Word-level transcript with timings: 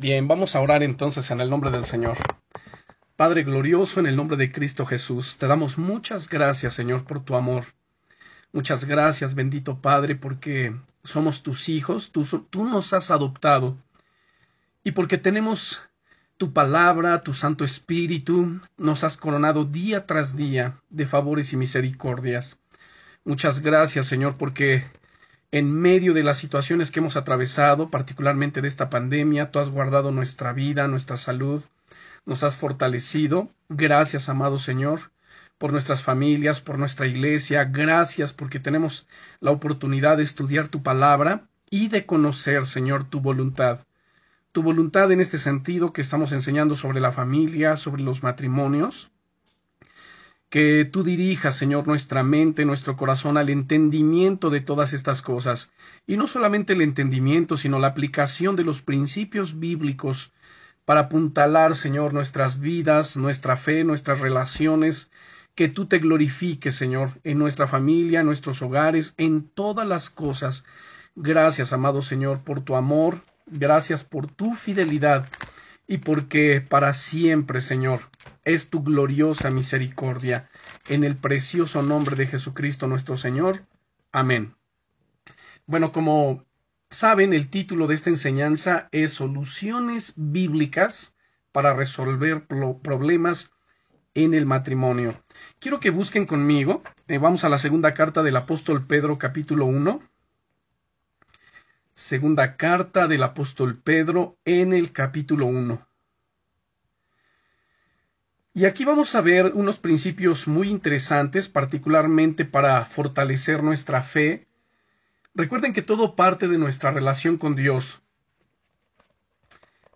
Bien, 0.00 0.26
vamos 0.26 0.56
a 0.56 0.62
orar 0.62 0.82
entonces 0.82 1.30
en 1.30 1.42
el 1.42 1.50
nombre 1.50 1.70
del 1.70 1.84
Señor. 1.84 2.16
Padre 3.16 3.42
glorioso, 3.44 4.00
en 4.00 4.06
el 4.06 4.16
nombre 4.16 4.38
de 4.38 4.50
Cristo 4.50 4.86
Jesús, 4.86 5.36
te 5.36 5.46
damos 5.46 5.76
muchas 5.76 6.30
gracias, 6.30 6.72
Señor, 6.72 7.04
por 7.04 7.22
tu 7.22 7.36
amor. 7.36 7.66
Muchas 8.50 8.86
gracias, 8.86 9.34
bendito 9.34 9.82
Padre, 9.82 10.16
porque 10.16 10.74
somos 11.04 11.42
tus 11.42 11.68
hijos, 11.68 12.12
tú, 12.12 12.24
tú 12.48 12.64
nos 12.64 12.94
has 12.94 13.10
adoptado 13.10 13.76
y 14.84 14.92
porque 14.92 15.18
tenemos 15.18 15.82
tu 16.38 16.54
palabra, 16.54 17.22
tu 17.22 17.34
Santo 17.34 17.62
Espíritu, 17.62 18.58
nos 18.78 19.04
has 19.04 19.18
coronado 19.18 19.66
día 19.66 20.06
tras 20.06 20.34
día 20.34 20.80
de 20.88 21.04
favores 21.04 21.52
y 21.52 21.58
misericordias. 21.58 22.58
Muchas 23.26 23.60
gracias, 23.60 24.06
Señor, 24.06 24.38
porque 24.38 24.82
en 25.52 25.72
medio 25.72 26.14
de 26.14 26.22
las 26.22 26.38
situaciones 26.38 26.90
que 26.90 27.00
hemos 27.00 27.16
atravesado, 27.16 27.90
particularmente 27.90 28.62
de 28.62 28.68
esta 28.68 28.88
pandemia, 28.88 29.50
tú 29.50 29.58
has 29.58 29.70
guardado 29.70 30.12
nuestra 30.12 30.52
vida, 30.52 30.86
nuestra 30.86 31.16
salud, 31.16 31.64
nos 32.24 32.44
has 32.44 32.54
fortalecido. 32.54 33.50
Gracias, 33.68 34.28
amado 34.28 34.58
Señor, 34.58 35.10
por 35.58 35.72
nuestras 35.72 36.02
familias, 36.04 36.60
por 36.60 36.78
nuestra 36.78 37.06
iglesia. 37.06 37.64
Gracias 37.64 38.32
porque 38.32 38.60
tenemos 38.60 39.08
la 39.40 39.50
oportunidad 39.50 40.18
de 40.18 40.22
estudiar 40.22 40.68
tu 40.68 40.82
palabra 40.82 41.48
y 41.68 41.88
de 41.88 42.06
conocer, 42.06 42.66
Señor, 42.66 43.04
tu 43.08 43.20
voluntad. 43.20 43.86
Tu 44.52 44.62
voluntad 44.62 45.10
en 45.10 45.20
este 45.20 45.38
sentido 45.38 45.92
que 45.92 46.00
estamos 46.00 46.32
enseñando 46.32 46.76
sobre 46.76 47.00
la 47.00 47.12
familia, 47.12 47.76
sobre 47.76 48.02
los 48.02 48.22
matrimonios 48.22 49.10
que 50.50 50.84
tú 50.84 51.04
dirijas, 51.04 51.54
Señor, 51.56 51.86
nuestra 51.86 52.24
mente, 52.24 52.64
nuestro 52.64 52.96
corazón 52.96 53.36
al 53.38 53.50
entendimiento 53.50 54.50
de 54.50 54.60
todas 54.60 54.92
estas 54.92 55.22
cosas, 55.22 55.70
y 56.08 56.16
no 56.16 56.26
solamente 56.26 56.72
el 56.72 56.82
entendimiento, 56.82 57.56
sino 57.56 57.78
la 57.78 57.86
aplicación 57.86 58.56
de 58.56 58.64
los 58.64 58.82
principios 58.82 59.60
bíblicos 59.60 60.32
para 60.84 61.02
apuntalar, 61.02 61.76
Señor, 61.76 62.12
nuestras 62.12 62.58
vidas, 62.58 63.16
nuestra 63.16 63.56
fe, 63.56 63.84
nuestras 63.84 64.18
relaciones, 64.18 65.12
que 65.54 65.68
tú 65.68 65.86
te 65.86 66.00
glorifiques, 66.00 66.74
Señor, 66.74 67.20
en 67.22 67.38
nuestra 67.38 67.68
familia, 67.68 68.20
en 68.20 68.26
nuestros 68.26 68.60
hogares, 68.60 69.14
en 69.18 69.48
todas 69.48 69.86
las 69.86 70.10
cosas. 70.10 70.64
Gracias, 71.14 71.72
amado 71.72 72.02
Señor, 72.02 72.40
por 72.40 72.60
tu 72.60 72.74
amor, 72.74 73.22
gracias 73.46 74.02
por 74.02 74.28
tu 74.28 74.54
fidelidad 74.54 75.26
y 75.90 75.98
porque 75.98 76.60
para 76.60 76.94
siempre, 76.94 77.60
Señor, 77.60 78.02
es 78.44 78.70
tu 78.70 78.84
gloriosa 78.84 79.50
misericordia. 79.50 80.48
En 80.88 81.02
el 81.02 81.16
precioso 81.16 81.82
nombre 81.82 82.14
de 82.14 82.28
Jesucristo 82.28 82.86
nuestro 82.86 83.16
Señor. 83.16 83.66
Amén. 84.12 84.54
Bueno, 85.66 85.90
como 85.90 86.44
saben, 86.90 87.34
el 87.34 87.50
título 87.50 87.88
de 87.88 87.96
esta 87.96 88.08
enseñanza 88.08 88.88
es 88.92 89.14
Soluciones 89.14 90.14
bíblicas 90.16 91.16
para 91.50 91.74
resolver 91.74 92.46
problemas 92.46 93.52
en 94.14 94.34
el 94.34 94.46
matrimonio. 94.46 95.20
Quiero 95.58 95.80
que 95.80 95.90
busquen 95.90 96.24
conmigo. 96.24 96.84
Eh, 97.08 97.18
vamos 97.18 97.42
a 97.42 97.48
la 97.48 97.58
segunda 97.58 97.94
carta 97.94 98.22
del 98.22 98.36
apóstol 98.36 98.86
Pedro 98.86 99.18
capítulo 99.18 99.64
1. 99.66 100.00
Segunda 102.00 102.56
carta 102.56 103.06
del 103.08 103.22
apóstol 103.22 103.76
Pedro 103.76 104.38
en 104.46 104.72
el 104.72 104.90
capítulo 104.90 105.44
1. 105.44 105.86
Y 108.54 108.64
aquí 108.64 108.86
vamos 108.86 109.14
a 109.14 109.20
ver 109.20 109.52
unos 109.54 109.78
principios 109.78 110.48
muy 110.48 110.70
interesantes, 110.70 111.50
particularmente 111.50 112.46
para 112.46 112.86
fortalecer 112.86 113.62
nuestra 113.62 114.00
fe. 114.00 114.48
Recuerden 115.34 115.74
que 115.74 115.82
todo 115.82 116.16
parte 116.16 116.48
de 116.48 116.56
nuestra 116.56 116.90
relación 116.90 117.36
con 117.36 117.54
Dios. 117.54 118.00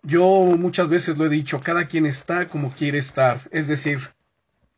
Yo 0.03 0.27
muchas 0.59 0.87
veces 0.89 1.17
lo 1.17 1.25
he 1.25 1.29
dicho, 1.29 1.59
cada 1.59 1.87
quien 1.87 2.05
está 2.05 2.47
como 2.47 2.71
quiere 2.71 2.99
estar. 2.99 3.39
Es 3.49 3.67
decir, 3.67 4.13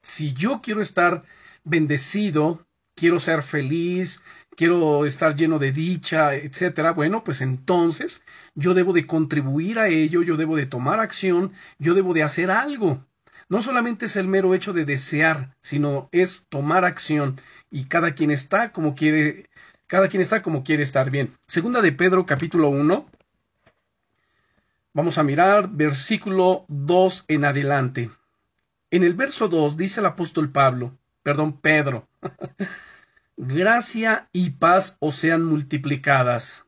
si 0.02 0.34
yo 0.34 0.62
quiero 0.62 0.82
estar 0.82 1.26
bendecido, 1.66 2.66
quiero 2.96 3.20
ser 3.20 3.44
feliz, 3.44 4.22
quiero 4.58 5.06
estar 5.06 5.38
lleno 5.38 5.60
de 5.60 5.72
dicha, 5.72 6.36
etcétera, 6.36 6.92
bueno, 6.92 7.24
pues 7.24 7.40
entonces 7.40 8.24
yo 8.56 8.74
debo 8.74 8.92
de 8.92 9.08
contribuir 9.08 9.80
a 9.80 9.88
ello, 9.88 10.22
yo 10.24 10.36
debo 10.36 10.58
de 10.58 10.66
tomar 10.66 11.00
acción, 11.00 11.54
yo 11.80 11.94
debo 11.94 12.14
de 12.14 12.24
hacer 12.24 12.52
algo 12.52 13.08
no 13.50 13.62
solamente 13.62 14.08
es 14.08 14.16
el 14.16 14.28
mero 14.28 14.54
hecho 14.54 14.74
de 14.74 14.86
desear, 14.86 15.56
sino 15.60 16.10
es 16.12 16.48
tomar 16.50 16.86
acción 16.86 17.40
y 17.72 17.86
cada 17.86 18.14
quien 18.14 18.32
está 18.32 18.72
como 18.72 18.96
quiere, 18.96 19.50
cada 19.88 20.10
quien 20.10 20.22
está 20.22 20.42
como 20.42 20.64
quiere 20.64 20.84
estar 20.84 21.10
bien. 21.10 21.32
Segunda 21.48 21.82
de 21.82 21.92
Pedro 21.94 22.26
capítulo 22.26 22.70
1. 22.70 23.06
Vamos 24.94 25.18
a 25.18 25.24
mirar 25.24 25.70
versículo 25.70 26.66
2 26.68 27.26
en 27.28 27.46
adelante. 27.46 28.10
En 28.92 29.04
el 29.04 29.14
verso 29.14 29.48
2 29.48 29.78
dice 29.78 30.00
el 30.00 30.08
apóstol 30.08 30.50
Pablo, 30.50 30.98
perdón, 31.24 31.54
Pedro, 31.54 32.08
gracia 33.38 34.30
y 34.34 34.50
paz 34.50 34.98
os 35.00 35.16
sean 35.16 35.46
multiplicadas. 35.46 36.66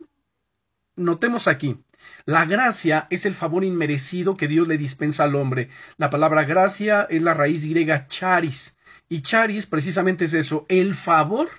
Notemos 0.95 1.47
aquí, 1.47 1.83
la 2.25 2.45
gracia 2.45 3.07
es 3.09 3.25
el 3.25 3.33
favor 3.33 3.63
inmerecido 3.63 4.37
que 4.37 4.47
Dios 4.47 4.67
le 4.67 4.77
dispensa 4.77 5.23
al 5.23 5.35
hombre. 5.35 5.69
La 5.97 6.11
palabra 6.11 6.43
gracia 6.43 7.07
es 7.09 7.23
la 7.23 7.33
raíz 7.33 7.65
griega 7.65 8.05
charis. 8.05 8.77
Y 9.09 9.21
charis 9.21 9.65
precisamente 9.65 10.25
es 10.25 10.33
eso, 10.35 10.65
el 10.69 10.93
favor 10.93 11.49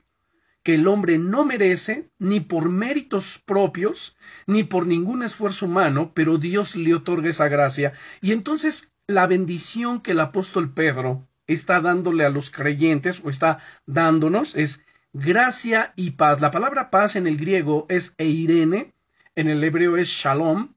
que 0.63 0.75
el 0.75 0.87
hombre 0.87 1.19
no 1.19 1.45
merece, 1.45 2.11
ni 2.19 2.41
por 2.41 2.69
méritos 2.69 3.41
propios, 3.45 4.17
ni 4.47 4.63
por 4.63 4.87
ningún 4.87 5.23
esfuerzo 5.23 5.67
humano, 5.67 6.13
pero 6.15 6.39
Dios 6.39 6.77
le 6.77 6.95
otorga 6.95 7.31
esa 7.31 7.49
gracia. 7.49 7.95
Y 8.21 8.33
entonces 8.33 8.93
la 9.07 9.27
bendición 9.27 10.01
que 10.01 10.13
el 10.13 10.21
apóstol 10.21 10.73
Pedro 10.73 11.27
está 11.47 11.81
dándole 11.81 12.25
a 12.25 12.31
los 12.31 12.51
creyentes 12.51 13.23
o 13.25 13.31
está 13.31 13.59
dándonos 13.87 14.55
es 14.55 14.85
gracia 15.13 15.93
y 15.97 16.13
paz. 16.13 16.41
La 16.41 16.51
palabra 16.51 16.91
paz 16.91 17.17
en 17.17 17.27
el 17.27 17.37
griego 17.37 17.87
es 17.89 18.15
eirene, 18.19 18.93
en 19.35 19.49
el 19.49 19.63
hebreo 19.63 19.97
es 19.97 20.09
shalom, 20.09 20.75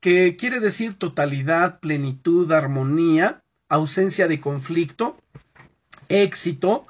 que 0.00 0.36
quiere 0.36 0.60
decir 0.60 0.94
totalidad, 0.94 1.80
plenitud, 1.80 2.50
armonía, 2.52 3.42
ausencia 3.68 4.28
de 4.28 4.40
conflicto, 4.40 5.16
éxito, 6.08 6.86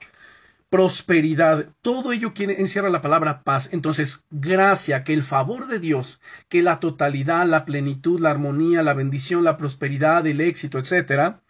prosperidad, 0.69 1.69
todo 1.81 2.13
ello 2.13 2.35
quiere, 2.35 2.61
encierra 2.61 2.91
la 2.91 3.03
palabra 3.03 3.43
paz. 3.43 3.71
Entonces, 3.73 4.25
gracia, 4.31 5.05
que 5.05 5.15
el 5.15 5.23
favor 5.23 5.69
de 5.69 5.79
Dios, 5.79 6.21
que 6.49 6.63
la 6.63 6.81
totalidad, 6.81 7.47
la 7.47 7.65
plenitud, 7.65 8.21
la 8.21 8.31
armonía, 8.31 8.83
la 8.83 8.95
bendición, 8.95 9.45
la 9.45 9.57
prosperidad, 9.57 10.27
el 10.27 10.41
éxito, 10.41 10.79
etcétera, 10.79 11.41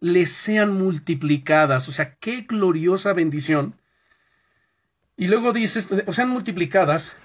les 0.00 0.32
sean 0.32 0.72
multiplicadas. 0.76 1.88
O 1.88 1.92
sea, 1.92 2.14
qué 2.16 2.42
gloriosa 2.42 3.12
bendición. 3.12 3.76
Y 5.16 5.26
luego 5.26 5.52
dice, 5.52 5.80
o 6.06 6.12
sean 6.12 6.30
multiplicadas 6.30 7.16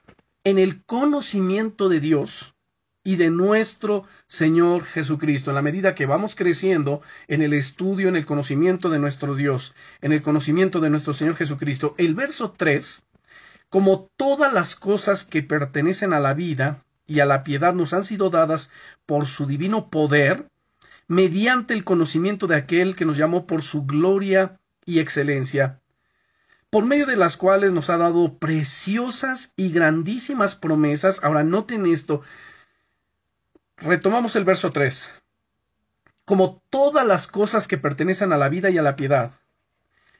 en 0.44 0.60
el 0.60 0.84
conocimiento 0.84 1.90
de 1.90 2.00
Dios 2.00 2.56
y 3.04 3.16
de 3.16 3.30
nuestro 3.30 4.04
Señor 4.28 4.84
Jesucristo. 4.84 5.52
En 5.52 5.56
la 5.56 5.62
medida 5.62 5.96
que 5.96 6.06
vamos 6.06 6.36
creciendo 6.36 7.02
en 7.30 7.42
el 7.42 7.54
estudio, 7.54 8.10
en 8.10 8.18
el 8.18 8.26
conocimiento 8.26 8.90
de 8.90 9.00
nuestro 9.00 9.36
Dios, 9.36 9.74
en 10.02 10.12
el 10.12 10.22
conocimiento 10.22 10.82
de 10.82 10.90
nuestro 10.90 11.14
Señor 11.14 11.38
Jesucristo, 11.38 11.96
el 11.98 12.16
verso 12.16 12.52
3, 12.52 13.04
como 13.70 14.10
todas 14.18 14.52
las 14.52 14.76
cosas 14.76 15.24
que 15.24 15.42
pertenecen 15.42 16.12
a 16.12 16.20
la 16.20 16.34
vida 16.34 16.84
y 17.06 17.22
a 17.22 17.26
la 17.26 17.44
piedad 17.44 17.74
nos 17.74 17.94
han 17.94 18.04
sido 18.04 18.30
dadas 18.30 18.72
por 19.06 19.26
su 19.26 19.46
divino 19.46 19.90
poder, 19.90 20.50
mediante 21.08 21.74
el 21.74 21.86
conocimiento 21.86 22.48
de 22.48 22.56
aquel 22.56 22.96
que 22.98 23.06
nos 23.06 23.18
llamó 23.18 23.48
por 23.48 23.62
su 23.62 23.86
gloria 23.86 24.60
y 24.86 25.00
excelencia, 25.00 25.80
por 26.70 26.86
medio 26.86 27.06
de 27.06 27.16
las 27.16 27.38
cuales 27.38 27.72
nos 27.72 27.90
ha 27.90 27.98
dado 27.98 28.38
preciosas 28.38 29.54
y 29.56 29.70
grandísimas 29.72 30.56
promesas. 30.56 31.24
Ahora 31.24 31.44
noten 31.44 31.86
esto. 31.86 32.22
Retomamos 33.78 34.36
el 34.36 34.44
verso 34.44 34.72
3. 34.72 35.14
Como 36.26 36.62
todas 36.70 37.08
las 37.08 37.28
cosas 37.28 37.68
que 37.68 37.78
pertenecen 37.78 38.34
a 38.34 38.38
la 38.38 38.50
vida 38.50 38.70
y 38.70 38.78
a 38.78 38.82
la 38.82 38.98
piedad, 38.98 39.32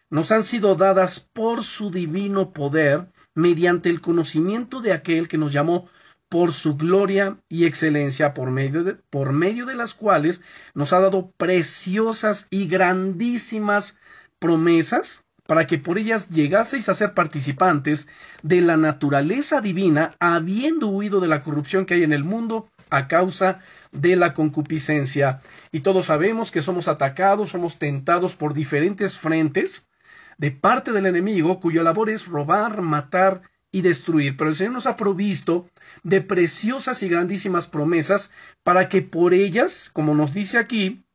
nos 0.10 0.32
han 0.32 0.46
sido 0.46 0.76
dadas 0.76 1.20
por 1.20 1.64
su 1.64 1.92
divino 1.92 2.54
poder, 2.54 3.08
mediante 3.34 3.90
el 3.90 4.00
conocimiento 4.00 4.80
de 4.80 4.94
aquel 4.94 5.28
que 5.28 5.38
nos 5.38 5.52
llamó 5.52 5.90
por 6.30 6.54
su 6.54 6.78
gloria 6.78 7.38
y 7.50 7.66
excelencia, 7.66 8.34
por 8.34 8.52
medio 8.52 8.84
de, 8.84 8.94
por 8.94 9.34
medio 9.34 9.66
de 9.66 9.76
las 9.76 9.94
cuales 9.94 10.42
nos 10.74 10.94
ha 10.94 11.00
dado 11.00 11.32
preciosas 11.32 12.48
y 12.50 12.68
grandísimas 12.68 13.98
promesas, 14.40 15.26
para 15.48 15.66
que 15.66 15.78
por 15.78 15.98
ellas 15.98 16.30
llegaseis 16.30 16.90
a 16.90 16.94
ser 16.94 17.14
participantes 17.14 18.08
de 18.44 18.62
la 18.62 18.78
naturaleza 18.78 19.62
divina, 19.62 20.16
habiendo 20.20 20.88
huido 20.88 21.20
de 21.20 21.28
la 21.28 21.42
corrupción 21.42 21.86
que 21.86 21.96
hay 21.96 22.04
en 22.04 22.14
el 22.14 22.24
mundo 22.24 22.70
a 22.90 23.08
causa 23.08 23.60
de 23.92 24.16
la 24.16 24.34
concupiscencia. 24.34 25.42
Y 25.72 25.80
todos 25.80 26.06
sabemos 26.06 26.52
que 26.52 26.62
somos 26.62 26.88
atacados, 26.88 27.50
somos 27.50 27.80
tentados 27.80 28.36
por 28.36 28.54
diferentes 28.54 29.18
frentes 29.18 29.90
de 30.38 30.52
parte 30.52 30.92
del 30.92 31.08
enemigo, 31.08 31.60
cuya 31.60 31.82
labor 31.82 32.10
es 32.10 32.28
robar, 32.28 32.82
matar 32.82 33.42
y 33.72 33.82
destruir, 33.82 34.38
pero 34.38 34.50
el 34.50 34.56
Señor 34.56 34.74
nos 34.74 34.86
ha 34.86 34.96
provisto 34.96 35.70
de 36.04 36.22
preciosas 36.22 37.04
y 37.04 37.10
grandísimas 37.10 37.68
promesas 37.68 38.32
para 38.64 38.88
que 38.88 39.02
por 39.02 39.34
ellas, 39.34 39.90
como 39.92 40.16
nos 40.16 40.34
dice 40.34 40.58
aquí, 40.58 41.06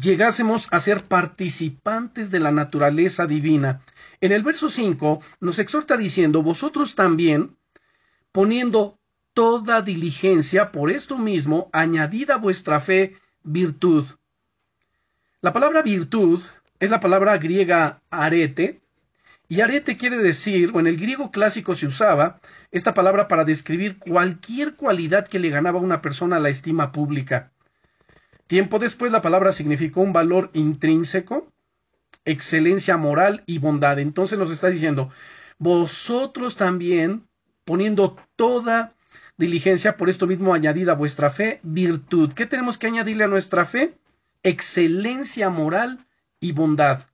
llegásemos 0.00 0.68
a 0.70 0.80
ser 0.80 1.04
participantes 1.04 2.30
de 2.30 2.40
la 2.40 2.52
naturaleza 2.52 3.26
divina. 3.26 3.80
En 4.20 4.32
el 4.32 4.42
verso 4.42 4.70
5 4.70 5.18
nos 5.40 5.58
exhorta 5.58 5.96
diciendo, 5.96 6.42
vosotros 6.42 6.94
también, 6.94 7.56
poniendo 8.32 8.98
toda 9.32 9.82
diligencia 9.82 10.72
por 10.72 10.90
esto 10.90 11.18
mismo, 11.18 11.70
añadida 11.72 12.36
vuestra 12.36 12.80
fe 12.80 13.16
virtud. 13.42 14.04
La 15.40 15.52
palabra 15.52 15.82
virtud 15.82 16.42
es 16.80 16.90
la 16.90 17.00
palabra 17.00 17.38
griega 17.38 18.02
arete, 18.10 18.80
y 19.50 19.62
arete 19.62 19.96
quiere 19.96 20.18
decir, 20.18 20.72
o 20.74 20.80
en 20.80 20.86
el 20.86 20.98
griego 20.98 21.30
clásico 21.30 21.74
se 21.74 21.86
usaba 21.86 22.38
esta 22.70 22.92
palabra 22.92 23.28
para 23.28 23.44
describir 23.44 23.98
cualquier 23.98 24.74
cualidad 24.74 25.26
que 25.26 25.38
le 25.38 25.48
ganaba 25.48 25.78
a 25.78 25.82
una 25.82 26.02
persona 26.02 26.38
la 26.38 26.50
estima 26.50 26.92
pública. 26.92 27.50
Tiempo 28.48 28.78
después 28.78 29.12
la 29.12 29.20
palabra 29.20 29.52
significó 29.52 30.00
un 30.00 30.14
valor 30.14 30.50
intrínseco, 30.54 31.52
excelencia 32.24 32.96
moral 32.96 33.42
y 33.44 33.58
bondad. 33.58 33.98
Entonces 33.98 34.38
nos 34.38 34.50
está 34.50 34.68
diciendo, 34.68 35.10
vosotros 35.58 36.56
también, 36.56 37.28
poniendo 37.66 38.16
toda 38.36 38.94
diligencia, 39.36 39.98
por 39.98 40.08
esto 40.08 40.26
mismo 40.26 40.54
añadida 40.54 40.92
a 40.92 40.96
vuestra 40.96 41.28
fe, 41.28 41.60
virtud. 41.62 42.32
¿Qué 42.32 42.46
tenemos 42.46 42.78
que 42.78 42.86
añadirle 42.86 43.24
a 43.24 43.28
nuestra 43.28 43.66
fe? 43.66 43.98
Excelencia 44.42 45.50
moral 45.50 46.06
y 46.40 46.52
bondad. 46.52 47.04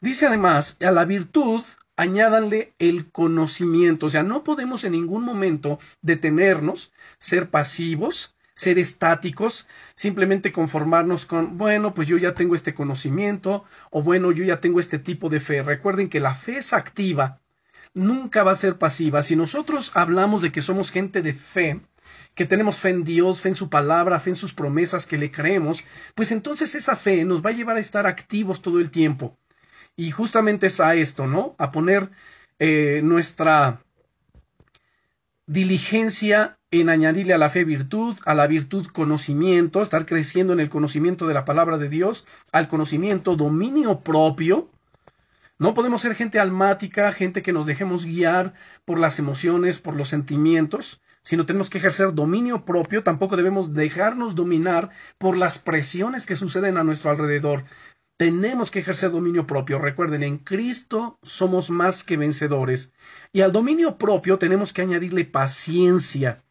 Dice 0.00 0.26
además, 0.26 0.78
a 0.80 0.90
la 0.90 1.04
virtud 1.04 1.62
añádanle 1.96 2.74
el 2.80 3.08
conocimiento, 3.12 4.06
o 4.06 4.08
sea, 4.08 4.24
no 4.24 4.42
podemos 4.42 4.82
en 4.82 4.92
ningún 4.92 5.22
momento 5.22 5.78
detenernos, 6.02 6.92
ser 7.18 7.50
pasivos, 7.50 8.33
ser 8.54 8.78
estáticos, 8.78 9.66
simplemente 9.94 10.52
conformarnos 10.52 11.26
con, 11.26 11.58
bueno, 11.58 11.92
pues 11.94 12.08
yo 12.08 12.16
ya 12.16 12.34
tengo 12.34 12.54
este 12.54 12.74
conocimiento, 12.74 13.64
o 13.90 14.02
bueno, 14.02 14.32
yo 14.32 14.44
ya 14.44 14.60
tengo 14.60 14.80
este 14.80 14.98
tipo 14.98 15.28
de 15.28 15.40
fe. 15.40 15.62
Recuerden 15.62 16.08
que 16.08 16.20
la 16.20 16.34
fe 16.34 16.58
es 16.58 16.72
activa, 16.72 17.40
nunca 17.94 18.42
va 18.44 18.52
a 18.52 18.56
ser 18.56 18.78
pasiva. 18.78 19.22
Si 19.22 19.36
nosotros 19.36 19.92
hablamos 19.94 20.42
de 20.42 20.52
que 20.52 20.62
somos 20.62 20.90
gente 20.90 21.22
de 21.22 21.34
fe, 21.34 21.80
que 22.34 22.44
tenemos 22.44 22.76
fe 22.76 22.90
en 22.90 23.04
Dios, 23.04 23.40
fe 23.40 23.50
en 23.50 23.54
su 23.54 23.68
palabra, 23.70 24.20
fe 24.20 24.30
en 24.30 24.36
sus 24.36 24.54
promesas, 24.54 25.06
que 25.06 25.18
le 25.18 25.30
creemos, 25.30 25.84
pues 26.14 26.30
entonces 26.32 26.74
esa 26.74 26.96
fe 26.96 27.24
nos 27.24 27.44
va 27.44 27.50
a 27.50 27.54
llevar 27.54 27.76
a 27.76 27.80
estar 27.80 28.06
activos 28.06 28.62
todo 28.62 28.80
el 28.80 28.90
tiempo. 28.90 29.36
Y 29.96 30.10
justamente 30.10 30.66
es 30.66 30.80
a 30.80 30.94
esto, 30.94 31.26
¿no? 31.26 31.54
A 31.58 31.70
poner 31.70 32.10
eh, 32.58 33.00
nuestra 33.02 33.80
diligencia 35.46 36.58
en 36.80 36.88
añadirle 36.88 37.34
a 37.34 37.38
la 37.38 37.50
fe 37.50 37.64
virtud, 37.64 38.16
a 38.24 38.34
la 38.34 38.46
virtud 38.46 38.86
conocimiento, 38.86 39.82
estar 39.82 40.06
creciendo 40.06 40.52
en 40.52 40.60
el 40.60 40.68
conocimiento 40.68 41.26
de 41.26 41.34
la 41.34 41.44
palabra 41.44 41.78
de 41.78 41.88
Dios, 41.88 42.24
al 42.52 42.68
conocimiento 42.68 43.36
dominio 43.36 44.00
propio. 44.00 44.70
No 45.58 45.74
podemos 45.74 46.02
ser 46.02 46.14
gente 46.14 46.40
almática, 46.40 47.12
gente 47.12 47.42
que 47.42 47.52
nos 47.52 47.66
dejemos 47.66 48.04
guiar 48.04 48.54
por 48.84 48.98
las 48.98 49.18
emociones, 49.18 49.78
por 49.78 49.94
los 49.94 50.08
sentimientos, 50.08 51.02
sino 51.22 51.46
tenemos 51.46 51.70
que 51.70 51.78
ejercer 51.78 52.12
dominio 52.12 52.64
propio, 52.64 53.02
tampoco 53.02 53.36
debemos 53.36 53.72
dejarnos 53.72 54.34
dominar 54.34 54.90
por 55.16 55.38
las 55.38 55.58
presiones 55.58 56.26
que 56.26 56.36
suceden 56.36 56.76
a 56.76 56.84
nuestro 56.84 57.10
alrededor. 57.10 57.64
Tenemos 58.16 58.70
que 58.70 58.78
ejercer 58.78 59.10
dominio 59.10 59.46
propio. 59.46 59.78
Recuerden, 59.78 60.22
en 60.22 60.38
Cristo 60.38 61.18
somos 61.22 61.70
más 61.70 62.04
que 62.04 62.16
vencedores. 62.16 62.92
Y 63.32 63.40
al 63.40 63.50
dominio 63.50 63.98
propio 63.98 64.38
tenemos 64.38 64.72
que 64.72 64.82
añadirle 64.82 65.24
paciencia. 65.24 66.43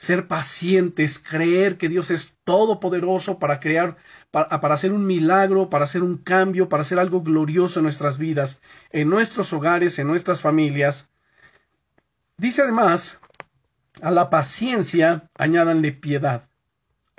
Ser 0.00 0.26
pacientes, 0.26 1.18
creer 1.18 1.76
que 1.76 1.90
Dios 1.90 2.10
es 2.10 2.38
todopoderoso 2.44 3.38
para 3.38 3.60
crear, 3.60 3.98
para, 4.30 4.60
para, 4.60 4.74
hacer 4.74 4.92
un 4.92 5.06
milagro, 5.06 5.68
para 5.68 5.84
hacer 5.84 6.02
un 6.02 6.16
cambio, 6.16 6.68
para 6.70 6.82
hacer 6.82 6.98
algo 6.98 7.22
glorioso 7.22 7.80
en 7.80 7.84
nuestras 7.84 8.16
vidas, 8.16 8.62
en 8.90 9.10
nuestros 9.10 9.52
hogares, 9.52 9.98
en 9.98 10.06
nuestras 10.06 10.40
familias. 10.40 11.10
Dice 12.38 12.62
además, 12.62 13.20
a 14.00 14.10
la 14.10 14.30
paciencia 14.30 15.28
añádanle 15.34 15.92
piedad 15.92 16.50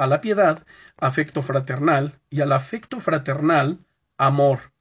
a 0.01 0.07
la 0.07 0.19
piedad 0.19 0.66
afecto 0.98 1.44
fraternal 1.44 2.19
y 2.31 2.42
al 2.42 2.54
afecto 2.54 3.00
fraternal 3.00 3.77
amor. 4.18 4.72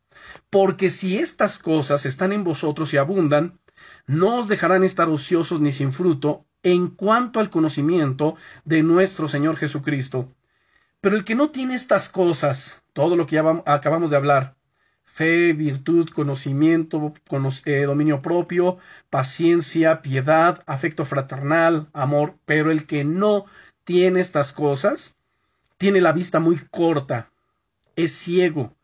Porque 0.48 0.88
si 0.88 1.18
estas 1.18 1.58
cosas 1.58 2.06
están 2.06 2.32
en 2.32 2.42
vosotros 2.42 2.94
y 2.94 2.96
abundan, 2.96 3.60
no 4.06 4.38
os 4.38 4.48
dejarán 4.48 4.82
estar 4.82 5.10
ociosos 5.10 5.60
ni 5.60 5.72
sin 5.72 5.92
fruto 5.92 6.46
en 6.62 6.88
cuanto 6.88 7.40
al 7.40 7.50
conocimiento 7.50 8.36
de 8.64 8.82
nuestro 8.82 9.28
Señor 9.28 9.56
Jesucristo. 9.56 10.28
Pero 11.00 11.16
el 11.16 11.24
que 11.24 11.34
no 11.34 11.50
tiene 11.50 11.74
estas 11.74 12.08
cosas, 12.08 12.82
todo 12.92 13.16
lo 13.16 13.26
que 13.26 13.36
ya 13.36 13.62
acabamos 13.66 14.10
de 14.10 14.16
hablar, 14.16 14.56
fe, 15.04 15.52
virtud, 15.54 16.08
conocimiento, 16.10 17.12
eh, 17.64 17.82
dominio 17.82 18.22
propio, 18.22 18.78
paciencia, 19.08 20.02
piedad, 20.02 20.62
afecto 20.66 21.04
fraternal, 21.04 21.88
amor, 21.92 22.36
pero 22.44 22.70
el 22.70 22.86
que 22.86 23.04
no 23.04 23.46
tiene 23.84 24.20
estas 24.20 24.52
cosas, 24.52 25.16
tiene 25.78 26.00
la 26.00 26.12
vista 26.12 26.38
muy 26.38 26.58
corta, 26.70 27.30
es 27.96 28.12
ciego, 28.12 28.76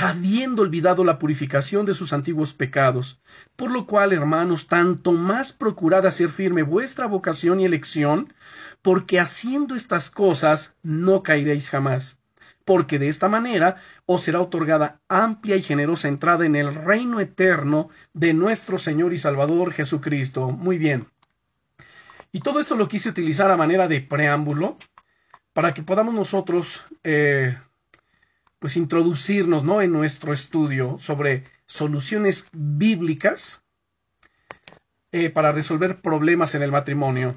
habiendo 0.00 0.62
olvidado 0.62 1.02
la 1.02 1.18
purificación 1.18 1.84
de 1.84 1.92
sus 1.92 2.12
antiguos 2.12 2.54
pecados. 2.54 3.20
Por 3.56 3.72
lo 3.72 3.84
cual, 3.84 4.12
hermanos, 4.12 4.68
tanto 4.68 5.10
más 5.10 5.52
procurad 5.52 6.06
hacer 6.06 6.28
firme 6.28 6.62
vuestra 6.62 7.06
vocación 7.06 7.58
y 7.58 7.64
elección, 7.64 8.32
porque 8.80 9.18
haciendo 9.18 9.74
estas 9.74 10.08
cosas 10.10 10.76
no 10.84 11.24
caeréis 11.24 11.68
jamás, 11.68 12.20
porque 12.64 13.00
de 13.00 13.08
esta 13.08 13.28
manera 13.28 13.74
os 14.06 14.22
será 14.22 14.40
otorgada 14.40 15.00
amplia 15.08 15.56
y 15.56 15.62
generosa 15.62 16.06
entrada 16.06 16.46
en 16.46 16.54
el 16.54 16.76
reino 16.76 17.18
eterno 17.18 17.88
de 18.12 18.34
nuestro 18.34 18.78
Señor 18.78 19.12
y 19.12 19.18
Salvador 19.18 19.72
Jesucristo. 19.72 20.52
Muy 20.52 20.78
bien. 20.78 21.08
Y 22.30 22.38
todo 22.38 22.60
esto 22.60 22.76
lo 22.76 22.86
quise 22.86 23.08
utilizar 23.08 23.50
a 23.50 23.56
manera 23.56 23.88
de 23.88 24.00
preámbulo 24.00 24.78
para 25.52 25.74
que 25.74 25.82
podamos 25.82 26.14
nosotros 26.14 26.84
eh, 27.02 27.58
pues 28.58 28.76
introducirnos 28.76 29.64
¿no? 29.64 29.82
en 29.82 29.92
nuestro 29.92 30.32
estudio 30.32 30.96
sobre 30.98 31.44
soluciones 31.66 32.48
bíblicas 32.52 33.62
eh, 35.12 35.30
para 35.30 35.52
resolver 35.52 36.00
problemas 36.00 36.54
en 36.54 36.62
el 36.62 36.72
matrimonio. 36.72 37.34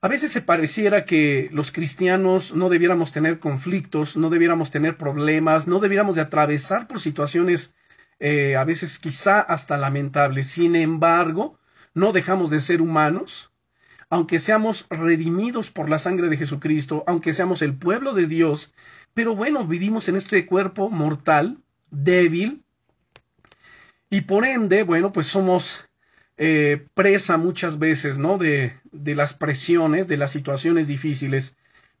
A 0.00 0.08
veces 0.08 0.32
se 0.32 0.42
pareciera 0.42 1.06
que 1.06 1.48
los 1.50 1.72
cristianos 1.72 2.54
no 2.54 2.68
debiéramos 2.68 3.12
tener 3.12 3.38
conflictos, 3.38 4.18
no 4.18 4.28
debiéramos 4.28 4.70
tener 4.70 4.98
problemas, 4.98 5.66
no 5.66 5.80
debiéramos 5.80 6.14
de 6.14 6.20
atravesar 6.20 6.86
por 6.86 7.00
situaciones 7.00 7.74
eh, 8.20 8.56
a 8.56 8.64
veces 8.64 8.98
quizá 8.98 9.40
hasta 9.40 9.76
lamentables. 9.76 10.46
Sin 10.46 10.76
embargo, 10.76 11.58
no 11.94 12.12
dejamos 12.12 12.50
de 12.50 12.60
ser 12.60 12.82
humanos, 12.82 13.50
aunque 14.10 14.38
seamos 14.38 14.86
redimidos 14.90 15.70
por 15.70 15.88
la 15.88 15.98
sangre 15.98 16.28
de 16.28 16.36
Jesucristo, 16.36 17.04
aunque 17.06 17.32
seamos 17.32 17.62
el 17.62 17.74
pueblo 17.74 18.14
de 18.14 18.26
Dios, 18.26 18.74
pero 19.14 19.34
bueno, 19.34 19.66
vivimos 19.66 20.08
en 20.08 20.16
este 20.16 20.44
cuerpo 20.44 20.90
mortal, 20.90 21.58
débil, 21.90 22.64
y 24.10 24.22
por 24.22 24.44
ende, 24.44 24.82
bueno, 24.82 25.12
pues 25.12 25.26
somos 25.26 25.88
eh, 26.36 26.86
presa 26.94 27.36
muchas 27.36 27.78
veces, 27.78 28.18
¿no? 28.18 28.38
De, 28.38 28.78
de 28.92 29.14
las 29.14 29.34
presiones, 29.34 30.06
de 30.08 30.16
las 30.16 30.30
situaciones 30.32 30.88
difíciles 30.88 31.56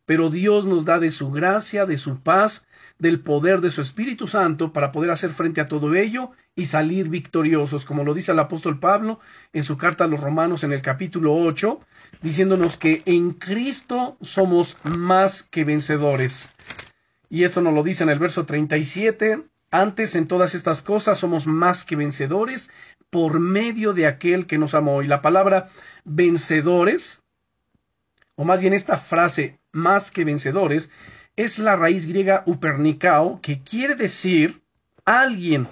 pero 0.06 0.28
Dios 0.28 0.66
nos 0.66 0.84
da 0.84 0.98
de 0.98 1.10
su 1.10 1.30
gracia, 1.30 1.86
de 1.86 1.96
su 1.96 2.20
paz, 2.20 2.66
del 2.98 3.20
poder 3.20 3.60
de 3.60 3.70
su 3.70 3.80
Espíritu 3.80 4.26
Santo 4.26 4.72
para 4.72 4.92
poder 4.92 5.10
hacer 5.10 5.30
frente 5.30 5.60
a 5.60 5.68
todo 5.68 5.94
ello 5.94 6.30
y 6.54 6.66
salir 6.66 7.08
victoriosos, 7.08 7.84
como 7.84 8.04
lo 8.04 8.14
dice 8.14 8.32
el 8.32 8.38
apóstol 8.38 8.78
Pablo 8.78 9.18
en 9.52 9.64
su 9.64 9.76
carta 9.76 10.04
a 10.04 10.08
los 10.08 10.20
Romanos 10.20 10.62
en 10.62 10.72
el 10.72 10.82
capítulo 10.82 11.34
8, 11.34 11.80
diciéndonos 12.22 12.76
que 12.76 13.02
en 13.06 13.32
Cristo 13.32 14.16
somos 14.20 14.76
más 14.84 15.42
que 15.42 15.64
vencedores. 15.64 16.50
Y 17.28 17.44
esto 17.44 17.60
nos 17.60 17.74
lo 17.74 17.82
dice 17.82 18.04
en 18.04 18.10
el 18.10 18.18
verso 18.18 18.46
37, 18.46 19.44
antes 19.70 20.14
en 20.14 20.28
todas 20.28 20.54
estas 20.54 20.82
cosas 20.82 21.18
somos 21.18 21.46
más 21.46 21.84
que 21.84 21.96
vencedores 21.96 22.70
por 23.10 23.40
medio 23.40 23.92
de 23.92 24.06
aquel 24.06 24.46
que 24.46 24.58
nos 24.58 24.74
amó. 24.74 25.02
Y 25.02 25.06
la 25.06 25.22
palabra 25.22 25.68
vencedores, 26.04 27.22
o 28.36 28.44
más 28.44 28.60
bien 28.60 28.72
esta 28.72 28.98
frase 28.98 29.58
más 29.72 30.10
que 30.10 30.24
vencedores, 30.24 30.90
es 31.36 31.58
la 31.58 31.76
raíz 31.76 32.06
griega 32.06 32.44
upernicao, 32.46 33.40
que 33.40 33.62
quiere 33.62 33.96
decir 33.96 34.62
alguien 35.04 35.68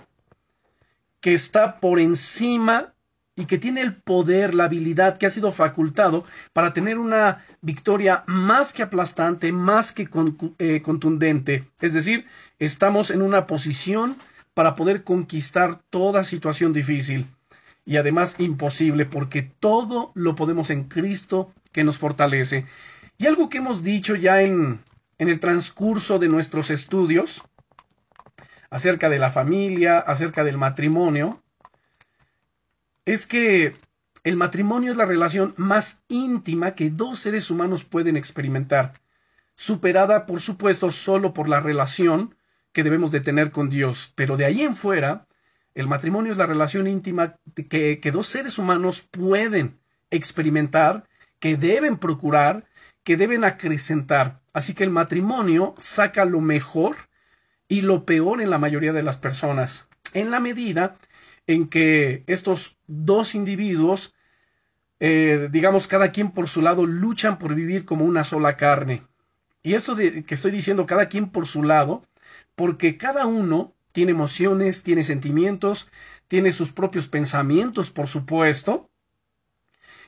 que 1.20 1.34
está 1.34 1.78
por 1.78 2.00
encima 2.00 2.94
y 3.34 3.46
que 3.46 3.58
tiene 3.58 3.80
el 3.80 3.94
poder, 3.94 4.54
la 4.54 4.64
habilidad 4.64 5.16
que 5.16 5.26
ha 5.26 5.30
sido 5.30 5.52
facultado 5.52 6.24
para 6.52 6.72
tener 6.72 6.98
una 6.98 7.38
victoria 7.62 8.24
más 8.26 8.72
que 8.72 8.82
aplastante, 8.82 9.52
más 9.52 9.92
que 9.92 10.08
eh, 10.58 10.82
contundente. 10.82 11.64
Es 11.80 11.94
decir, 11.94 12.26
estamos 12.58 13.10
en 13.10 13.22
una 13.22 13.46
posición 13.46 14.16
para 14.54 14.76
poder 14.76 15.02
conquistar 15.02 15.76
toda 15.90 16.24
situación 16.24 16.72
difícil. 16.72 17.26
y 17.84 17.96
además 17.96 18.36
imposible, 18.38 19.06
porque 19.06 19.42
todo 19.42 20.12
lo 20.14 20.36
podemos 20.36 20.70
en 20.70 20.84
Cristo 20.84 21.52
que 21.72 21.82
nos 21.82 21.98
fortalece. 21.98 22.64
Y 23.18 23.26
algo 23.26 23.48
que 23.48 23.58
hemos 23.58 23.82
dicho 23.82 24.14
ya 24.14 24.40
en, 24.42 24.80
en 25.18 25.28
el 25.28 25.40
transcurso 25.40 26.20
de 26.20 26.28
nuestros 26.28 26.70
estudios 26.70 27.42
acerca 28.70 29.08
de 29.08 29.18
la 29.18 29.30
familia, 29.30 29.98
acerca 29.98 30.44
del 30.44 30.58
matrimonio, 30.58 31.41
es 33.04 33.26
que 33.26 33.74
el 34.24 34.36
matrimonio 34.36 34.92
es 34.92 34.96
la 34.96 35.04
relación 35.04 35.54
más 35.56 36.04
íntima 36.08 36.74
que 36.74 36.90
dos 36.90 37.18
seres 37.18 37.50
humanos 37.50 37.84
pueden 37.84 38.16
experimentar, 38.16 39.00
superada 39.54 40.26
por 40.26 40.40
supuesto 40.40 40.90
solo 40.92 41.34
por 41.34 41.48
la 41.48 41.60
relación 41.60 42.36
que 42.72 42.84
debemos 42.84 43.10
de 43.10 43.20
tener 43.20 43.50
con 43.50 43.68
Dios, 43.68 44.12
pero 44.14 44.36
de 44.36 44.44
ahí 44.44 44.62
en 44.62 44.76
fuera, 44.76 45.26
el 45.74 45.88
matrimonio 45.88 46.32
es 46.32 46.38
la 46.38 46.46
relación 46.46 46.86
íntima 46.86 47.36
que, 47.68 47.98
que 48.00 48.10
dos 48.10 48.26
seres 48.26 48.58
humanos 48.58 49.02
pueden 49.02 49.78
experimentar, 50.10 51.08
que 51.38 51.56
deben 51.56 51.98
procurar, 51.98 52.66
que 53.02 53.16
deben 53.16 53.44
acrecentar. 53.44 54.40
Así 54.52 54.74
que 54.74 54.84
el 54.84 54.90
matrimonio 54.90 55.74
saca 55.78 56.24
lo 56.24 56.40
mejor 56.40 56.96
y 57.68 57.80
lo 57.80 58.04
peor 58.04 58.40
en 58.40 58.50
la 58.50 58.58
mayoría 58.58 58.92
de 58.92 59.02
las 59.02 59.16
personas, 59.16 59.88
en 60.12 60.30
la 60.30 60.40
medida 60.40 60.94
en 61.52 61.68
que 61.68 62.24
estos 62.26 62.78
dos 62.86 63.34
individuos, 63.34 64.14
eh, 65.00 65.48
digamos, 65.50 65.86
cada 65.86 66.12
quien 66.12 66.30
por 66.30 66.48
su 66.48 66.62
lado, 66.62 66.86
luchan 66.86 67.38
por 67.38 67.54
vivir 67.54 67.84
como 67.84 68.04
una 68.04 68.24
sola 68.24 68.56
carne. 68.56 69.06
Y 69.62 69.74
esto 69.74 69.94
de 69.94 70.24
que 70.24 70.34
estoy 70.34 70.50
diciendo 70.50 70.86
cada 70.86 71.08
quien 71.08 71.30
por 71.30 71.46
su 71.46 71.62
lado, 71.62 72.02
porque 72.54 72.96
cada 72.96 73.26
uno 73.26 73.74
tiene 73.92 74.12
emociones, 74.12 74.82
tiene 74.82 75.02
sentimientos, 75.04 75.88
tiene 76.28 76.50
sus 76.52 76.72
propios 76.72 77.06
pensamientos, 77.06 77.90
por 77.90 78.08
supuesto, 78.08 78.90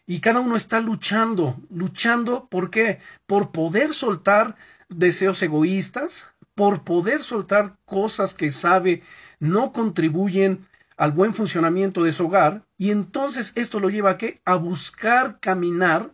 y 0.06 0.20
cada 0.20 0.40
uno 0.40 0.56
está 0.56 0.80
luchando, 0.80 1.56
luchando, 1.70 2.48
¿por 2.48 2.70
qué? 2.70 3.00
Por 3.26 3.52
poder 3.52 3.94
soltar 3.94 4.54
deseos 4.88 5.42
egoístas, 5.42 6.34
por 6.54 6.84
poder 6.84 7.22
soltar 7.22 7.76
cosas 7.84 8.34
que 8.34 8.50
sabe 8.50 9.02
no 9.40 9.72
contribuyen 9.72 10.66
al 10.96 11.12
buen 11.12 11.34
funcionamiento 11.34 12.02
de 12.04 12.12
su 12.12 12.26
hogar, 12.26 12.64
y 12.78 12.90
entonces 12.90 13.52
esto 13.56 13.80
lo 13.80 13.90
lleva 13.90 14.10
a 14.10 14.16
qué? 14.16 14.40
A 14.44 14.54
buscar 14.54 15.40
caminar 15.40 16.12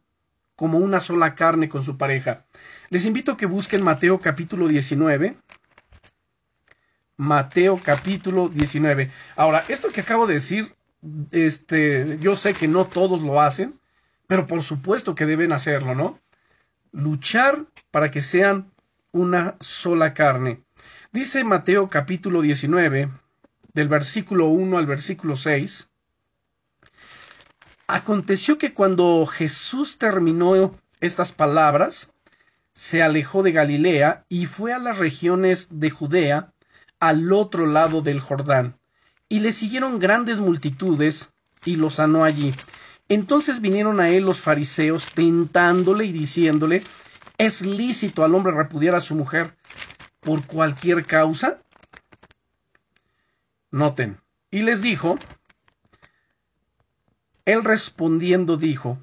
como 0.57 0.79
una 0.79 1.01
sola 1.01 1.35
carne 1.35 1.69
con 1.69 1.83
su 1.83 1.97
pareja. 1.97 2.45
Les 2.91 3.07
invito 3.07 3.33
a 3.33 3.37
que 3.37 3.47
busquen 3.47 3.83
Mateo 3.83 4.19
capítulo 4.19 4.69
19. 4.69 5.37
Mateo 7.17 7.79
capítulo 7.83 8.49
19. 8.49 9.11
Ahora, 9.37 9.65
esto 9.69 9.89
que 9.89 10.01
acabo 10.01 10.27
de 10.27 10.35
decir, 10.35 10.75
este, 11.31 12.19
yo 12.21 12.37
sé 12.37 12.55
que 12.55 12.69
no 12.69 12.85
todos 12.87 13.23
lo 13.23 13.41
hacen, 13.41 13.79
pero 14.27 14.47
por 14.47 14.63
supuesto 14.63 15.15
que 15.15 15.27
deben 15.27 15.53
hacerlo, 15.53 15.95
¿no? 15.95 16.19
Luchar 16.93 17.65
para 17.91 18.11
que 18.11 18.21
sean 18.21 18.71
una 19.13 19.57
sola 19.61 20.15
carne. 20.15 20.63
Dice 21.13 21.43
Mateo 21.43 21.89
capítulo 21.89 22.41
19, 22.43 23.11
del 23.75 23.89
versículo 23.89 24.47
1 24.47 24.79
al 24.79 24.87
versículo 24.87 25.37
6, 25.37 25.91
Aconteció 27.87 28.57
que 28.57 28.73
cuando 28.73 29.27
Jesús 29.27 29.99
terminó 29.99 30.73
estas 31.01 31.33
palabras, 31.33 32.15
se 32.73 33.03
alejó 33.03 33.43
de 33.43 33.51
Galilea 33.51 34.25
y 34.29 34.47
fue 34.47 34.73
a 34.73 34.79
las 34.79 34.99
regiones 34.99 35.81
de 35.81 35.91
Judea, 35.91 36.53
al 37.01 37.33
otro 37.33 37.67
lado 37.67 38.01
del 38.01 38.21
Jordán, 38.21 38.79
y 39.29 39.41
le 39.41 39.51
siguieron 39.51 39.99
grandes 39.99 40.39
multitudes, 40.39 41.33
y 41.65 41.77
lo 41.77 41.91
sanó 41.91 42.25
allí. 42.25 42.55
Entonces 43.09 43.61
vinieron 43.61 43.99
a 43.99 44.09
él 44.09 44.25
los 44.25 44.41
fariseos, 44.41 45.07
tentándole 45.13 46.05
y 46.05 46.13
diciéndole, 46.13 46.85
¿es 47.39 47.63
lícito 47.63 48.23
al 48.25 48.35
hombre 48.37 48.53
repudiar 48.53 48.95
a 48.95 49.01
su 49.01 49.17
mujer 49.17 49.57
por 50.21 50.47
cualquier 50.47 51.05
causa? 51.05 51.61
Noten. 53.71 54.21
Y 54.51 54.63
les 54.63 54.83
dijo, 54.83 55.17
él 57.45 57.65
respondiendo 57.65 58.57
dijo, 58.57 58.99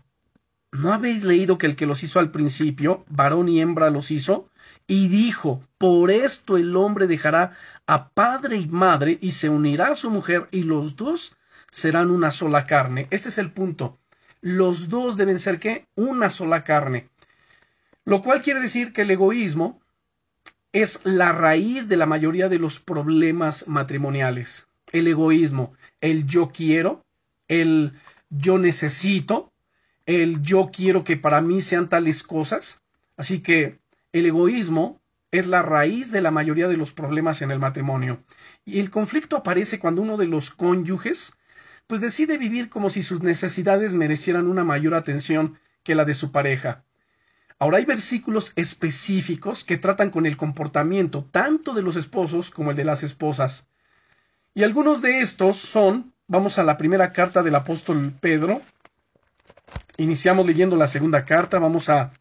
¿no 0.71 0.91
habéis 0.93 1.23
leído 1.23 1.57
que 1.57 1.67
el 1.67 1.75
que 1.75 1.85
los 1.85 2.03
hizo 2.03 2.19
al 2.19 2.31
principio, 2.31 3.05
varón 3.09 3.49
y 3.49 3.61
hembra 3.61 3.89
los 3.89 4.11
hizo? 4.11 4.49
Y 4.85 5.07
dijo, 5.07 5.61
por 5.77 6.11
esto 6.11 6.57
el 6.57 6.75
hombre 6.75 7.07
dejará 7.07 7.53
a 7.85 8.09
padre 8.09 8.57
y 8.57 8.67
madre 8.67 9.17
y 9.21 9.31
se 9.31 9.49
unirá 9.49 9.87
a 9.87 9.95
su 9.95 10.09
mujer 10.09 10.49
y 10.51 10.63
los 10.63 10.95
dos 10.95 11.35
serán 11.71 12.11
una 12.11 12.31
sola 12.31 12.65
carne. 12.65 13.07
Ese 13.09 13.29
es 13.29 13.37
el 13.37 13.51
punto. 13.51 13.99
Los 14.41 14.89
dos 14.89 15.17
deben 15.17 15.39
ser 15.39 15.59
qué? 15.59 15.87
Una 15.95 16.29
sola 16.29 16.63
carne. 16.63 17.09
Lo 18.05 18.21
cual 18.21 18.41
quiere 18.41 18.59
decir 18.59 18.93
que 18.93 19.01
el 19.01 19.11
egoísmo 19.11 19.81
es 20.73 21.01
la 21.03 21.31
raíz 21.31 21.87
de 21.87 21.97
la 21.97 22.05
mayoría 22.05 22.49
de 22.49 22.59
los 22.59 22.79
problemas 22.79 23.67
matrimoniales. 23.67 24.67
El 24.91 25.07
egoísmo, 25.07 25.73
el 26.01 26.25
yo 26.25 26.49
quiero, 26.49 27.05
el 27.47 27.93
yo 28.29 28.57
necesito, 28.57 29.51
el 30.05 30.41
yo 30.41 30.69
quiero 30.71 31.03
que 31.03 31.17
para 31.17 31.41
mí 31.41 31.61
sean 31.61 31.89
tales 31.89 32.23
cosas. 32.23 32.81
Así 33.17 33.39
que 33.39 33.79
el 34.13 34.25
egoísmo 34.25 35.01
es 35.31 35.47
la 35.47 35.61
raíz 35.61 36.11
de 36.11 36.21
la 36.21 36.31
mayoría 36.31 36.67
de 36.67 36.77
los 36.77 36.93
problemas 36.93 37.41
en 37.41 37.51
el 37.51 37.59
matrimonio. 37.59 38.23
Y 38.65 38.79
el 38.79 38.89
conflicto 38.89 39.37
aparece 39.37 39.79
cuando 39.79 40.01
uno 40.01 40.17
de 40.17 40.27
los 40.27 40.51
cónyuges 40.51 41.33
pues 41.87 42.01
decide 42.01 42.37
vivir 42.37 42.69
como 42.69 42.89
si 42.89 43.01
sus 43.01 43.23
necesidades 43.23 43.93
merecieran 43.93 44.47
una 44.47 44.63
mayor 44.63 44.93
atención 44.93 45.57
que 45.83 45.95
la 45.95 46.03
de 46.03 46.13
su 46.13 46.31
pareja. 46.31 46.83
Ahora 47.59 47.77
hay 47.77 47.85
versículos 47.85 48.53
específicos 48.55 49.63
que 49.63 49.77
tratan 49.77 50.11
con 50.11 50.27
el 50.27 50.37
comportamiento 50.37 51.23
tanto 51.23 51.73
de 51.73 51.81
los 51.81 51.95
esposos 51.95 52.51
como 52.51 52.71
el 52.71 52.77
de 52.77 52.85
las 52.85 53.01
esposas. 53.01 53.67
Y 54.53 54.63
algunos 54.63 55.01
de 55.01 55.21
estos 55.21 55.57
son, 55.57 56.13
vamos 56.27 56.59
a 56.59 56.63
la 56.63 56.77
primera 56.77 57.11
carta 57.13 57.41
del 57.41 57.55
apóstol 57.55 58.13
Pedro. 58.19 58.61
Iniciamos 59.97 60.45
leyendo 60.45 60.75
la 60.75 60.87
segunda 60.87 61.25
carta, 61.25 61.57
vamos 61.57 61.89
a, 61.89 62.13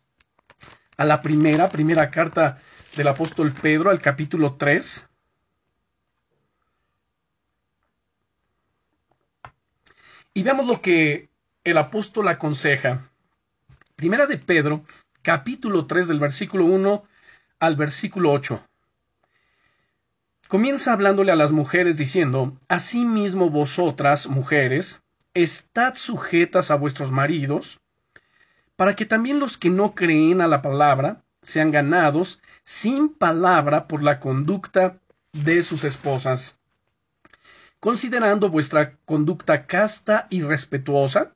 a 0.97 1.05
la 1.05 1.21
primera, 1.21 1.69
primera 1.69 2.11
carta 2.11 2.59
del 2.97 3.09
apóstol 3.09 3.53
Pedro, 3.53 3.91
al 3.91 4.01
capítulo 4.01 4.55
3. 4.55 5.07
Y 10.33 10.43
veamos 10.43 10.67
lo 10.67 10.81
que 10.81 11.29
el 11.65 11.77
apóstol 11.77 12.29
aconseja. 12.29 13.11
Primera 13.97 14.27
de 14.27 14.37
Pedro, 14.37 14.83
capítulo 15.27 15.87
3 15.87 16.07
del 16.07 16.21
versículo 16.21 16.67
1 16.67 17.03
al 17.59 17.75
versículo 17.75 18.31
8. 18.31 18.65
Comienza 20.47 20.93
hablándole 20.93 21.33
a 21.33 21.35
las 21.35 21.51
mujeres 21.51 21.97
diciendo, 21.97 22.57
Asimismo 22.69 23.51
vosotras, 23.51 24.29
mujeres, 24.29 25.03
estad 25.35 25.97
sujetas 25.97 26.71
a 26.71 26.77
vuestros 26.77 27.11
maridos, 27.11 27.81
para 28.77 28.95
que 28.95 29.05
también 29.05 29.41
los 29.41 29.59
que 29.59 29.69
no 29.69 29.97
creen 29.97 30.41
a 30.43 30.47
la 30.47 30.63
palabra 30.63 31.25
sean 31.43 31.73
ganados 31.73 32.41
sin 32.63 33.09
palabra 33.09 33.89
por 33.89 34.05
la 34.05 34.21
conducta 34.21 35.01
de 35.33 35.65
sus 35.65 35.83
esposas, 35.83 36.61
considerando 37.81 38.49
vuestra 38.49 38.97
conducta 39.05 39.67
casta 39.67 40.29
y 40.31 40.43
respetuosa, 40.43 41.36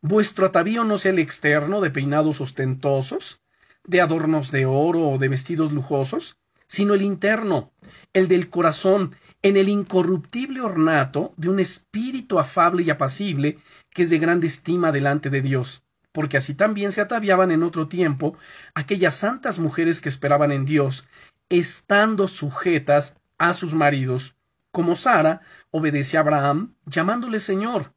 Vuestro 0.00 0.46
atavío 0.46 0.84
no 0.84 0.98
sea 0.98 1.12
el 1.12 1.18
externo 1.18 1.80
de 1.80 1.90
peinados 1.90 2.40
ostentosos, 2.40 3.40
de 3.84 4.00
adornos 4.00 4.50
de 4.50 4.66
oro 4.66 5.08
o 5.08 5.18
de 5.18 5.28
vestidos 5.28 5.72
lujosos, 5.72 6.36
sino 6.66 6.94
el 6.94 7.02
interno, 7.02 7.72
el 8.12 8.28
del 8.28 8.50
corazón, 8.50 9.14
en 9.42 9.56
el 9.56 9.68
incorruptible 9.68 10.60
ornato 10.60 11.32
de 11.36 11.48
un 11.48 11.60
espíritu 11.60 12.38
afable 12.38 12.82
y 12.82 12.90
apacible 12.90 13.58
que 13.90 14.02
es 14.02 14.10
de 14.10 14.18
grande 14.18 14.48
estima 14.48 14.92
delante 14.92 15.30
de 15.30 15.40
Dios, 15.40 15.84
porque 16.12 16.36
así 16.36 16.54
también 16.54 16.92
se 16.92 17.00
ataviaban 17.00 17.50
en 17.50 17.62
otro 17.62 17.88
tiempo 17.88 18.36
aquellas 18.74 19.14
santas 19.14 19.58
mujeres 19.58 20.00
que 20.00 20.08
esperaban 20.08 20.50
en 20.50 20.64
Dios, 20.64 21.06
estando 21.48 22.26
sujetas 22.26 23.16
a 23.38 23.54
sus 23.54 23.74
maridos, 23.74 24.34
como 24.72 24.96
Sara 24.96 25.40
obedece 25.70 26.16
a 26.16 26.20
Abraham, 26.20 26.74
llamándole 26.86 27.38
Señor, 27.38 27.92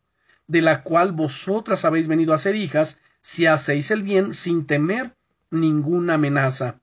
de 0.49 0.61
la 0.61 0.81
cual 0.81 1.11
vosotras 1.11 1.85
habéis 1.85 2.07
venido 2.07 2.33
a 2.33 2.39
ser 2.39 2.55
hijas, 2.55 2.99
si 3.21 3.45
hacéis 3.45 3.91
el 3.91 4.01
bien 4.01 4.33
sin 4.33 4.65
temer 4.65 5.15
ninguna 5.51 6.15
amenaza. 6.15 6.79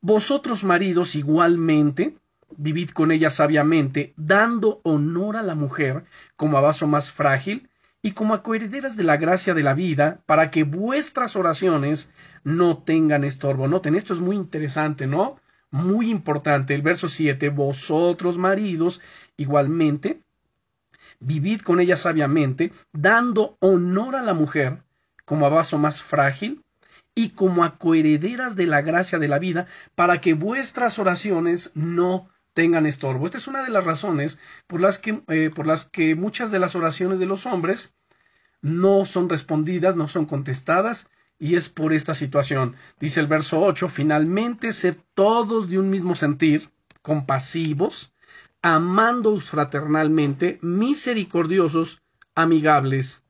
Vosotros, 0.00 0.64
maridos, 0.64 1.14
igualmente, 1.14 2.18
vivid 2.56 2.90
con 2.90 3.12
ella 3.12 3.30
sabiamente, 3.30 4.12
dando 4.16 4.80
honor 4.82 5.36
a 5.36 5.42
la 5.42 5.54
mujer 5.54 6.04
como 6.34 6.58
a 6.58 6.60
vaso 6.60 6.88
más 6.88 7.12
frágil 7.12 7.70
y 8.02 8.12
como 8.12 8.34
a 8.34 8.42
coherederas 8.42 8.96
de 8.96 9.04
la 9.04 9.18
gracia 9.18 9.54
de 9.54 9.62
la 9.62 9.74
vida, 9.74 10.20
para 10.26 10.50
que 10.50 10.64
vuestras 10.64 11.36
oraciones 11.36 12.10
no 12.42 12.78
tengan 12.78 13.22
estorbo. 13.22 13.68
Noten, 13.68 13.94
esto 13.94 14.14
es 14.14 14.20
muy 14.20 14.34
interesante, 14.34 15.06
¿no? 15.06 15.36
Muy 15.70 16.10
importante. 16.10 16.74
El 16.74 16.82
verso 16.82 17.08
7, 17.08 17.50
vosotros, 17.50 18.36
maridos, 18.36 19.00
igualmente, 19.36 20.22
vivid 21.20 21.60
con 21.60 21.80
ella 21.80 21.96
sabiamente, 21.96 22.72
dando 22.92 23.56
honor 23.60 24.16
a 24.16 24.22
la 24.22 24.34
mujer 24.34 24.82
como 25.24 25.46
a 25.46 25.50
vaso 25.50 25.78
más 25.78 26.02
frágil 26.02 26.64
y 27.14 27.30
como 27.30 27.64
a 27.64 27.78
coherederas 27.78 28.56
de 28.56 28.66
la 28.66 28.80
gracia 28.80 29.18
de 29.18 29.28
la 29.28 29.38
vida, 29.38 29.66
para 29.94 30.20
que 30.20 30.34
vuestras 30.34 30.98
oraciones 30.98 31.72
no 31.74 32.28
tengan 32.52 32.86
estorbo. 32.86 33.26
Esta 33.26 33.38
es 33.38 33.48
una 33.48 33.62
de 33.62 33.70
las 33.70 33.84
razones 33.84 34.38
por 34.66 34.80
las 34.80 34.98
que, 34.98 35.22
eh, 35.28 35.50
por 35.54 35.66
las 35.66 35.84
que 35.84 36.14
muchas 36.14 36.50
de 36.50 36.58
las 36.58 36.74
oraciones 36.74 37.18
de 37.18 37.26
los 37.26 37.46
hombres 37.46 37.94
no 38.62 39.04
son 39.04 39.28
respondidas, 39.28 39.96
no 39.96 40.08
son 40.08 40.26
contestadas, 40.26 41.08
y 41.38 41.54
es 41.54 41.68
por 41.68 41.92
esta 41.92 42.14
situación. 42.14 42.74
Dice 42.98 43.20
el 43.20 43.28
verso 43.28 43.60
8, 43.60 43.88
finalmente 43.88 44.72
sed 44.72 44.96
todos 45.14 45.68
de 45.68 45.78
un 45.78 45.90
mismo 45.90 46.14
sentir, 46.14 46.70
compasivos, 47.02 48.12
amándoos 48.62 49.50
fraternalmente, 49.50 50.58
misericordiosos, 50.62 52.02
amigables. 52.34 53.24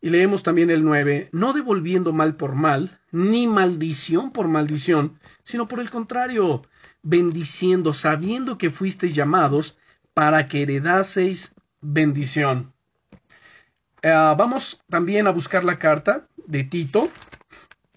Y 0.00 0.10
leemos 0.10 0.42
también 0.42 0.70
el 0.70 0.84
9, 0.84 1.30
no 1.32 1.52
devolviendo 1.52 2.12
mal 2.12 2.36
por 2.36 2.54
mal, 2.54 3.00
ni 3.10 3.46
maldición 3.46 4.32
por 4.32 4.48
maldición, 4.48 5.18
sino 5.42 5.66
por 5.66 5.80
el 5.80 5.90
contrario, 5.90 6.62
bendiciendo, 7.02 7.92
sabiendo 7.92 8.58
que 8.58 8.70
fuisteis 8.70 9.14
llamados 9.14 9.78
para 10.14 10.46
que 10.46 10.62
heredaseis 10.62 11.54
bendición. 11.80 12.72
Eh, 14.02 14.10
vamos 14.10 14.82
también 14.88 15.26
a 15.26 15.30
buscar 15.30 15.64
la 15.64 15.78
carta 15.78 16.28
de 16.46 16.64
Tito, 16.64 17.10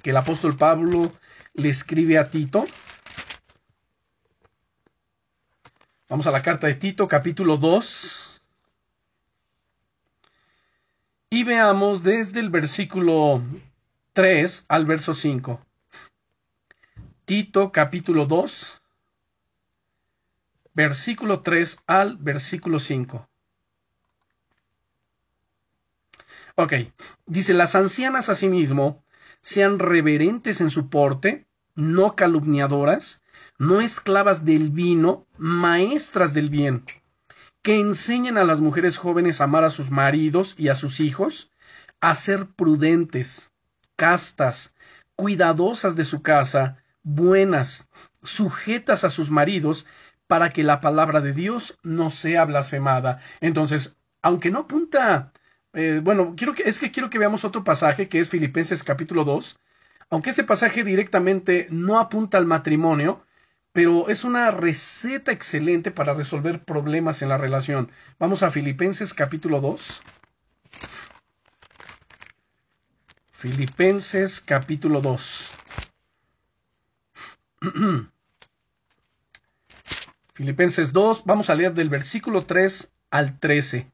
que 0.01 0.09
el 0.09 0.17
apóstol 0.17 0.57
Pablo 0.57 1.11
le 1.53 1.69
escribe 1.69 2.17
a 2.17 2.29
Tito. 2.29 2.63
Vamos 6.11 6.27
a 6.27 6.31
la 6.31 6.41
carta 6.41 6.67
de 6.67 6.75
Tito, 6.75 7.07
capítulo 7.07 7.55
2. 7.55 8.41
Y 11.29 11.45
veamos 11.45 12.03
desde 12.03 12.41
el 12.41 12.49
versículo 12.49 13.41
3 14.11 14.65
al 14.67 14.85
verso 14.85 15.13
5. 15.13 15.65
Tito, 17.23 17.71
capítulo 17.71 18.25
2, 18.25 18.81
versículo 20.73 21.39
3 21.43 21.79
al 21.87 22.17
versículo 22.17 22.79
5. 22.79 23.29
Ok, 26.55 26.73
dice, 27.25 27.53
las 27.53 27.73
ancianas 27.75 28.27
asimismo 28.27 29.01
sean 29.39 29.79
reverentes 29.79 30.59
en 30.59 30.71
su 30.71 30.89
porte, 30.89 31.47
no 31.75 32.17
calumniadoras, 32.17 33.21
no 33.61 33.79
esclavas 33.79 34.43
del 34.43 34.71
vino, 34.71 35.27
maestras 35.37 36.33
del 36.33 36.49
bien, 36.49 36.83
que 37.61 37.79
enseñen 37.79 38.39
a 38.39 38.43
las 38.43 38.59
mujeres 38.59 38.97
jóvenes 38.97 39.39
a 39.39 39.43
amar 39.43 39.63
a 39.63 39.69
sus 39.69 39.91
maridos 39.91 40.55
y 40.57 40.69
a 40.69 40.75
sus 40.75 40.99
hijos, 40.99 41.51
a 41.99 42.15
ser 42.15 42.47
prudentes, 42.47 43.53
castas, 43.95 44.73
cuidadosas 45.15 45.95
de 45.95 46.05
su 46.05 46.23
casa, 46.23 46.77
buenas, 47.03 47.87
sujetas 48.23 49.03
a 49.03 49.11
sus 49.11 49.29
maridos, 49.29 49.85
para 50.25 50.49
que 50.49 50.63
la 50.63 50.81
palabra 50.81 51.21
de 51.21 51.33
Dios 51.33 51.77
no 51.83 52.09
sea 52.09 52.45
blasfemada. 52.45 53.19
Entonces, 53.41 53.95
aunque 54.23 54.49
no 54.49 54.61
apunta 54.61 55.33
eh, 55.73 56.01
bueno, 56.03 56.33
quiero 56.35 56.55
es 56.65 56.79
que 56.79 56.89
quiero 56.89 57.11
que 57.11 57.19
veamos 57.19 57.45
otro 57.45 57.63
pasaje 57.63 58.09
que 58.09 58.19
es 58.19 58.31
Filipenses 58.31 58.83
capítulo 58.83 59.23
2. 59.23 59.59
Aunque 60.09 60.31
este 60.31 60.43
pasaje 60.43 60.83
directamente 60.83 61.67
no 61.69 61.99
apunta 61.99 62.39
al 62.39 62.47
matrimonio, 62.47 63.23
pero 63.73 64.09
es 64.09 64.23
una 64.23 64.51
receta 64.51 65.31
excelente 65.31 65.91
para 65.91 66.13
resolver 66.13 66.63
problemas 66.63 67.21
en 67.21 67.29
la 67.29 67.37
relación. 67.37 67.89
Vamos 68.19 68.43
a 68.43 68.51
Filipenses 68.51 69.13
capítulo 69.13 69.61
2. 69.61 70.01
Filipenses 73.31 74.41
capítulo 74.41 74.99
2. 75.01 75.51
Filipenses 80.33 80.91
2, 80.91 81.23
vamos 81.25 81.49
a 81.49 81.55
leer 81.55 81.73
del 81.73 81.89
versículo 81.89 82.45
3 82.45 82.91
al 83.11 83.39
13. 83.39 83.91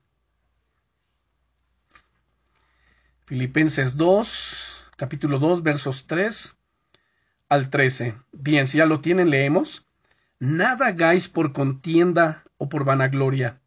Filipenses 3.25 3.97
2, 3.97 4.85
capítulo 4.95 5.39
2, 5.39 5.61
versos 5.61 6.07
3 6.07 6.56
al 7.49 7.69
13. 7.69 8.15
Bien, 8.31 8.67
si 8.67 8.77
ya 8.77 8.85
lo 8.85 8.99
tienen, 8.99 9.29
leemos. 9.29 9.85
Nada 10.39 10.87
hagáis 10.87 11.29
por 11.29 11.53
contienda 11.53 12.43
o 12.57 12.69
por 12.69 12.85
vanagloria, 12.85 13.59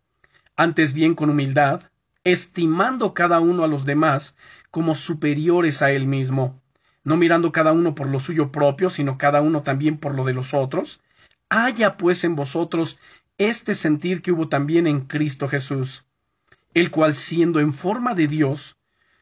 antes 0.57 0.93
bien 0.93 1.15
con 1.15 1.31
humildad, 1.31 1.83
estimando 2.23 3.15
cada 3.15 3.41
uno 3.41 3.65
a 3.65 3.69
los 3.69 3.85
demás 3.85 4.37
como 4.71 4.95
superiores 4.95 5.83
a 5.83 5.91
él 5.91 6.07
mismo, 6.07 6.61
no 7.03 7.17
mirando 7.17 7.51
cada 7.51 7.73
uno 7.73 7.95
por 7.95 8.07
lo 8.07 8.21
suyo 8.21 8.53
propio, 8.53 8.91
sino 8.91 9.19
cada 9.19 9.41
uno 9.41 9.63
también 9.63 9.99
por 9.99 10.15
lo 10.15 10.25
de 10.25 10.35
los 10.35 10.55
otros. 10.55 11.01
Haya 11.49 11.97
pues 11.97 12.23
en 12.25 12.37
vosotros 12.37 12.99
este 13.39 13.75
sentir 13.75 14.23
que 14.23 14.33
hubo 14.33 14.49
también 14.49 14.87
en 14.87 15.01
Cristo 15.01 15.49
Jesús, 15.49 16.05
el 16.75 16.91
cual 16.91 17.15
siendo 17.15 17.59
en 17.59 17.73
forma 17.73 18.15
de 18.15 18.29
Dios, 18.29 18.77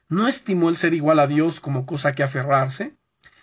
no 0.09 0.29
estimó 0.29 0.69
el 0.69 0.77
ser 0.77 0.93
igual 0.93 1.21
a 1.21 1.27
Dios 1.27 1.61
como 1.61 1.87
cosa 1.87 2.15
que 2.15 2.23
aferrarse, 2.23 2.98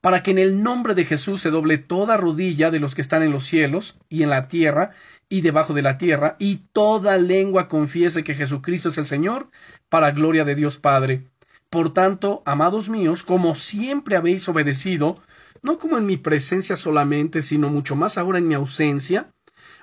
para 0.00 0.22
que 0.22 0.30
en 0.30 0.38
el 0.38 0.62
nombre 0.62 0.94
de 0.94 1.04
Jesús 1.04 1.40
se 1.40 1.50
doble 1.50 1.78
toda 1.78 2.16
rodilla 2.16 2.70
de 2.70 2.80
los 2.80 2.94
que 2.94 3.02
están 3.02 3.22
en 3.22 3.32
los 3.32 3.44
cielos 3.44 3.98
y 4.08 4.22
en 4.22 4.30
la 4.30 4.48
tierra 4.48 4.92
y 5.28 5.42
debajo 5.42 5.74
de 5.74 5.82
la 5.82 5.98
tierra, 5.98 6.36
y 6.38 6.56
toda 6.72 7.16
lengua 7.16 7.68
confiese 7.68 8.24
que 8.24 8.34
Jesucristo 8.34 8.88
es 8.88 8.98
el 8.98 9.06
Señor, 9.06 9.48
para 9.88 10.10
gloria 10.10 10.44
de 10.44 10.56
Dios 10.56 10.78
Padre. 10.78 11.28
Por 11.68 11.94
tanto, 11.94 12.42
amados 12.46 12.88
míos, 12.88 13.22
como 13.22 13.54
siempre 13.54 14.16
habéis 14.16 14.48
obedecido, 14.48 15.22
no 15.62 15.78
como 15.78 15.98
en 15.98 16.06
mi 16.06 16.16
presencia 16.16 16.76
solamente, 16.76 17.42
sino 17.42 17.68
mucho 17.68 17.94
más 17.94 18.18
ahora 18.18 18.38
en 18.38 18.48
mi 18.48 18.54
ausencia, 18.54 19.32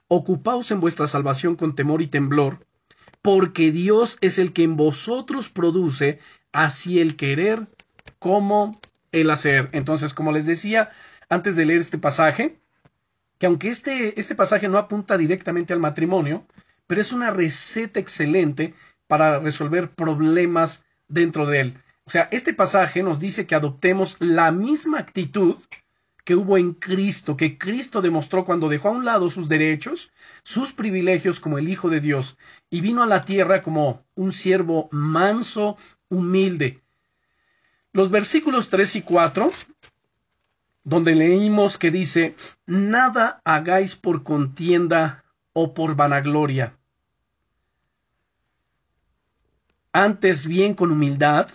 ocupaos 0.10 0.71
en 0.71 0.82
vuestra 0.82 1.08
salvación 1.08 1.56
con 1.56 1.75
temor 1.75 2.01
y 2.01 2.08
temblor, 2.08 2.65
porque 3.21 3.71
Dios 3.71 4.17
es 4.21 4.39
el 4.39 4.51
que 4.51 4.63
en 4.63 4.75
vosotros 4.75 5.49
produce 5.49 6.19
así 6.51 6.99
el 6.99 7.15
querer 7.15 7.67
como 8.19 8.80
el 9.12 9.30
hacer. 9.30 9.70
Entonces, 9.72 10.13
como 10.13 10.32
les 10.32 10.46
decía 10.46 10.91
antes 11.30 11.56
de 11.56 11.65
leer 11.65 11.80
este 11.80 11.98
pasaje, 11.98 12.60
que 13.38 13.46
aunque 13.46 13.70
este, 13.70 14.20
este 14.20 14.36
pasaje 14.36 14.67
no 14.67 14.78
apunta 14.78 15.17
directamente 15.17 15.74
al 15.74 15.80
matrimonio, 15.80 16.46
pero 16.88 17.02
es 17.02 17.12
una 17.13 17.32
receta 17.32 18.00
excelente 18.00 18.74
para 19.08 19.39
resolver 19.39 19.91
problemas 19.91 20.86
dentro 21.08 21.46
de 21.46 21.60
él. 21.60 21.84
O 22.06 22.10
sea, 22.10 22.30
este 22.32 22.54
pasaje 22.54 23.04
nos 23.04 23.20
dice 23.20 23.46
que 23.46 23.56
adoptemos 23.56 24.17
la 24.20 24.52
misma 24.52 25.00
actitud 25.00 25.58
que 26.24 26.36
hubo 26.36 26.58
en 26.58 26.74
Cristo, 26.74 27.38
que 27.38 27.58
Cristo 27.58 28.02
demostró 28.02 28.43
cuando 28.43 28.67
dejó 28.67 28.89
a 28.89 28.91
un 28.91 29.06
lado 29.06 29.30
sus 29.30 29.48
derechos, 29.48 30.12
sus 30.43 30.74
privilegios 30.74 31.39
como 31.39 31.58
el 31.58 31.70
Hijo 31.70 31.89
de 31.89 32.02
Dios, 32.02 32.38
y 32.70 32.82
vino 32.82 33.02
a 33.02 33.08
la 33.08 33.24
tierra 33.24 33.62
como 33.62 34.06
un 34.15 34.34
siervo 34.34 34.89
manso, 34.91 35.78
humilde, 36.10 36.82
los 37.98 38.12
versículos 38.12 38.70
3 38.70 38.98
y 38.98 39.02
4, 39.02 39.52
donde 40.84 41.16
leímos 41.16 41.80
que 41.80 41.90
dice, 41.90 42.36
nada 42.68 43.42
hagáis 43.44 43.96
por 43.96 44.22
contienda 44.22 45.24
o 45.54 45.74
por 45.74 45.96
vanagloria. 45.96 46.78
Antes 49.92 50.46
bien 50.46 50.76
con 50.76 50.92
humildad, 50.92 51.50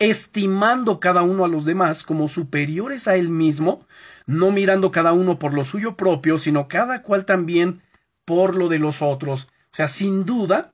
estimando 0.00 0.98
cada 0.98 1.22
uno 1.22 1.44
a 1.44 1.48
los 1.48 1.64
demás 1.64 2.02
como 2.02 2.26
superiores 2.26 3.06
a 3.06 3.14
él 3.14 3.28
mismo, 3.28 3.86
no 4.26 4.50
mirando 4.50 4.90
cada 4.90 5.12
uno 5.12 5.38
por 5.38 5.54
lo 5.54 5.62
suyo 5.62 5.96
propio, 5.96 6.38
sino 6.38 6.66
cada 6.66 7.02
cual 7.02 7.24
también 7.24 7.82
por 8.24 8.56
lo 8.56 8.68
de 8.68 8.80
los 8.80 9.00
otros. 9.00 9.44
O 9.44 9.76
sea, 9.76 9.86
sin 9.86 10.24
duda, 10.24 10.73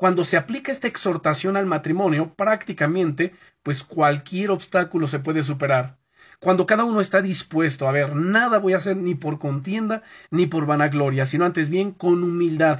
cuando 0.00 0.24
se 0.24 0.36
aplica 0.38 0.72
esta 0.72 0.88
exhortación 0.88 1.56
al 1.56 1.66
matrimonio, 1.66 2.22
prácticamente, 2.34 3.34
pues 3.62 3.84
cualquier 3.84 4.50
obstáculo 4.50 5.06
se 5.06 5.18
puede 5.20 5.42
superar. 5.42 5.98
Cuando 6.44 6.64
cada 6.66 6.84
uno 6.84 7.00
está 7.02 7.20
dispuesto 7.22 7.86
a 7.86 7.92
ver, 7.92 8.16
nada 8.16 8.58
voy 8.58 8.72
a 8.72 8.78
hacer 8.78 8.96
ni 8.96 9.14
por 9.14 9.38
contienda 9.38 10.02
ni 10.30 10.46
por 10.46 10.64
vanagloria, 10.66 11.26
sino 11.26 11.44
antes 11.44 11.68
bien 11.68 11.92
con 11.92 12.24
humildad. 12.24 12.78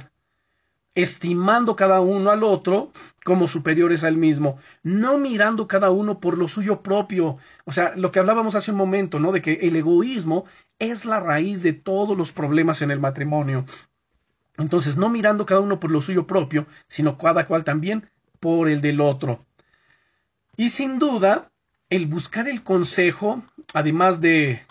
estimando 0.93 1.75
cada 1.75 2.01
uno 2.01 2.31
al 2.31 2.43
otro 2.43 2.91
como 3.23 3.47
superiores 3.47 4.03
al 4.03 4.17
mismo, 4.17 4.57
no 4.83 5.17
mirando 5.17 5.67
cada 5.67 5.89
uno 5.91 6.19
por 6.19 6.37
lo 6.37 6.47
suyo 6.47 6.81
propio. 6.81 7.37
O 7.65 7.71
sea, 7.71 7.93
lo 7.95 8.11
que 8.11 8.19
hablábamos 8.19 8.55
hace 8.55 8.71
un 8.71 8.77
momento, 8.77 9.19
¿no? 9.19 9.31
De 9.31 9.41
que 9.41 9.53
el 9.61 9.75
egoísmo 9.77 10.45
es 10.79 11.05
la 11.05 11.19
raíz 11.19 11.63
de 11.63 11.73
todos 11.73 12.17
los 12.17 12.31
problemas 12.33 12.81
en 12.81 12.91
el 12.91 12.99
matrimonio. 12.99 13.65
Entonces, 14.57 14.97
no 14.97 15.09
mirando 15.09 15.45
cada 15.45 15.61
uno 15.61 15.79
por 15.79 15.91
lo 15.91 16.01
suyo 16.01 16.27
propio, 16.27 16.67
sino 16.87 17.17
cada 17.17 17.47
cual 17.47 17.63
también 17.63 18.09
por 18.39 18.69
el 18.69 18.81
del 18.81 19.01
otro. 19.01 19.45
Y 20.57 20.69
sin 20.69 20.99
duda, 20.99 21.51
el 21.89 22.07
buscar 22.07 22.47
el 22.47 22.63
consejo, 22.63 23.43
además 23.73 24.21
de 24.21 24.61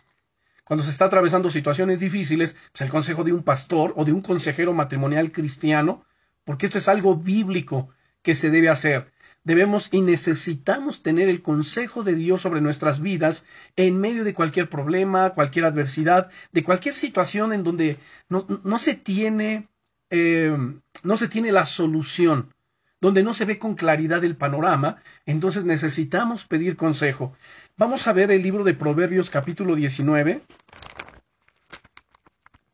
cuando 0.64 0.84
se 0.84 0.90
está 0.90 1.06
atravesando 1.06 1.50
situaciones 1.50 1.98
difíciles, 1.98 2.54
pues 2.72 2.82
el 2.82 2.90
consejo 2.90 3.24
de 3.24 3.32
un 3.32 3.42
pastor 3.42 3.92
o 3.96 4.04
de 4.04 4.12
un 4.12 4.20
consejero 4.20 4.72
matrimonial 4.72 5.32
cristiano, 5.32 6.04
porque 6.44 6.66
esto 6.66 6.78
es 6.78 6.86
algo 6.86 7.16
bíblico 7.16 7.88
que 8.22 8.34
se 8.34 8.50
debe 8.50 8.68
hacer. 8.68 9.10
Debemos 9.42 9.88
y 9.92 10.02
necesitamos 10.02 11.02
tener 11.02 11.28
el 11.28 11.40
consejo 11.40 12.02
de 12.02 12.14
Dios 12.14 12.42
sobre 12.42 12.60
nuestras 12.60 13.00
vidas 13.00 13.46
en 13.76 13.98
medio 13.98 14.24
de 14.24 14.34
cualquier 14.34 14.68
problema, 14.68 15.30
cualquier 15.30 15.64
adversidad, 15.64 16.30
de 16.52 16.62
cualquier 16.62 16.94
situación 16.94 17.52
en 17.52 17.64
donde 17.64 17.96
no, 18.28 18.78
se 18.78 18.94
tiene 18.94 19.68
eh, 20.10 20.54
no 21.02 21.16
se 21.16 21.28
tiene 21.28 21.52
la 21.52 21.64
solución, 21.64 22.52
donde 23.00 23.22
no 23.22 23.32
se 23.32 23.46
ve 23.46 23.58
con 23.58 23.74
claridad 23.74 24.22
el 24.24 24.36
panorama, 24.36 25.02
entonces 25.24 25.64
necesitamos 25.64 26.44
pedir 26.44 26.76
consejo. 26.76 27.32
Vamos 27.76 28.06
a 28.06 28.12
ver 28.12 28.30
el 28.30 28.42
libro 28.42 28.64
de 28.64 28.74
Proverbios 28.74 29.30
capítulo 29.30 29.74
19. 29.74 30.42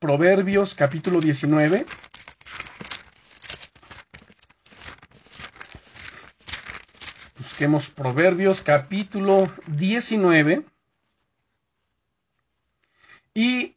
Proverbios 0.00 0.74
capítulo 0.74 1.20
19. 1.20 1.86
Busquemos 7.56 7.88
Proverbios 7.88 8.60
capítulo 8.60 9.50
19 9.66 10.62
y 13.32 13.74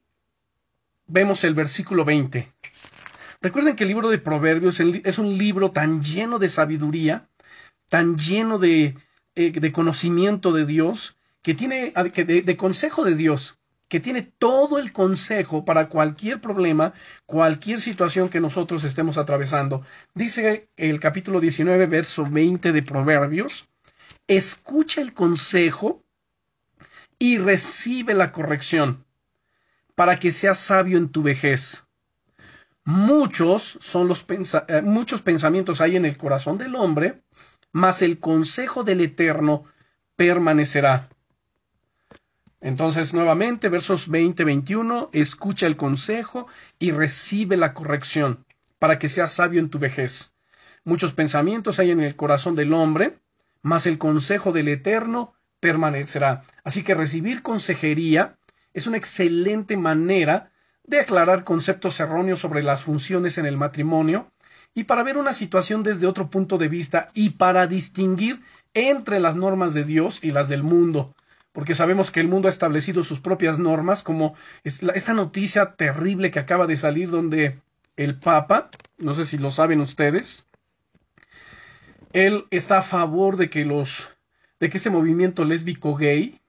vemos 1.08 1.46
el 1.46 1.54
versículo 1.54 2.04
20. 2.04 2.52
Recuerden 3.42 3.78
que 3.78 3.86
el 3.86 3.88
libro 3.88 4.10
de 4.10 4.18
Proverbios 4.18 4.82
es 4.82 5.18
un 5.18 5.38
libro 5.38 5.72
tan 5.72 6.04
lleno 6.04 6.40
de 6.40 6.50
sabiduría, 6.50 7.30
tan 7.88 8.18
lleno 8.18 8.60
de, 8.60 8.98
eh, 9.36 9.72
conocimiento 9.72 10.52
de 10.52 10.66
Dios, 10.66 11.16
que 11.42 11.54
tiene 11.54 11.94
de, 11.94 12.42
de 12.42 12.58
consejo 12.58 13.06
de 13.06 13.16
Dios, 13.16 13.59
que 13.90 14.00
tiene 14.00 14.22
todo 14.22 14.78
el 14.78 14.94
consejo 14.94 15.66
para 15.66 15.90
cualquier 15.90 16.40
problema, 16.40 16.94
cualquier 17.26 17.82
situación 17.82 18.30
que 18.30 18.40
nosotros 18.40 18.84
estemos 18.84 19.18
atravesando. 19.18 19.84
Dice 20.14 20.70
el 20.78 21.00
capítulo 21.00 21.42
19, 21.42 21.88
verso 21.88 22.26
20 22.30 22.72
de 22.72 22.84
Proverbios, 22.84 23.68
escucha 24.28 25.02
el 25.02 25.14
consejo 25.14 26.04
y 27.18 27.40
recibe 27.40 28.14
la 28.14 28.32
corrección, 28.32 29.06
para 29.96 30.18
que 30.18 30.32
seas 30.32 30.60
sabio 30.60 30.98
en 30.98 31.10
tu 31.10 31.24
vejez. 31.24 31.88
Muchos 32.86 33.78
son 33.82 34.08
los 34.08 34.26
eh, 34.30 34.82
muchos 34.84 35.22
pensamientos 35.22 35.82
hay 35.82 35.96
en 35.96 36.06
el 36.06 36.16
corazón 36.16 36.58
del 36.60 36.76
hombre, 36.76 37.24
mas 37.72 38.02
el 38.04 38.20
consejo 38.20 38.84
del 38.84 39.02
Eterno 39.02 39.66
permanecerá. 40.16 41.10
Entonces, 42.62 43.14
nuevamente, 43.14 43.70
versos 43.70 44.10
20-21, 44.10 45.10
escucha 45.14 45.66
el 45.66 45.78
consejo 45.78 46.48
y 46.78 46.92
recibe 46.92 47.56
la 47.56 47.74
corrección, 47.74 48.46
para 48.80 49.00
que 49.00 49.10
seas 49.10 49.32
sabio 49.34 49.60
en 49.60 49.70
tu 49.70 49.80
vejez. 49.80 50.34
Muchos 50.84 51.14
pensamientos 51.14 51.80
hay 51.80 51.92
en 51.92 52.02
el 52.02 52.16
corazón 52.16 52.56
del 52.56 52.74
hombre, 52.74 53.20
mas 53.62 53.86
el 53.86 53.98
consejo 53.98 54.52
del 54.52 54.68
Eterno 54.68 55.34
permanecerá. 55.60 56.42
Así 56.64 56.84
que 56.84 56.96
recibir 56.96 57.42
consejería 57.42 58.38
es 58.74 58.88
una 58.88 58.98
excelente 58.98 59.78
manera 59.78 60.52
de 60.84 61.00
aclarar 61.00 61.44
conceptos 61.44 62.00
erróneos 62.00 62.40
sobre 62.40 62.64
las 62.64 62.84
funciones 62.84 63.38
en 63.38 63.46
el 63.46 63.58
matrimonio 63.58 64.32
y 64.74 64.86
para 64.86 65.04
ver 65.04 65.18
una 65.18 65.34
situación 65.34 65.84
desde 65.84 66.08
otro 66.08 66.30
punto 66.30 66.58
de 66.58 66.68
vista 66.68 67.10
y 67.14 67.32
para 67.32 67.68
distinguir 67.68 68.42
entre 68.74 69.20
las 69.20 69.36
normas 69.36 69.74
de 69.74 69.84
Dios 69.84 70.24
y 70.24 70.32
las 70.32 70.48
del 70.48 70.64
mundo, 70.64 71.16
porque 71.52 71.76
sabemos 71.76 72.12
que 72.12 72.20
el 72.20 72.28
mundo 72.28 72.48
ha 72.48 72.52
establecido 72.52 73.04
sus 73.04 73.20
propias 73.20 73.60
normas, 73.60 74.04
como 74.04 74.36
esta 74.64 75.14
noticia 75.14 75.74
terrible 75.76 76.32
que 76.32 76.40
acaba 76.40 76.68
de 76.68 76.76
salir 76.76 77.10
donde 77.10 77.60
el 77.98 78.18
Papa, 78.18 78.70
no 78.98 79.14
sé 79.14 79.26
si 79.26 79.38
lo 79.38 79.52
saben 79.52 79.82
ustedes, 79.82 80.48
él 82.14 82.46
está 82.52 82.80
a 82.80 82.84
favor 82.84 83.38
de 83.38 83.50
que 83.50 83.66
los 83.66 84.10
de 84.60 84.70
que 84.70 84.78
este 84.78 84.90
movimiento 84.90 85.46
lésbico 85.46 85.96
gay 85.96 86.40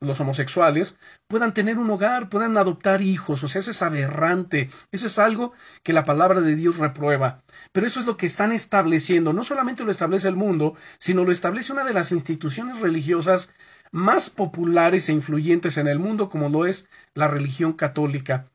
los 0.00 0.20
homosexuales 0.20 0.96
puedan 1.26 1.52
tener 1.52 1.78
un 1.78 1.90
hogar, 1.90 2.28
puedan 2.28 2.56
adoptar 2.56 3.02
hijos. 3.02 3.42
O 3.42 3.48
sea, 3.48 3.58
eso 3.60 3.72
es 3.72 3.82
aberrante. 3.82 4.70
Eso 4.92 5.08
es 5.08 5.18
algo 5.18 5.52
que 5.82 5.92
la 5.92 6.04
palabra 6.04 6.40
de 6.40 6.54
Dios 6.54 6.76
reprueba. 6.78 7.38
Pero 7.72 7.86
eso 7.86 8.00
es 8.00 8.06
lo 8.06 8.16
que 8.16 8.26
están 8.26 8.52
estableciendo. 8.52 9.32
No 9.32 9.42
solamente 9.42 9.84
lo 9.84 9.90
establece 9.90 10.28
el 10.28 10.36
mundo, 10.36 10.74
sino 10.98 11.24
lo 11.24 11.32
establece 11.32 11.72
una 11.72 11.84
de 11.84 11.94
las 11.94 12.12
instituciones 12.12 12.78
religiosas 12.78 13.52
más 13.92 14.30
populares 14.30 15.08
e 15.08 15.12
influyentes 15.12 15.76
en 15.76 15.88
el 15.88 15.98
mundo, 15.98 16.28
como 16.28 16.48
lo 16.48 16.66
es 16.66 16.88
la 17.14 17.28
religión 17.28 17.72
católica. 17.72 18.50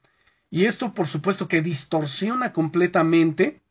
Y 0.50 0.66
esto, 0.66 0.94
por 0.94 1.08
supuesto, 1.08 1.48
que 1.48 1.62
distorsiona 1.62 2.54
completamente 2.54 3.62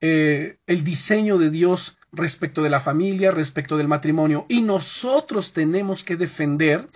eh, 0.00 0.58
el 0.66 0.84
diseño 0.84 1.38
de 1.38 1.50
Dios 1.50 1.98
respecto 2.12 2.62
de 2.62 2.70
la 2.70 2.80
familia, 2.80 3.30
respecto 3.30 3.76
del 3.76 3.88
matrimonio. 3.88 4.46
Y 4.48 4.62
nosotros 4.62 5.52
tenemos 5.52 6.02
que 6.02 6.16
defender 6.16 6.88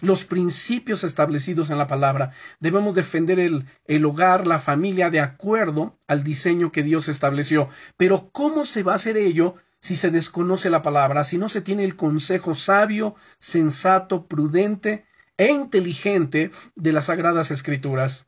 los 0.00 0.24
principios 0.24 1.04
establecidos 1.04 1.70
en 1.70 1.78
la 1.78 1.86
palabra. 1.86 2.30
Debemos 2.60 2.94
defender 2.94 3.40
el, 3.40 3.66
el, 3.86 4.04
hogar, 4.04 4.46
la 4.46 4.60
familia, 4.60 5.10
de 5.10 5.20
acuerdo 5.20 5.98
al 6.06 6.22
diseño 6.22 6.70
que 6.70 6.82
Dios 6.82 7.08
estableció. 7.08 7.68
Pero 7.96 8.30
¿cómo 8.30 8.64
se 8.64 8.82
va 8.82 8.92
a 8.92 8.96
hacer 8.96 9.16
ello 9.16 9.56
si 9.80 9.96
se 9.96 10.10
desconoce 10.10 10.70
la 10.70 10.82
palabra, 10.82 11.24
si 11.24 11.38
no 11.38 11.48
se 11.48 11.60
tiene 11.60 11.84
el 11.84 11.96
consejo 11.96 12.54
sabio, 12.54 13.14
sensato, 13.38 14.26
prudente 14.26 15.06
e 15.36 15.48
inteligente 15.48 16.50
de 16.74 16.92
las 16.92 17.06
sagradas 17.06 17.50
escrituras? 17.50 18.26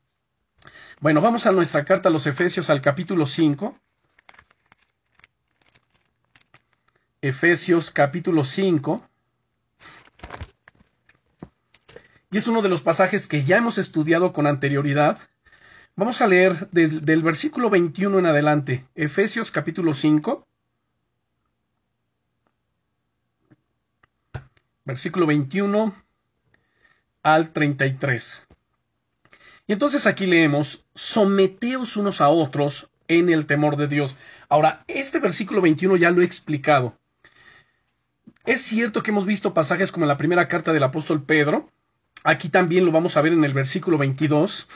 Bueno, 1.00 1.20
vamos 1.20 1.46
a 1.46 1.52
nuestra 1.52 1.84
carta 1.84 2.08
a 2.08 2.12
los 2.12 2.26
Efesios 2.26 2.70
al 2.70 2.82
capítulo 2.82 3.26
5. 3.26 3.78
Efesios 7.22 7.90
capítulo 7.90 8.44
5. 8.44 9.02
Y 12.30 12.38
es 12.38 12.46
uno 12.46 12.62
de 12.62 12.68
los 12.68 12.82
pasajes 12.82 13.26
que 13.26 13.42
ya 13.42 13.56
hemos 13.56 13.78
estudiado 13.78 14.32
con 14.32 14.46
anterioridad. 14.46 15.18
Vamos 15.96 16.20
a 16.20 16.26
leer 16.26 16.68
desde 16.70 17.12
el 17.12 17.22
versículo 17.22 17.70
21 17.70 18.20
en 18.20 18.26
adelante. 18.26 18.86
Efesios 18.94 19.50
capítulo 19.50 19.94
5. 19.94 20.46
Versículo 24.90 25.24
21 25.24 25.94
al 27.22 27.52
33. 27.52 28.48
Y 29.68 29.72
entonces 29.72 30.08
aquí 30.08 30.26
leemos, 30.26 30.84
someteos 30.96 31.96
unos 31.96 32.20
a 32.20 32.28
otros 32.28 32.90
en 33.06 33.28
el 33.28 33.46
temor 33.46 33.76
de 33.76 33.86
Dios. 33.86 34.16
Ahora, 34.48 34.82
este 34.88 35.20
versículo 35.20 35.60
21 35.60 35.94
ya 35.94 36.10
lo 36.10 36.22
he 36.22 36.24
explicado. 36.24 36.98
Es 38.44 38.62
cierto 38.62 39.04
que 39.04 39.12
hemos 39.12 39.26
visto 39.26 39.54
pasajes 39.54 39.92
como 39.92 40.06
en 40.06 40.08
la 40.08 40.16
primera 40.16 40.48
carta 40.48 40.72
del 40.72 40.82
apóstol 40.82 41.22
Pedro, 41.22 41.70
aquí 42.24 42.48
también 42.48 42.84
lo 42.84 42.90
vamos 42.90 43.16
a 43.16 43.22
ver 43.22 43.32
en 43.32 43.44
el 43.44 43.54
versículo 43.54 43.96
22, 43.96 44.66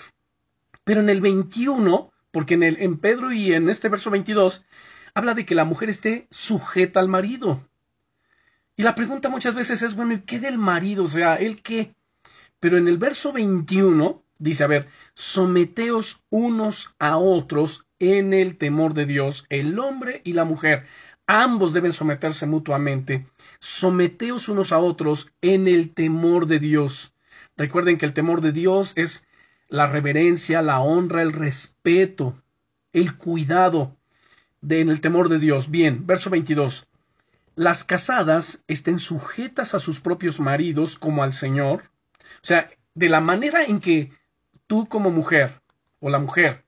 pero 0.84 1.00
en 1.00 1.10
el 1.10 1.20
21, 1.22 2.12
porque 2.30 2.54
en, 2.54 2.62
el, 2.62 2.80
en 2.80 2.98
Pedro 2.98 3.32
y 3.32 3.52
en 3.52 3.68
este 3.68 3.88
verso 3.88 4.12
22, 4.12 4.64
habla 5.12 5.34
de 5.34 5.44
que 5.44 5.56
la 5.56 5.64
mujer 5.64 5.90
esté 5.90 6.28
sujeta 6.30 7.00
al 7.00 7.08
marido. 7.08 7.68
Y 8.76 8.82
la 8.82 8.94
pregunta 8.94 9.28
muchas 9.28 9.54
veces 9.54 9.82
es, 9.82 9.94
bueno, 9.94 10.14
¿y 10.14 10.20
qué 10.22 10.40
del 10.40 10.58
marido? 10.58 11.04
O 11.04 11.08
sea, 11.08 11.36
¿el 11.36 11.62
qué? 11.62 11.94
Pero 12.58 12.76
en 12.76 12.88
el 12.88 12.98
verso 12.98 13.32
21 13.32 14.22
dice, 14.38 14.64
a 14.64 14.66
ver, 14.66 14.88
someteos 15.14 16.24
unos 16.30 16.94
a 16.98 17.16
otros 17.16 17.86
en 17.98 18.32
el 18.32 18.56
temor 18.56 18.94
de 18.94 19.06
Dios, 19.06 19.46
el 19.48 19.78
hombre 19.78 20.22
y 20.24 20.32
la 20.32 20.44
mujer. 20.44 20.84
Ambos 21.26 21.72
deben 21.72 21.92
someterse 21.92 22.46
mutuamente. 22.46 23.26
Someteos 23.60 24.48
unos 24.48 24.72
a 24.72 24.78
otros 24.78 25.30
en 25.40 25.68
el 25.68 25.94
temor 25.94 26.46
de 26.46 26.58
Dios. 26.58 27.14
Recuerden 27.56 27.96
que 27.96 28.06
el 28.06 28.12
temor 28.12 28.40
de 28.40 28.52
Dios 28.52 28.92
es 28.96 29.26
la 29.68 29.86
reverencia, 29.86 30.62
la 30.62 30.80
honra, 30.80 31.22
el 31.22 31.32
respeto, 31.32 32.42
el 32.92 33.16
cuidado 33.16 33.96
en 34.68 34.88
el 34.88 35.00
temor 35.00 35.28
de 35.28 35.38
Dios. 35.38 35.70
Bien, 35.70 36.06
verso 36.06 36.30
22. 36.30 36.86
Las 37.56 37.84
casadas 37.84 38.64
estén 38.66 38.98
sujetas 38.98 39.74
a 39.74 39.78
sus 39.78 40.00
propios 40.00 40.40
maridos 40.40 40.98
como 40.98 41.22
al 41.22 41.32
Señor. 41.32 41.90
O 42.42 42.46
sea, 42.46 42.68
de 42.94 43.08
la 43.08 43.20
manera 43.20 43.62
en 43.62 43.78
que 43.78 44.12
tú 44.66 44.88
como 44.88 45.12
mujer 45.12 45.62
o 46.00 46.10
la 46.10 46.18
mujer 46.18 46.64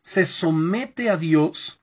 se 0.00 0.24
somete 0.24 1.10
a 1.10 1.18
Dios, 1.18 1.82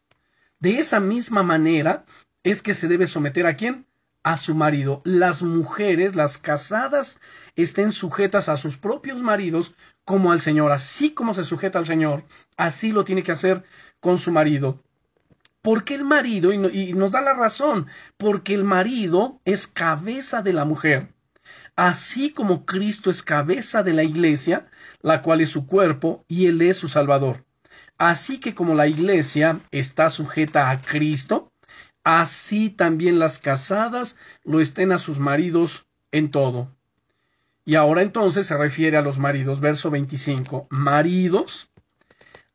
de 0.59 0.79
esa 0.79 0.99
misma 0.99 1.43
manera 1.43 2.05
es 2.43 2.63
que 2.63 2.73
se 2.73 2.87
debe 2.87 3.05
someter 3.05 3.45
a 3.45 3.55
quién? 3.55 3.85
A 4.23 4.35
su 4.35 4.55
marido. 4.55 5.01
Las 5.05 5.43
mujeres, 5.43 6.15
las 6.15 6.39
casadas, 6.39 7.19
estén 7.55 7.91
sujetas 7.91 8.49
a 8.49 8.57
sus 8.57 8.77
propios 8.77 9.21
maridos 9.21 9.75
como 10.05 10.31
al 10.31 10.41
Señor. 10.41 10.71
Así 10.71 11.11
como 11.11 11.35
se 11.35 11.43
sujeta 11.43 11.77
al 11.77 11.85
Señor, 11.85 12.25
así 12.57 12.91
lo 12.91 13.05
tiene 13.05 13.21
que 13.21 13.31
hacer 13.31 13.63
con 13.99 14.17
su 14.17 14.31
marido. 14.31 14.83
Porque 15.61 15.95
el 15.95 16.05
marido, 16.05 16.53
y, 16.53 16.93
nos 16.93 17.11
da 17.11 17.21
la 17.21 17.33
razón, 17.33 17.87
porque 18.17 18.53
el 18.53 18.63
marido 18.63 19.41
es 19.45 19.67
cabeza 19.67 20.41
de 20.41 20.53
la 20.53 20.65
mujer. 20.65 21.13
Así 21.75 22.31
como 22.31 22.65
Cristo 22.65 23.09
es 23.09 23.23
cabeza 23.23 23.83
de 23.83 23.93
la 23.93 24.03
iglesia, 24.03 24.69
la 25.01 25.21
cual 25.21 25.41
es 25.41 25.49
su 25.49 25.65
cuerpo, 25.65 26.25
y 26.27 26.47
Él 26.47 26.61
es 26.61 26.77
su 26.77 26.87
Salvador. 26.87 27.45
Así 27.97 28.39
que 28.39 28.55
como 28.55 28.75
la 28.75 28.87
iglesia 28.87 29.59
está 29.71 30.09
sujeta 30.09 30.69
a 30.69 30.81
Cristo, 30.81 31.51
así 32.03 32.69
también 32.69 33.19
las 33.19 33.39
casadas 33.39 34.17
lo 34.43 34.61
estén 34.61 34.91
a 34.91 34.97
sus 34.97 35.19
maridos 35.19 35.87
en 36.11 36.31
todo. 36.31 36.73
Y 37.65 37.75
ahora 37.75 38.01
entonces 38.01 38.47
se 38.47 38.57
refiere 38.57 38.97
a 38.97 39.01
los 39.01 39.19
maridos, 39.19 39.59
verso 39.59 39.91
25, 39.91 40.67
maridos, 40.69 41.68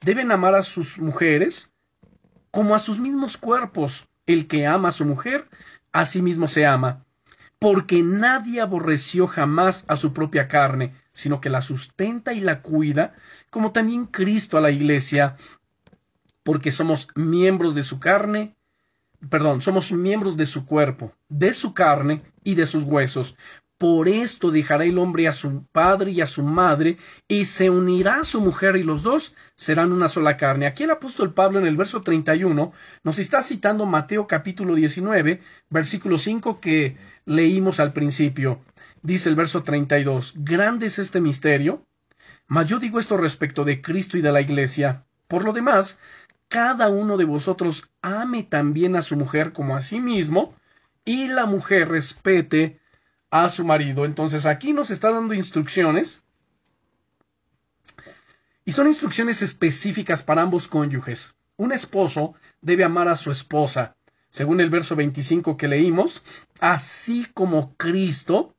deben 0.00 0.32
amar 0.32 0.54
a 0.54 0.62
sus 0.62 0.98
mujeres 0.98 1.72
como 2.50 2.74
a 2.74 2.78
sus 2.78 2.98
mismos 3.00 3.36
cuerpos. 3.36 4.08
El 4.26 4.46
que 4.46 4.66
ama 4.66 4.88
a 4.88 4.92
su 4.92 5.04
mujer, 5.04 5.48
a 5.92 6.06
sí 6.06 6.22
mismo 6.22 6.46
se 6.48 6.66
ama. 6.66 7.04
Porque 7.58 8.02
nadie 8.02 8.60
aborreció 8.60 9.26
jamás 9.26 9.84
a 9.88 9.96
su 9.96 10.12
propia 10.12 10.48
carne, 10.48 10.94
sino 11.12 11.40
que 11.40 11.50
la 11.50 11.62
sustenta 11.62 12.32
y 12.32 12.40
la 12.40 12.62
cuida, 12.62 13.14
como 13.50 13.72
también 13.72 14.06
Cristo 14.06 14.56
a 14.56 14.60
la 14.60 14.70
iglesia, 14.70 15.36
porque 16.42 16.70
somos 16.70 17.08
miembros 17.14 17.74
de 17.74 17.82
su 17.82 18.00
carne, 18.00 18.54
perdón, 19.28 19.60
somos 19.60 19.92
miembros 19.92 20.36
de 20.36 20.46
su 20.46 20.64
cuerpo, 20.64 21.12
de 21.28 21.52
su 21.52 21.74
carne 21.74 22.22
y 22.42 22.54
de 22.54 22.66
sus 22.66 22.84
huesos. 22.84 23.36
Por 23.80 24.08
esto 24.08 24.50
dejará 24.50 24.84
el 24.84 24.98
hombre 24.98 25.26
a 25.26 25.32
su 25.32 25.64
padre 25.72 26.10
y 26.10 26.20
a 26.20 26.26
su 26.26 26.42
madre, 26.42 26.98
y 27.26 27.46
se 27.46 27.70
unirá 27.70 28.20
a 28.20 28.24
su 28.24 28.42
mujer, 28.42 28.76
y 28.76 28.82
los 28.82 29.02
dos 29.02 29.34
serán 29.54 29.90
una 29.90 30.08
sola 30.08 30.36
carne. 30.36 30.66
Aquí 30.66 30.82
el 30.82 30.90
apóstol 30.90 31.32
Pablo 31.32 31.60
en 31.60 31.66
el 31.66 31.78
verso 31.78 32.02
31 32.02 32.74
nos 33.04 33.18
está 33.18 33.42
citando 33.42 33.86
Mateo 33.86 34.26
capítulo 34.26 34.74
19, 34.74 35.40
versículo 35.70 36.18
5 36.18 36.60
que 36.60 36.98
leímos 37.24 37.80
al 37.80 37.94
principio. 37.94 38.60
Dice 39.00 39.30
el 39.30 39.34
verso 39.34 39.62
32, 39.62 40.34
Grande 40.36 40.84
es 40.84 40.98
este 40.98 41.22
misterio, 41.22 41.86
mas 42.48 42.66
yo 42.66 42.80
digo 42.80 42.98
esto 42.98 43.16
respecto 43.16 43.64
de 43.64 43.80
Cristo 43.80 44.18
y 44.18 44.20
de 44.20 44.30
la 44.30 44.42
iglesia. 44.42 45.06
Por 45.26 45.42
lo 45.42 45.54
demás, 45.54 45.98
cada 46.48 46.90
uno 46.90 47.16
de 47.16 47.24
vosotros 47.24 47.88
ame 48.02 48.42
también 48.42 48.94
a 48.94 49.00
su 49.00 49.16
mujer 49.16 49.54
como 49.54 49.74
a 49.74 49.80
sí 49.80 50.02
mismo, 50.02 50.54
y 51.06 51.28
la 51.28 51.46
mujer 51.46 51.88
respete 51.88 52.78
a 53.30 53.48
su 53.48 53.64
marido. 53.64 54.04
Entonces 54.04 54.46
aquí 54.46 54.72
nos 54.72 54.90
está 54.90 55.10
dando 55.10 55.34
instrucciones 55.34 56.22
y 58.64 58.72
son 58.72 58.86
instrucciones 58.86 59.42
específicas 59.42 60.22
para 60.22 60.42
ambos 60.42 60.68
cónyuges. 60.68 61.34
Un 61.56 61.72
esposo 61.72 62.34
debe 62.60 62.84
amar 62.84 63.08
a 63.08 63.16
su 63.16 63.30
esposa, 63.30 63.96
según 64.28 64.60
el 64.60 64.70
verso 64.70 64.96
25 64.96 65.56
que 65.56 65.68
leímos, 65.68 66.22
así 66.60 67.26
como 67.34 67.74
Cristo 67.76 68.54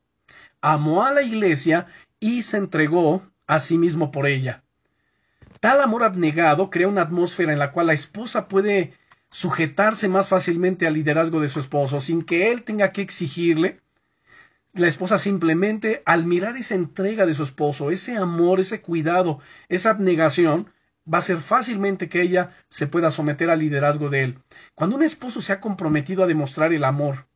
amó 0.62 1.03
a 1.03 1.12
la 1.12 1.23
iglesia 1.23 1.88
y 2.19 2.43
se 2.43 2.57
entregó 2.57 3.23
a 3.47 3.60
sí 3.60 3.77
mismo 3.77 4.12
por 4.12 4.27
ella. 4.27 4.63
Tal 5.60 5.81
amor 5.81 6.03
abnegado 6.03 6.69
crea 6.69 6.88
una 6.88 7.01
atmósfera 7.01 7.53
en 7.53 7.60
la 7.60 7.71
cual 7.71 7.88
la 7.88 7.93
esposa 7.93 8.47
puede 8.47 8.93
sujetarse 9.29 10.07
más 10.10 10.27
fácilmente 10.27 10.88
al 10.88 10.93
liderazgo 10.93 11.39
de 11.39 11.49
su 11.49 11.60
esposo 11.60 12.01
sin 12.01 12.23
que 12.23 12.51
él 12.51 12.63
tenga 12.63 12.91
que 12.91 13.01
exigirle 13.01 13.79
la 14.73 14.88
esposa 14.88 15.17
simplemente 15.17 16.01
al 16.05 16.25
mirar 16.25 16.57
esa 16.57 16.75
entrega 16.75 17.25
de 17.25 17.34
su 17.34 17.43
esposo, 17.43 17.91
ese 17.91 18.17
amor, 18.17 18.60
ese 18.60 18.81
cuidado, 18.81 19.39
esa 19.69 19.91
abnegación, 19.91 20.71
va 21.12 21.17
a 21.17 21.23
ser 21.23 21.38
fácilmente 21.38 22.10
que 22.10 22.21
ella 22.21 22.51
se 22.69 22.88
pueda 22.88 23.12
someter 23.12 23.49
al 23.49 23.60
liderazgo 23.60 24.10
de 24.10 24.23
él. 24.23 24.39
Cuando 24.75 24.95
un 24.95 25.03
esposo 25.03 25.41
se 25.41 25.53
ha 25.53 25.60
comprometido 25.60 26.23
a 26.23 26.27
demostrar 26.27 26.73
el 26.73 26.84
amor, 26.84 27.27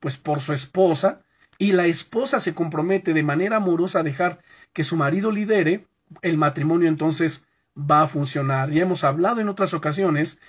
pues 0.00 0.16
por 0.16 0.40
su 0.40 0.52
esposa, 0.52 1.22
y 1.58 1.72
la 1.72 1.86
esposa 1.86 2.40
se 2.40 2.54
compromete 2.54 3.12
de 3.12 3.22
manera 3.22 3.56
amorosa 3.56 4.00
a 4.00 4.02
dejar 4.02 4.40
que 4.72 4.82
su 4.82 4.96
marido 4.96 5.30
lidere, 5.30 5.86
el 6.22 6.36
matrimonio 6.36 6.88
entonces 6.88 7.46
va 7.78 8.02
a 8.02 8.08
funcionar. 8.08 8.70
Ya 8.70 8.82
hemos 8.82 9.04
hablado 9.04 9.40
en 9.40 9.48
otras 9.48 9.74
ocasiones 9.74 10.40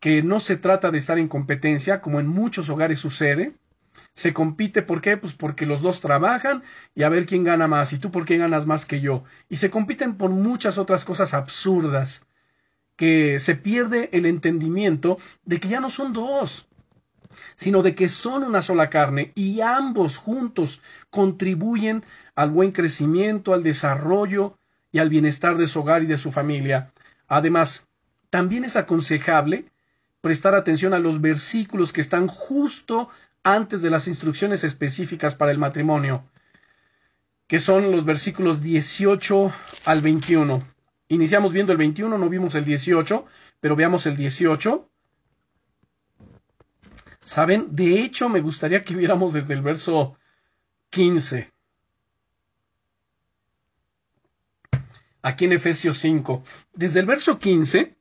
que 0.00 0.22
no 0.22 0.40
se 0.40 0.56
trata 0.56 0.90
de 0.90 0.98
estar 0.98 1.18
en 1.18 1.28
competencia, 1.28 2.02
como 2.02 2.20
en 2.20 2.26
muchos 2.26 2.68
hogares 2.68 2.98
sucede, 2.98 3.54
se 4.12 4.32
compite, 4.32 4.82
¿por 4.82 5.00
qué? 5.00 5.16
Pues 5.16 5.34
porque 5.34 5.66
los 5.66 5.82
dos 5.82 6.00
trabajan 6.00 6.62
y 6.94 7.02
a 7.02 7.08
ver 7.08 7.26
quién 7.26 7.44
gana 7.44 7.68
más 7.68 7.92
y 7.92 7.98
tú 7.98 8.10
por 8.10 8.24
qué 8.24 8.36
ganas 8.36 8.66
más 8.66 8.86
que 8.86 9.00
yo. 9.00 9.24
Y 9.48 9.56
se 9.56 9.70
compiten 9.70 10.16
por 10.16 10.30
muchas 10.30 10.78
otras 10.78 11.04
cosas 11.04 11.34
absurdas 11.34 12.26
que 12.96 13.38
se 13.38 13.54
pierde 13.54 14.10
el 14.12 14.26
entendimiento 14.26 15.18
de 15.44 15.60
que 15.60 15.68
ya 15.68 15.80
no 15.80 15.88
son 15.88 16.12
dos, 16.12 16.66
sino 17.54 17.82
de 17.82 17.94
que 17.94 18.08
son 18.08 18.42
una 18.42 18.62
sola 18.62 18.90
carne 18.90 19.32
y 19.34 19.60
ambos 19.60 20.16
juntos 20.16 20.82
contribuyen 21.10 22.04
al 22.34 22.50
buen 22.50 22.72
crecimiento, 22.72 23.54
al 23.54 23.62
desarrollo 23.62 24.58
y 24.90 24.98
al 24.98 25.10
bienestar 25.10 25.56
de 25.56 25.68
su 25.68 25.80
hogar 25.80 26.02
y 26.02 26.06
de 26.06 26.18
su 26.18 26.32
familia. 26.32 26.92
Además, 27.28 27.88
también 28.30 28.64
es 28.64 28.76
aconsejable 28.76 29.66
prestar 30.20 30.54
atención 30.54 30.94
a 30.94 30.98
los 30.98 31.20
versículos 31.20 31.92
que 31.92 32.00
están 32.00 32.26
justo 32.26 33.08
antes 33.54 33.82
de 33.82 33.90
las 33.90 34.08
instrucciones 34.08 34.62
específicas 34.64 35.34
para 35.34 35.52
el 35.52 35.58
matrimonio, 35.58 36.28
que 37.46 37.58
son 37.58 37.90
los 37.90 38.04
versículos 38.04 38.60
18 38.62 39.52
al 39.86 40.02
21. 40.02 40.62
Iniciamos 41.08 41.52
viendo 41.52 41.72
el 41.72 41.78
21, 41.78 42.18
no 42.18 42.28
vimos 42.28 42.54
el 42.54 42.64
18, 42.66 43.24
pero 43.60 43.74
veamos 43.74 44.04
el 44.04 44.16
18. 44.16 44.90
¿Saben? 47.24 47.68
De 47.70 48.00
hecho, 48.00 48.28
me 48.28 48.40
gustaría 48.40 48.84
que 48.84 48.94
viéramos 48.94 49.32
desde 49.32 49.54
el 49.54 49.62
verso 49.62 50.18
15. 50.90 51.50
Aquí 55.22 55.46
en 55.46 55.52
Efesios 55.52 55.96
5. 55.98 56.42
Desde 56.74 57.00
el 57.00 57.06
verso 57.06 57.38
15 57.38 57.96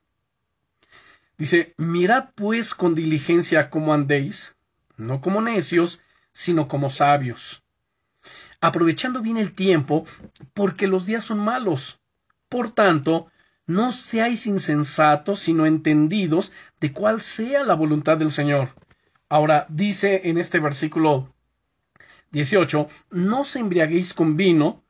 dice, 1.37 1.73
mirad 1.77 2.31
pues 2.35 2.75
con 2.75 2.95
diligencia 2.95 3.69
cómo 3.69 3.93
andéis 3.93 4.56
no 4.97 5.21
como 5.21 5.41
necios, 5.41 6.01
sino 6.33 6.67
como 6.67 6.89
sabios, 6.89 7.63
aprovechando 8.61 9.21
bien 9.21 9.37
el 9.37 9.53
tiempo, 9.53 10.05
porque 10.53 10.87
los 10.87 11.05
días 11.05 11.23
son 11.23 11.39
malos. 11.39 11.99
Por 12.49 12.71
tanto, 12.71 13.31
no 13.65 13.91
seáis 13.91 14.47
insensatos, 14.47 15.39
sino 15.39 15.65
entendidos 15.65 16.51
de 16.79 16.93
cuál 16.93 17.21
sea 17.21 17.63
la 17.63 17.75
voluntad 17.75 18.17
del 18.17 18.31
Señor. 18.31 18.69
Ahora 19.29 19.65
dice 19.69 20.21
en 20.25 20.37
este 20.37 20.59
versículo 20.59 21.33
18, 22.31 22.87
no 23.11 23.43
se 23.43 23.59
embriaguéis 23.59 24.13
con 24.13 24.37
vino, 24.37 24.83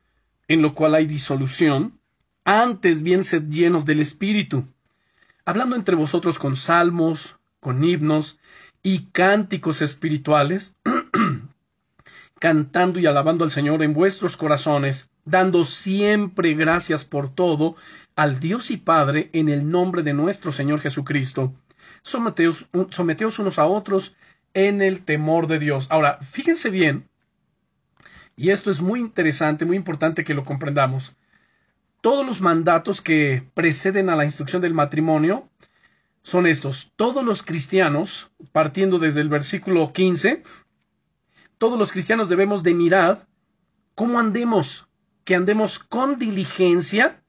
en 0.47 0.61
lo 0.61 0.73
cual 0.73 0.95
hay 0.95 1.05
disolución, 1.05 1.99
antes 2.45 3.01
bien 3.01 3.23
sed 3.23 3.43
llenos 3.49 3.85
del 3.85 3.99
Espíritu, 3.99 4.65
hablando 5.43 5.75
entre 5.75 5.95
vosotros 5.95 6.39
con 6.39 6.55
salmos, 6.55 7.37
con 7.59 7.83
himnos 7.83 8.39
y 8.87 9.09
cánticos 9.11 9.81
espirituales, 9.81 10.77
cantando 12.39 12.99
y 12.99 13.05
alabando 13.05 13.43
al 13.43 13.51
Señor 13.51 13.83
en 13.83 13.93
vuestros 13.93 14.37
corazones, 14.37 15.09
dando 15.25 15.65
siempre 15.65 16.53
gracias 16.53 17.03
por 17.03 17.27
todo 17.27 17.75
al 18.15 18.39
Dios 18.39 18.71
y 18.71 18.77
Padre 18.77 19.29
en 19.33 19.49
el 19.49 19.69
nombre 19.69 20.03
de 20.03 20.13
nuestro 20.13 20.53
Señor 20.53 20.79
Jesucristo. 20.79 21.53
Someteos, 22.01 22.69
someteos 22.89 23.39
unos 23.39 23.59
a 23.59 23.65
otros 23.65 24.15
en 24.53 24.81
el 24.81 25.03
temor 25.03 25.47
de 25.47 25.59
Dios. 25.59 25.87
Ahora, 25.89 26.19
fíjense 26.21 26.69
bien, 26.69 27.09
y 28.37 28.51
esto 28.51 28.71
es 28.71 28.79
muy 28.79 29.01
interesante, 29.01 29.65
muy 29.65 29.75
importante 29.75 30.23
que 30.23 30.33
lo 30.33 30.45
comprendamos. 30.45 31.13
Todos 31.99 32.25
los 32.25 32.39
mandatos 32.39 33.01
que 33.01 33.45
preceden 33.53 34.09
a 34.09 34.15
la 34.15 34.23
instrucción 34.23 34.61
del 34.61 34.73
matrimonio 34.73 35.49
son 36.27 36.45
estos. 36.45 36.91
Todos 36.97 37.23
los 37.23 37.41
cristianos, 37.41 38.31
partiendo 38.51 38.99
desde 38.99 39.21
el 39.21 39.29
versículo 39.29 39.93
15, 39.93 40.43
todos 41.57 41.79
los 41.79 41.93
cristianos 41.93 42.27
debemos 42.27 42.63
de 42.63 42.73
mirar 42.73 43.25
cómo 43.95 44.19
andemos, 44.19 44.89
que 45.23 45.35
andemos 45.35 45.79
con 45.79 46.19
diligencia. 46.19 47.23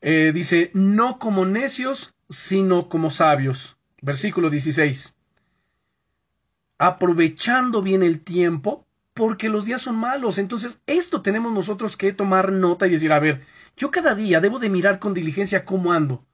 Eh, 0.00 0.32
dice, 0.32 0.70
no 0.72 1.18
como 1.18 1.44
necios, 1.44 2.14
sino 2.30 2.88
como 2.88 3.10
sabios. 3.10 3.76
Versículo 4.00 4.48
16. 4.48 5.14
Aprovechando 6.78 7.82
bien 7.82 8.02
el 8.02 8.22
tiempo, 8.22 8.86
porque 9.12 9.50
los 9.50 9.66
días 9.66 9.82
son 9.82 9.96
malos. 9.96 10.38
Entonces, 10.38 10.80
esto 10.86 11.20
tenemos 11.20 11.52
nosotros 11.52 11.98
que 11.98 12.14
tomar 12.14 12.52
nota 12.52 12.86
y 12.86 12.90
decir, 12.92 13.12
a 13.12 13.20
ver, 13.20 13.44
yo 13.76 13.90
cada 13.90 14.14
día 14.14 14.40
debo 14.40 14.58
de 14.58 14.70
mirar 14.70 14.98
con 14.98 15.12
diligencia 15.12 15.66
cómo 15.66 15.92
ando. 15.92 16.24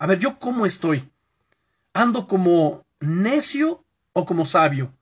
A 0.00 0.06
ver, 0.06 0.18
yo 0.18 0.38
cómo 0.38 0.64
estoy. 0.64 1.08
¿Ando 1.92 2.26
como 2.26 2.86
necio 3.00 3.84
o 4.14 4.24
como 4.24 4.46
sabio? 4.46 4.94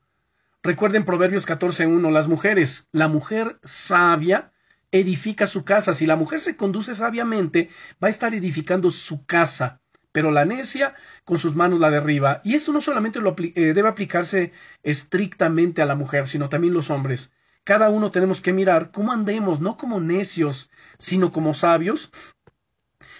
Recuerden 0.61 1.05
Proverbios 1.05 1.47
14.1, 1.47 2.11
las 2.11 2.27
mujeres, 2.27 2.89
la 2.91 3.07
mujer 3.07 3.59
sabia 3.63 4.51
edifica 4.91 5.47
su 5.47 5.63
casa. 5.63 5.93
Si 5.93 6.05
la 6.05 6.17
mujer 6.17 6.41
se 6.41 6.57
conduce 6.57 6.95
sabiamente, 6.95 7.69
va 8.03 8.07
a 8.07 8.11
estar 8.11 8.33
edificando 8.33 8.91
su 8.91 9.25
casa 9.25 9.79
pero 10.11 10.31
la 10.31 10.43
necia 10.43 10.95
con 11.23 11.37
sus 11.37 11.55
manos 11.55 11.79
la 11.79 11.91
derriba. 11.91 12.41
Y 12.43 12.55
esto 12.55 12.73
no 12.73 12.81
solamente 12.81 13.19
lo 13.19 13.35
eh, 13.37 13.73
debe 13.73 13.87
aplicarse 13.87 14.51
estrictamente 14.83 15.81
a 15.83 15.85
la 15.85 15.95
mujer, 15.95 16.27
sino 16.27 16.49
también 16.49 16.73
los 16.73 16.89
hombres. 16.89 17.31
Cada 17.63 17.89
uno 17.89 18.09
tenemos 18.09 18.41
que 18.41 18.53
mirar 18.53 18.91
cómo 18.91 19.11
andemos, 19.11 19.59
no 19.59 19.77
como 19.77 19.99
necios, 19.99 20.71
sino 20.97 21.31
como 21.31 21.53
sabios. 21.53 22.11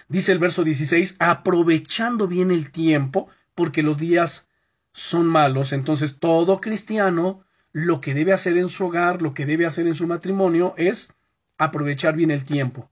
Dice 0.10 0.32
el 0.32 0.40
verso 0.40 0.64
16, 0.64 1.16
aprovechando 1.20 2.28
bien 2.28 2.50
el 2.52 2.72
tiempo, 2.72 3.30
porque 3.54 3.84
los 3.84 3.98
días 3.98 4.48
son 4.92 5.28
malos. 5.28 5.72
Entonces 5.72 6.18
todo 6.20 6.60
cristiano 6.60 7.46
lo 7.72 8.02
que 8.02 8.16
debe 8.16 8.34
hacer 8.34 8.58
en 8.58 8.70
su 8.70 8.88
hogar, 8.88 9.22
lo 9.22 9.34
que 9.36 9.46
debe 9.46 9.68
hacer 9.68 9.86
en 9.88 9.94
su 9.94 10.08
matrimonio 10.08 10.74
es 10.78 11.14
aprovechar 11.60 12.16
bien 12.16 12.32
el 12.32 12.44
tiempo, 12.44 12.90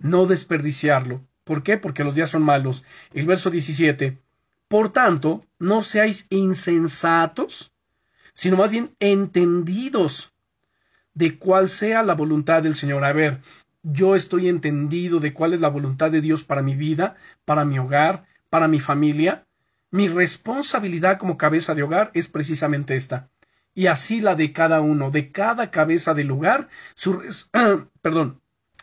no 0.00 0.26
desperdiciarlo. 0.26 1.20
¿Por 1.44 1.62
qué? 1.62 1.76
Porque 1.76 2.04
los 2.04 2.14
días 2.14 2.30
son 2.30 2.42
malos. 2.42 2.84
El 3.12 3.26
verso 3.26 3.50
17. 3.50 4.18
Por 4.68 4.90
tanto, 4.90 5.44
no 5.58 5.82
seáis 5.82 6.26
insensatos, 6.30 7.72
sino 8.32 8.56
más 8.56 8.70
bien 8.70 8.94
entendidos 9.00 10.32
de 11.12 11.38
cuál 11.38 11.68
sea 11.68 12.02
la 12.02 12.14
voluntad 12.14 12.62
del 12.62 12.74
Señor. 12.74 13.04
A 13.04 13.12
ver, 13.12 13.40
yo 13.82 14.14
estoy 14.14 14.48
entendido 14.48 15.20
de 15.20 15.32
cuál 15.32 15.54
es 15.54 15.60
la 15.60 15.68
voluntad 15.68 16.10
de 16.10 16.20
Dios 16.20 16.44
para 16.44 16.62
mi 16.62 16.74
vida, 16.74 17.16
para 17.44 17.64
mi 17.64 17.78
hogar, 17.78 18.26
para 18.50 18.68
mi 18.68 18.80
familia. 18.80 19.46
Mi 19.90 20.08
responsabilidad 20.08 21.18
como 21.18 21.36
cabeza 21.36 21.74
de 21.74 21.82
hogar 21.82 22.10
es 22.14 22.28
precisamente 22.28 22.96
esta. 22.96 23.28
Y 23.74 23.86
así 23.86 24.20
la 24.20 24.34
de 24.34 24.52
cada 24.52 24.80
uno, 24.80 25.10
de 25.10 25.32
cada 25.32 25.70
cabeza 25.70 26.14
del 26.14 26.30
hogar, 26.30 26.68
su, 26.94 27.22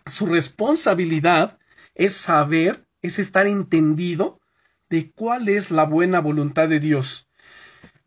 su 0.05 0.25
responsabilidad 0.25 1.57
es 1.95 2.13
saber, 2.15 2.85
es 3.01 3.19
estar 3.19 3.47
entendido 3.47 4.39
de 4.89 5.11
cuál 5.11 5.49
es 5.49 5.71
la 5.71 5.85
buena 5.85 6.19
voluntad 6.19 6.67
de 6.67 6.79
Dios. 6.79 7.27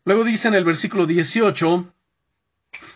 Luego 0.05 0.25
dice 0.25 0.49
en 0.49 0.55
el 0.55 0.65
versículo 0.65 1.05
18, 1.05 1.92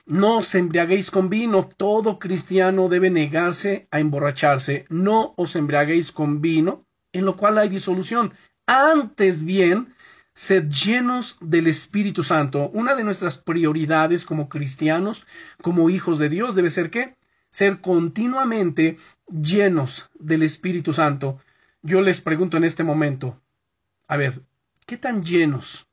no 0.06 0.38
os 0.38 0.56
embriaguéis 0.56 1.12
con 1.12 1.30
vino, 1.30 1.70
todo 1.78 2.20
cristiano 2.20 2.88
debe 2.88 3.10
negarse 3.10 3.88
a 3.92 4.00
emborracharse, 4.00 4.86
no 4.90 5.34
os 5.38 5.56
embriaguéis 5.56 6.12
con 6.12 6.42
vino, 6.42 6.86
en 7.12 7.26
lo 7.26 7.36
cual 7.36 7.58
hay 7.58 7.70
disolución. 7.70 8.34
Antes 8.66 9.44
bien, 9.44 9.94
sed 10.34 10.70
llenos 10.70 11.38
del 11.42 11.68
Espíritu 11.68 12.24
Santo. 12.24 12.70
Una 12.74 12.96
de 12.96 13.04
nuestras 13.04 13.38
prioridades 13.38 14.26
como 14.26 14.50
cristianos, 14.50 15.26
como 15.62 15.90
hijos 15.90 16.20
de 16.20 16.30
Dios, 16.30 16.54
debe 16.54 16.70
ser 16.70 16.90
que 16.90 17.16
ser 17.50 17.82
continuamente 17.82 18.98
llenos 19.28 20.10
del 20.20 20.44
Espíritu 20.44 20.94
Santo. 20.94 21.40
Yo 21.82 22.02
les 22.02 22.22
pregunto 22.22 22.58
en 22.58 22.66
este 22.66 22.84
momento, 22.84 23.42
a 24.08 24.18
ver, 24.18 24.44
¿qué 24.86 24.98
tan 24.98 25.24
llenos? 25.24 25.88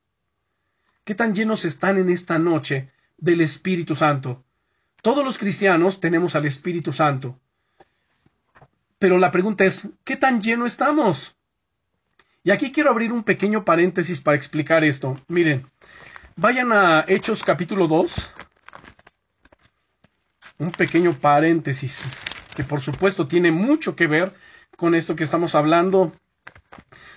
¿Qué 1.04 1.14
tan 1.14 1.34
llenos 1.34 1.64
están 1.64 1.98
en 1.98 2.08
esta 2.08 2.38
noche 2.38 2.90
del 3.16 3.40
Espíritu 3.40 3.94
Santo? 3.94 4.44
Todos 5.02 5.24
los 5.24 5.38
cristianos 5.38 6.00
tenemos 6.00 6.34
al 6.34 6.46
Espíritu 6.46 6.92
Santo. 6.92 7.38
Pero 8.98 9.18
la 9.18 9.30
pregunta 9.30 9.64
es, 9.64 9.88
¿qué 10.04 10.16
tan 10.16 10.40
lleno 10.40 10.64
estamos? 10.66 11.36
Y 12.42 12.50
aquí 12.50 12.72
quiero 12.72 12.90
abrir 12.90 13.12
un 13.12 13.24
pequeño 13.24 13.64
paréntesis 13.64 14.20
para 14.20 14.36
explicar 14.36 14.84
esto. 14.84 15.16
Miren, 15.28 15.66
vayan 16.36 16.72
a 16.72 17.04
Hechos 17.08 17.42
capítulo 17.42 17.86
2, 17.88 18.30
un 20.58 20.70
pequeño 20.70 21.12
paréntesis 21.12 22.04
que 22.54 22.64
por 22.64 22.80
supuesto 22.80 23.26
tiene 23.26 23.50
mucho 23.50 23.96
que 23.96 24.06
ver 24.06 24.34
con 24.76 24.94
esto 24.94 25.16
que 25.16 25.24
estamos 25.24 25.54
hablando 25.54 26.12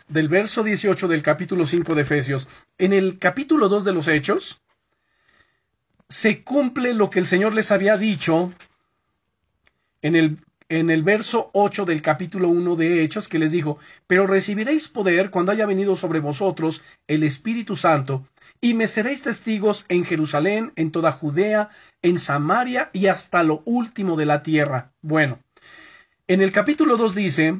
del 0.08 0.30
verso 0.30 0.64
18 0.64 1.08
del 1.08 1.22
capítulo 1.22 1.66
5 1.66 1.96
de 1.96 2.02
Efesios. 2.02 2.66
En 2.78 2.94
el 2.94 3.20
capítulo 3.20 3.70
2 3.70 3.84
de 3.84 3.94
los 3.94 4.08
Hechos 4.08 4.62
se 6.10 6.44
cumple 6.44 6.94
lo 6.94 7.10
que 7.10 7.20
el 7.20 7.26
Señor 7.26 7.54
les 7.54 7.72
había 7.72 7.98
dicho 7.98 8.54
en 10.02 10.16
el, 10.16 10.38
en 10.70 10.90
el 10.90 11.04
verso 11.04 11.50
8 11.54 11.86
del 11.86 12.02
capítulo 12.02 12.48
1 12.50 12.76
de 12.76 13.04
Hechos, 13.04 13.28
que 13.28 13.40
les 13.40 13.52
dijo, 13.52 13.78
pero 14.06 14.26
recibiréis 14.26 14.88
poder 14.88 15.30
cuando 15.30 15.52
haya 15.52 15.66
venido 15.66 15.96
sobre 15.96 16.20
vosotros 16.20 16.82
el 17.08 17.24
Espíritu 17.24 17.76
Santo, 17.76 18.26
y 18.62 18.74
me 18.74 18.88
seréis 18.88 19.22
testigos 19.22 19.86
en 19.90 20.06
Jerusalén, 20.06 20.72
en 20.76 20.92
toda 20.92 21.12
Judea, 21.12 21.70
en 22.02 22.20
Samaria 22.20 22.90
y 22.94 23.08
hasta 23.08 23.44
lo 23.44 23.62
último 23.66 24.16
de 24.16 24.26
la 24.26 24.44
tierra. 24.44 24.94
Bueno, 25.02 25.40
en 26.28 26.42
el 26.42 26.52
capítulo 26.52 26.98
2 26.98 27.16
dice, 27.16 27.60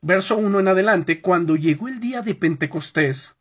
verso 0.00 0.36
1 0.36 0.60
en 0.60 0.68
adelante, 0.68 1.20
cuando 1.20 1.56
llegó 1.56 1.88
el 1.88 2.00
día 2.00 2.22
de 2.22 2.34
Pentecostés, 2.34 3.36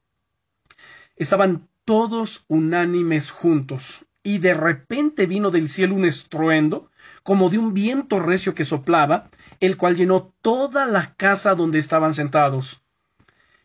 estaban 1.16 1.68
todos 1.86 2.44
unánimes 2.50 3.32
juntos, 3.32 4.07
y 4.28 4.40
de 4.40 4.54
repente 4.54 5.26
vino 5.26 5.52
del 5.52 5.70
cielo 5.70 5.96
un 5.96 6.04
estruendo, 6.04 6.92
como 7.24 7.50
de 7.50 7.60
un 7.60 7.74
viento 7.74 8.20
recio 8.20 8.54
que 8.54 8.66
soplaba, 8.66 9.30
el 9.62 9.78
cual 9.78 9.96
llenó 9.96 10.34
toda 10.42 10.86
la 10.86 11.14
casa 11.16 11.56
donde 11.56 11.80
estaban 11.80 12.14
sentados 12.14 12.84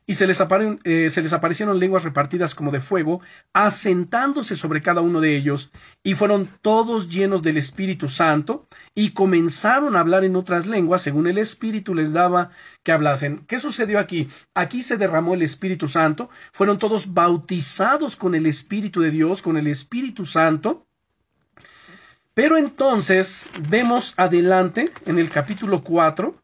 y 0.06 0.14
se 0.14 0.26
les, 0.26 0.42
eh, 0.84 1.10
se 1.10 1.22
les, 1.22 1.32
aparecieron 1.32 1.78
lenguas 1.78 2.04
repartidas 2.04 2.54
como 2.54 2.70
de 2.70 2.80
fuego, 2.80 3.20
asentándose 3.52 4.56
sobre 4.56 4.82
cada 4.82 5.00
uno 5.00 5.20
de 5.20 5.36
ellos, 5.36 5.70
y 6.02 6.14
fueron 6.14 6.48
todos 6.60 7.08
llenos 7.08 7.42
del 7.42 7.56
Espíritu 7.56 8.08
Santo, 8.08 8.66
y 8.94 9.10
comenzaron 9.10 9.96
a 9.96 10.00
hablar 10.00 10.24
en 10.24 10.36
otras 10.36 10.66
lenguas 10.66 11.02
según 11.02 11.26
el 11.26 11.38
Espíritu 11.38 11.94
les 11.94 12.12
daba 12.12 12.50
que 12.82 12.92
hablasen. 12.92 13.44
¿Qué 13.46 13.60
sucedió 13.60 13.98
aquí? 13.98 14.26
Aquí 14.54 14.82
se 14.82 14.96
derramó 14.96 15.34
el 15.34 15.42
Espíritu 15.42 15.88
Santo, 15.88 16.30
fueron 16.52 16.78
todos 16.78 17.14
bautizados 17.14 18.16
con 18.16 18.34
el 18.34 18.46
Espíritu 18.46 19.00
de 19.00 19.10
Dios, 19.10 19.42
con 19.42 19.56
el 19.56 19.66
Espíritu 19.66 20.26
Santo, 20.26 20.86
pero 22.34 22.56
entonces 22.56 23.50
vemos 23.68 24.14
adelante 24.16 24.90
en 25.04 25.18
el 25.18 25.28
capítulo 25.28 25.84
4, 25.84 26.41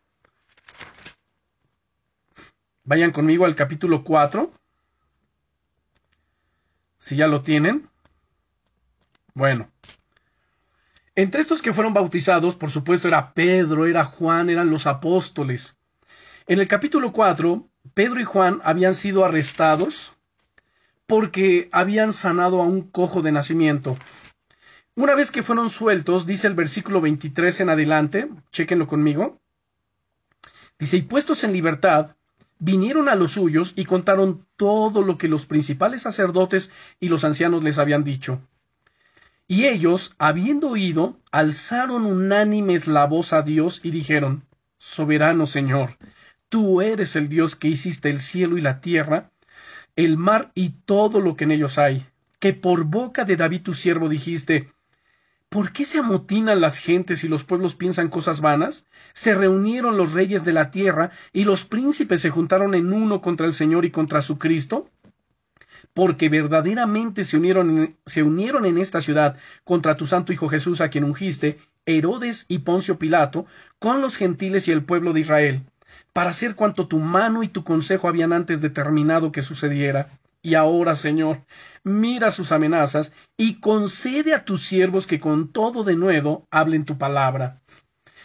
Vayan 2.89 3.11
conmigo 3.11 3.45
al 3.45 3.55
capítulo 3.55 4.03
4. 4.03 4.51
Si 6.97 7.17
ya 7.17 7.27
lo 7.27 7.43
tienen. 7.43 7.87
Bueno. 9.35 9.71
Entre 11.15 11.43
estos 11.43 11.61
que 11.61 11.75
fueron 11.75 11.93
bautizados, 11.93 12.57
por 12.57 12.71
supuesto, 12.71 13.07
era 13.07 13.35
Pedro, 13.35 13.85
era 13.85 14.05
Juan, 14.05 14.49
eran 14.49 14.71
los 14.71 14.87
apóstoles. 14.87 15.77
En 16.47 16.61
el 16.61 16.67
capítulo 16.67 17.13
4, 17.13 17.69
Pedro 17.93 18.21
y 18.21 18.25
Juan 18.25 18.63
habían 18.65 18.95
sido 18.95 19.27
arrestados 19.27 20.15
porque 21.07 21.69
habían 21.73 22.15
sanado 22.15 22.63
a 22.63 22.65
un 22.65 22.81
cojo 22.81 23.21
de 23.21 23.33
nacimiento. 23.33 23.99
Una 24.95 25.15
vez 25.15 25.31
que 25.31 25.43
fueron 25.43 25.69
sueltos, 25.69 26.25
dice 26.25 26.47
el 26.47 26.55
versículo 26.55 27.03
23 27.03 27.61
en 27.61 27.69
adelante, 27.69 28.31
chéquenlo 28.51 28.87
conmigo, 28.87 29.43
dice, 30.79 30.97
y 30.97 31.03
puestos 31.03 31.45
en 31.45 31.53
libertad, 31.53 32.15
vinieron 32.59 33.09
a 33.09 33.15
los 33.15 33.33
suyos 33.33 33.73
y 33.77 33.85
contaron 33.85 34.47
todo 34.57 35.03
lo 35.03 35.19
que 35.19 35.29
los 35.29 35.47
principales 35.47 36.03
sacerdotes 36.03 36.71
y 37.01 37.09
los 37.09 37.25
ancianos 37.25 37.63
les 37.65 37.79
habían 37.79 38.05
dicho. 38.05 38.41
Y 39.47 39.65
ellos, 39.65 40.15
habiendo 40.19 40.69
oído, 40.69 41.19
alzaron 41.33 42.05
unánimes 42.05 42.87
la 42.87 43.07
voz 43.07 43.33
a 43.33 43.43
Dios 43.43 43.81
y 43.83 43.91
dijeron, 43.91 44.45
Soberano 44.77 45.47
Señor, 45.47 45.97
tú 46.49 46.83
eres 46.83 47.17
el 47.17 47.29
Dios 47.29 47.57
que 47.57 47.69
hiciste 47.69 48.11
el 48.11 48.21
cielo 48.21 48.59
y 48.59 48.61
la 48.61 48.81
tierra, 48.81 49.31
el 49.97 50.19
mar 50.19 50.53
y 50.55 50.71
todo 50.85 51.21
lo 51.21 51.37
que 51.37 51.45
en 51.45 51.53
ellos 51.53 51.79
hay, 51.79 52.07
que 52.39 52.53
por 52.53 52.85
boca 52.85 53.25
de 53.25 53.37
David 53.37 53.63
tu 53.63 53.75
siervo 53.75 54.09
dijiste, 54.09 54.69
¿Por 55.49 55.73
qué 55.73 55.85
se 55.85 55.99
amotinan 55.99 56.61
las 56.61 56.79
gentes 56.79 57.25
y 57.25 57.29
los 57.29 57.45
pueblos 57.45 57.75
piensan 57.75 58.09
cosas 58.09 58.41
vanas? 58.41 58.85
Se 59.15 59.35
reunieron 59.35 59.97
los 59.97 60.13
reyes 60.13 60.45
de 60.45 60.53
la 60.53 60.71
tierra 60.71 61.11
y 61.33 61.45
los 61.45 61.65
príncipes 61.65 62.21
se 62.21 62.31
juntaron 62.31 62.75
en 62.75 62.93
uno 62.93 63.23
contra 63.23 63.47
el 63.47 63.55
Señor 63.55 63.85
y 63.85 63.91
contra 63.91 64.21
su 64.21 64.39
Cristo 64.39 64.91
porque 65.95 66.29
verdaderamente 66.29 67.25
se 67.25 67.37
unieron, 67.37 67.97
en 68.65 68.79
esta 68.79 69.01
ciudad 69.01 69.37
contra 69.65 69.97
tu 69.97 70.07
santo 70.07 70.33
Hijo 70.33 70.49
Jesús, 70.49 70.81
a 70.81 70.91
quien 70.91 71.03
ungiste, 71.03 71.59
Herodes 71.87 72.45
y 72.49 72.61
Poncio 72.61 73.01
Pilato, 73.01 73.47
con 73.81 74.01
los 74.01 74.17
gentiles 74.17 74.69
y 74.69 74.71
el 74.71 74.85
pueblo 74.85 75.13
de 75.13 75.21
Israel, 75.21 75.63
para 76.13 76.31
hacer 76.31 76.55
cuanto 76.55 76.87
tu 76.87 77.01
mano 77.01 77.43
y 77.43 77.49
tu 77.49 77.65
consejo 77.65 78.09
habían 78.09 78.33
antes 78.33 78.61
determinado 78.61 79.33
que 79.33 79.43
sucediera. 79.43 80.09
Y 80.43 80.55
ahora, 80.55 80.95
Señor, 80.95 81.45
mira 81.83 82.31
sus 82.31 82.53
amenazas 82.53 83.13
y 83.37 83.61
concede 83.61 84.35
a 84.35 84.45
tus 84.45 84.65
siervos 84.65 85.07
que 85.07 85.19
con 85.21 85.49
todo 85.49 85.85
de 85.85 85.97
nuevo 85.97 86.47
hablen 86.51 86.85
tu 86.85 86.97
palabra. 86.97 87.61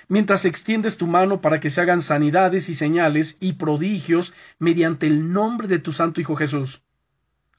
Mientras 0.07 0.45
extiendes 0.45 0.97
tu 0.97 1.07
mano 1.07 1.41
para 1.41 1.59
que 1.59 1.70
se 1.70 1.82
hagan 1.82 2.01
sanidades 2.01 2.70
y 2.70 2.76
señales 2.76 3.38
y 3.39 3.53
prodigios 3.53 4.34
mediante 4.59 5.07
el 5.07 5.34
nombre 5.34 5.68
de 5.68 5.80
tu 5.80 5.91
Santo 5.91 6.22
Hijo 6.22 6.36
Jesús. 6.36 6.84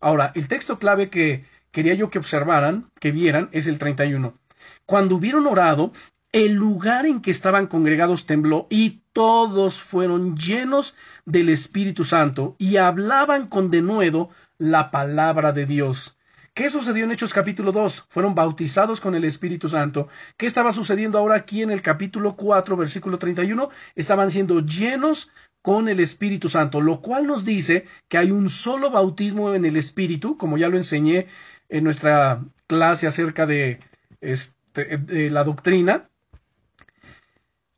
Ahora, 0.01 0.33
el 0.35 0.47
texto 0.47 0.79
clave 0.79 1.09
que 1.09 1.45
quería 1.73 1.95
yo 1.95 2.11
que 2.11 2.19
observaran, 2.19 2.91
que 3.01 3.11
vieran, 3.11 3.49
es 3.53 3.67
el 3.67 3.79
31. 3.79 4.39
Cuando 4.87 5.17
hubieron 5.17 5.47
orado, 5.47 5.93
el 6.35 6.55
lugar 6.55 7.07
en 7.07 7.21
que 7.21 7.31
estaban 7.31 7.69
congregados 7.69 8.27
tembló 8.27 8.67
y 8.69 9.05
todos 9.13 9.81
fueron 9.81 10.37
llenos 10.37 10.97
del 11.25 11.49
Espíritu 11.49 12.03
Santo 12.03 12.57
y 12.59 12.77
hablaban 12.77 13.47
con 13.47 13.71
denuedo 13.71 14.31
la 14.59 14.91
palabra 14.91 15.53
de 15.53 15.67
Dios. 15.67 16.17
¿Qué 16.55 16.71
sucedió 16.71 17.05
en 17.05 17.11
Hechos 17.11 17.35
capítulo 17.35 17.73
2? 17.73 18.07
Fueron 18.09 18.37
bautizados 18.37 19.01
con 19.01 19.17
el 19.17 19.25
Espíritu 19.25 19.69
Santo. 19.69 20.07
¿Qué 20.37 20.47
estaba 20.47 20.73
sucediendo 20.73 21.19
ahora 21.19 21.35
aquí 21.35 21.63
en 21.63 21.71
el 21.73 21.83
capítulo 21.83 22.37
4, 22.37 22.77
versículo 22.77 23.19
31? 23.19 23.71
Estaban 23.97 24.31
siendo 24.31 24.61
llenos 24.61 25.31
con 25.63 25.89
el 25.89 25.99
Espíritu 25.99 26.49
Santo, 26.49 26.81
lo 26.81 27.01
cual 27.01 27.27
nos 27.27 27.45
dice 27.45 27.87
que 28.07 28.19
hay 28.19 28.31
un 28.31 28.49
solo 28.49 28.91
bautismo 28.91 29.53
en 29.55 29.65
el 29.65 29.77
Espíritu, 29.77 30.37
como 30.37 30.57
ya 30.57 30.69
lo 30.69 30.77
enseñé 30.77 31.27
en 31.69 31.83
nuestra 31.83 32.45
clase 32.69 33.09
acerca 33.09 33.47
de, 33.47 33.81
este, 34.21 34.99
de 34.99 35.31
la 35.31 35.43
doctrina. 35.43 36.09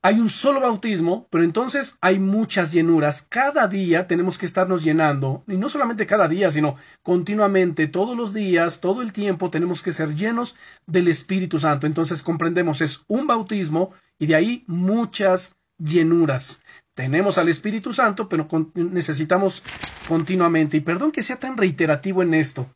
Hay 0.06 0.20
un 0.20 0.28
solo 0.28 0.60
bautismo, 0.60 1.26
pero 1.30 1.42
entonces 1.42 1.98
hay 2.00 2.20
muchas 2.20 2.70
llenuras. 2.70 3.26
Cada 3.28 3.66
día 3.66 4.06
tenemos 4.06 4.38
que 4.38 4.46
estarnos 4.46 4.84
llenando, 4.84 5.42
y 5.48 5.56
no 5.56 5.68
solamente 5.68 6.06
cada 6.06 6.28
día, 6.28 6.48
sino 6.52 6.76
continuamente, 7.02 7.88
todos 7.88 8.16
los 8.16 8.32
días, 8.32 8.80
todo 8.80 9.02
el 9.02 9.12
tiempo, 9.12 9.50
tenemos 9.50 9.82
que 9.82 9.90
ser 9.90 10.14
llenos 10.14 10.54
del 10.86 11.08
Espíritu 11.08 11.58
Santo. 11.58 11.88
Entonces 11.88 12.22
comprendemos, 12.22 12.82
es 12.82 13.00
un 13.08 13.26
bautismo 13.26 13.90
y 14.16 14.26
de 14.26 14.36
ahí 14.36 14.64
muchas 14.68 15.56
llenuras 15.76 16.62
tenemos 16.96 17.36
al 17.36 17.50
Espíritu 17.50 17.92
Santo, 17.92 18.28
pero 18.28 18.48
necesitamos 18.74 19.62
continuamente. 20.08 20.78
Y 20.78 20.80
perdón 20.80 21.12
que 21.12 21.22
sea 21.22 21.38
tan 21.38 21.56
reiterativo 21.56 22.22
en 22.22 22.32
esto, 22.32 22.70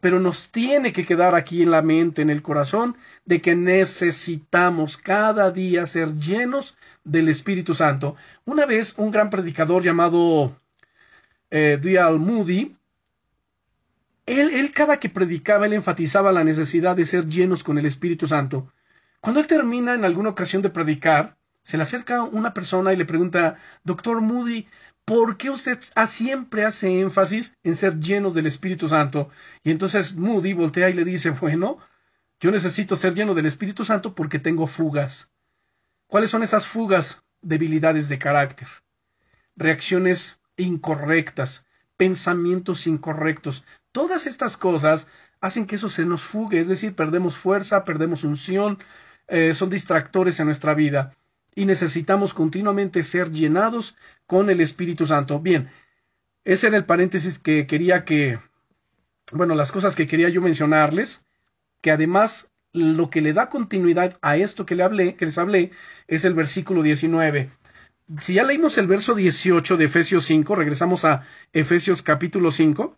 pero 0.00 0.20
nos 0.20 0.50
tiene 0.50 0.92
que 0.92 1.06
quedar 1.06 1.34
aquí 1.34 1.62
en 1.62 1.70
la 1.70 1.82
mente, 1.82 2.22
en 2.22 2.30
el 2.30 2.42
corazón, 2.42 2.96
de 3.24 3.40
que 3.40 3.54
necesitamos 3.54 4.96
cada 4.96 5.50
día 5.50 5.86
ser 5.86 6.14
llenos 6.16 6.76
del 7.04 7.28
Espíritu 7.28 7.74
Santo. 7.74 8.16
Una 8.44 8.66
vez 8.66 8.94
un 8.98 9.10
gran 9.10 9.30
predicador 9.30 9.82
llamado 9.82 10.56
eh, 11.50 11.78
Dial 11.80 12.18
Moody, 12.18 12.76
él, 14.26 14.50
él 14.52 14.70
cada 14.72 14.98
que 14.98 15.08
predicaba, 15.08 15.66
él 15.66 15.72
enfatizaba 15.72 16.32
la 16.32 16.44
necesidad 16.44 16.96
de 16.96 17.06
ser 17.06 17.26
llenos 17.26 17.62
con 17.62 17.78
el 17.78 17.86
Espíritu 17.86 18.26
Santo. 18.26 18.72
Cuando 19.20 19.40
él 19.40 19.46
termina 19.46 19.94
en 19.94 20.04
alguna 20.04 20.30
ocasión 20.30 20.62
de 20.62 20.70
predicar, 20.70 21.36
se 21.62 21.76
le 21.76 21.82
acerca 21.82 22.22
una 22.22 22.54
persona 22.54 22.92
y 22.92 22.96
le 22.96 23.04
pregunta, 23.04 23.56
Doctor 23.82 24.20
Moody, 24.20 24.68
¿por 25.06 25.36
qué 25.38 25.50
usted 25.50 25.78
siempre 26.06 26.64
hace 26.66 27.00
énfasis 27.00 27.56
en 27.62 27.76
ser 27.76 27.98
llenos 27.98 28.34
del 28.34 28.46
Espíritu 28.46 28.88
Santo? 28.88 29.30
Y 29.62 29.70
entonces 29.70 30.16
Moody 30.16 30.52
voltea 30.52 30.90
y 30.90 30.92
le 30.92 31.04
dice, 31.04 31.30
bueno, 31.40 31.78
yo 32.40 32.50
necesito 32.50 32.96
ser 32.96 33.14
lleno 33.14 33.32
del 33.32 33.46
Espíritu 33.46 33.84
Santo 33.84 34.14
porque 34.14 34.38
tengo 34.38 34.66
fugas. 34.66 35.32
¿Cuáles 36.08 36.28
son 36.28 36.42
esas 36.42 36.66
fugas? 36.66 37.22
Debilidades 37.40 38.08
de 38.08 38.18
carácter, 38.18 38.68
reacciones 39.54 40.40
incorrectas, 40.56 41.64
pensamientos 41.96 42.86
incorrectos. 42.86 43.64
Todas 43.92 44.26
estas 44.26 44.56
cosas 44.56 45.08
hacen 45.40 45.66
que 45.66 45.76
eso 45.76 45.88
se 45.88 46.04
nos 46.04 46.22
fugue, 46.22 46.60
es 46.60 46.68
decir, 46.68 46.96
perdemos 46.96 47.36
fuerza, 47.36 47.84
perdemos 47.84 48.24
unción, 48.24 48.78
eh, 49.28 49.54
son 49.54 49.70
distractores 49.70 50.40
en 50.40 50.46
nuestra 50.46 50.74
vida 50.74 51.12
y 51.56 51.64
necesitamos 51.64 52.34
continuamente 52.34 53.02
ser 53.02 53.32
llenados 53.32 53.96
con 54.26 54.50
el 54.50 54.60
Espíritu 54.60 55.06
Santo. 55.06 55.40
Bien, 55.40 55.68
ese 56.44 56.68
era 56.68 56.76
el 56.76 56.84
paréntesis 56.84 57.38
que 57.40 57.66
quería 57.66 58.04
que, 58.04 58.38
bueno, 59.32 59.56
las 59.56 59.72
cosas 59.72 59.96
que 59.96 60.06
quería 60.06 60.28
yo 60.28 60.42
mencionarles, 60.42 61.24
que 61.80 61.90
además 61.90 62.52
lo 62.72 63.08
que 63.08 63.22
le 63.22 63.32
da 63.32 63.48
continuidad 63.48 64.18
a 64.20 64.36
esto 64.36 64.66
que 64.66 64.74
le 64.74 64.82
hablé, 64.82 65.16
que 65.16 65.24
les 65.24 65.38
hablé, 65.38 65.72
es 66.06 66.26
el 66.26 66.34
versículo 66.34 66.82
19. 66.82 67.50
Si 68.20 68.34
ya 68.34 68.44
leímos 68.44 68.76
el 68.76 68.86
verso 68.86 69.14
18 69.14 69.78
de 69.78 69.86
Efesios 69.86 70.26
5, 70.26 70.54
regresamos 70.54 71.06
a 71.06 71.22
Efesios 71.54 72.02
capítulo 72.02 72.50
5 72.50 72.96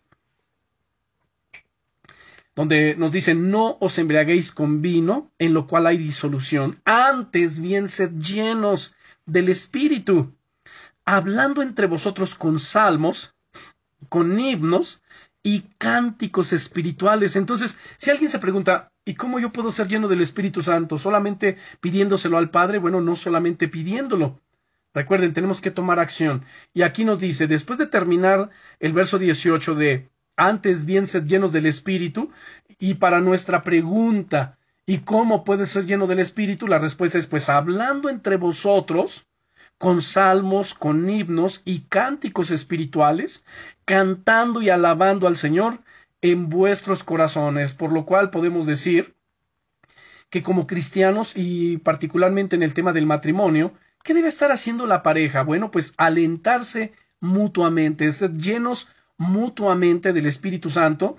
donde 2.59 2.93
nos 2.97 3.13
dice, 3.13 3.35
no 3.35 3.77
os 3.79 3.97
embriaguéis 3.99 4.51
con 4.51 4.81
vino, 4.81 5.31
en 5.39 5.53
lo 5.53 5.65
cual 5.65 5.87
hay 5.87 5.95
disolución, 5.97 6.81
antes 6.83 7.61
bien 7.61 7.87
sed 7.87 8.11
llenos 8.19 8.95
del 9.25 9.47
Espíritu, 9.47 10.35
hablando 11.05 11.61
entre 11.61 11.87
vosotros 11.87 12.35
con 12.35 12.59
salmos, 12.59 13.33
con 14.09 14.37
himnos 14.37 15.01
y 15.41 15.61
cánticos 15.77 16.51
espirituales. 16.51 17.37
Entonces, 17.37 17.77
si 17.95 18.09
alguien 18.09 18.29
se 18.29 18.39
pregunta, 18.39 18.91
¿y 19.05 19.13
cómo 19.13 19.39
yo 19.39 19.53
puedo 19.53 19.71
ser 19.71 19.87
lleno 19.87 20.09
del 20.09 20.19
Espíritu 20.19 20.61
Santo? 20.61 20.97
¿Solamente 20.97 21.55
pidiéndoselo 21.79 22.37
al 22.37 22.49
Padre? 22.49 22.79
Bueno, 22.79 22.99
no 22.99 23.15
solamente 23.15 23.69
pidiéndolo. 23.69 24.41
Recuerden, 24.93 25.31
tenemos 25.31 25.61
que 25.61 25.71
tomar 25.71 25.97
acción. 25.97 26.43
Y 26.73 26.81
aquí 26.81 27.05
nos 27.05 27.21
dice, 27.21 27.47
después 27.47 27.79
de 27.79 27.87
terminar 27.87 28.49
el 28.81 28.91
verso 28.91 29.17
18 29.17 29.75
de 29.75 30.09
antes 30.39 30.85
bien 30.85 31.05
ser 31.05 31.25
llenos 31.25 31.51
del 31.51 31.65
Espíritu. 31.65 32.31
Y 32.79 32.95
para 32.95 33.21
nuestra 33.21 33.63
pregunta, 33.63 34.57
¿y 34.85 34.99
cómo 34.99 35.43
puede 35.43 35.65
ser 35.65 35.85
lleno 35.85 36.07
del 36.07 36.19
Espíritu? 36.19 36.67
La 36.67 36.79
respuesta 36.79 37.17
es 37.17 37.27
pues 37.27 37.49
hablando 37.49 38.09
entre 38.09 38.37
vosotros 38.37 39.27
con 39.77 40.01
salmos, 40.01 40.73
con 40.73 41.09
himnos 41.09 41.61
y 41.63 41.81
cánticos 41.81 42.51
espirituales, 42.51 43.45
cantando 43.85 44.61
y 44.61 44.69
alabando 44.69 45.25
al 45.27 45.37
Señor 45.37 45.79
en 46.21 46.49
vuestros 46.49 47.03
corazones, 47.03 47.73
por 47.73 47.91
lo 47.91 48.05
cual 48.05 48.29
podemos 48.29 48.65
decir 48.65 49.15
que 50.29 50.43
como 50.43 50.67
cristianos 50.67 51.33
y 51.35 51.77
particularmente 51.77 52.55
en 52.55 52.63
el 52.63 52.73
tema 52.73 52.93
del 52.93 53.05
matrimonio, 53.05 53.73
¿qué 54.03 54.13
debe 54.13 54.27
estar 54.27 54.51
haciendo 54.51 54.85
la 54.85 55.01
pareja? 55.01 55.43
Bueno, 55.43 55.71
pues 55.71 55.93
alentarse 55.97 56.93
mutuamente, 57.19 58.11
ser 58.11 58.33
llenos 58.33 58.87
mutuamente 59.19 60.13
del 60.13 60.25
Espíritu 60.25 60.71
Santo, 60.71 61.15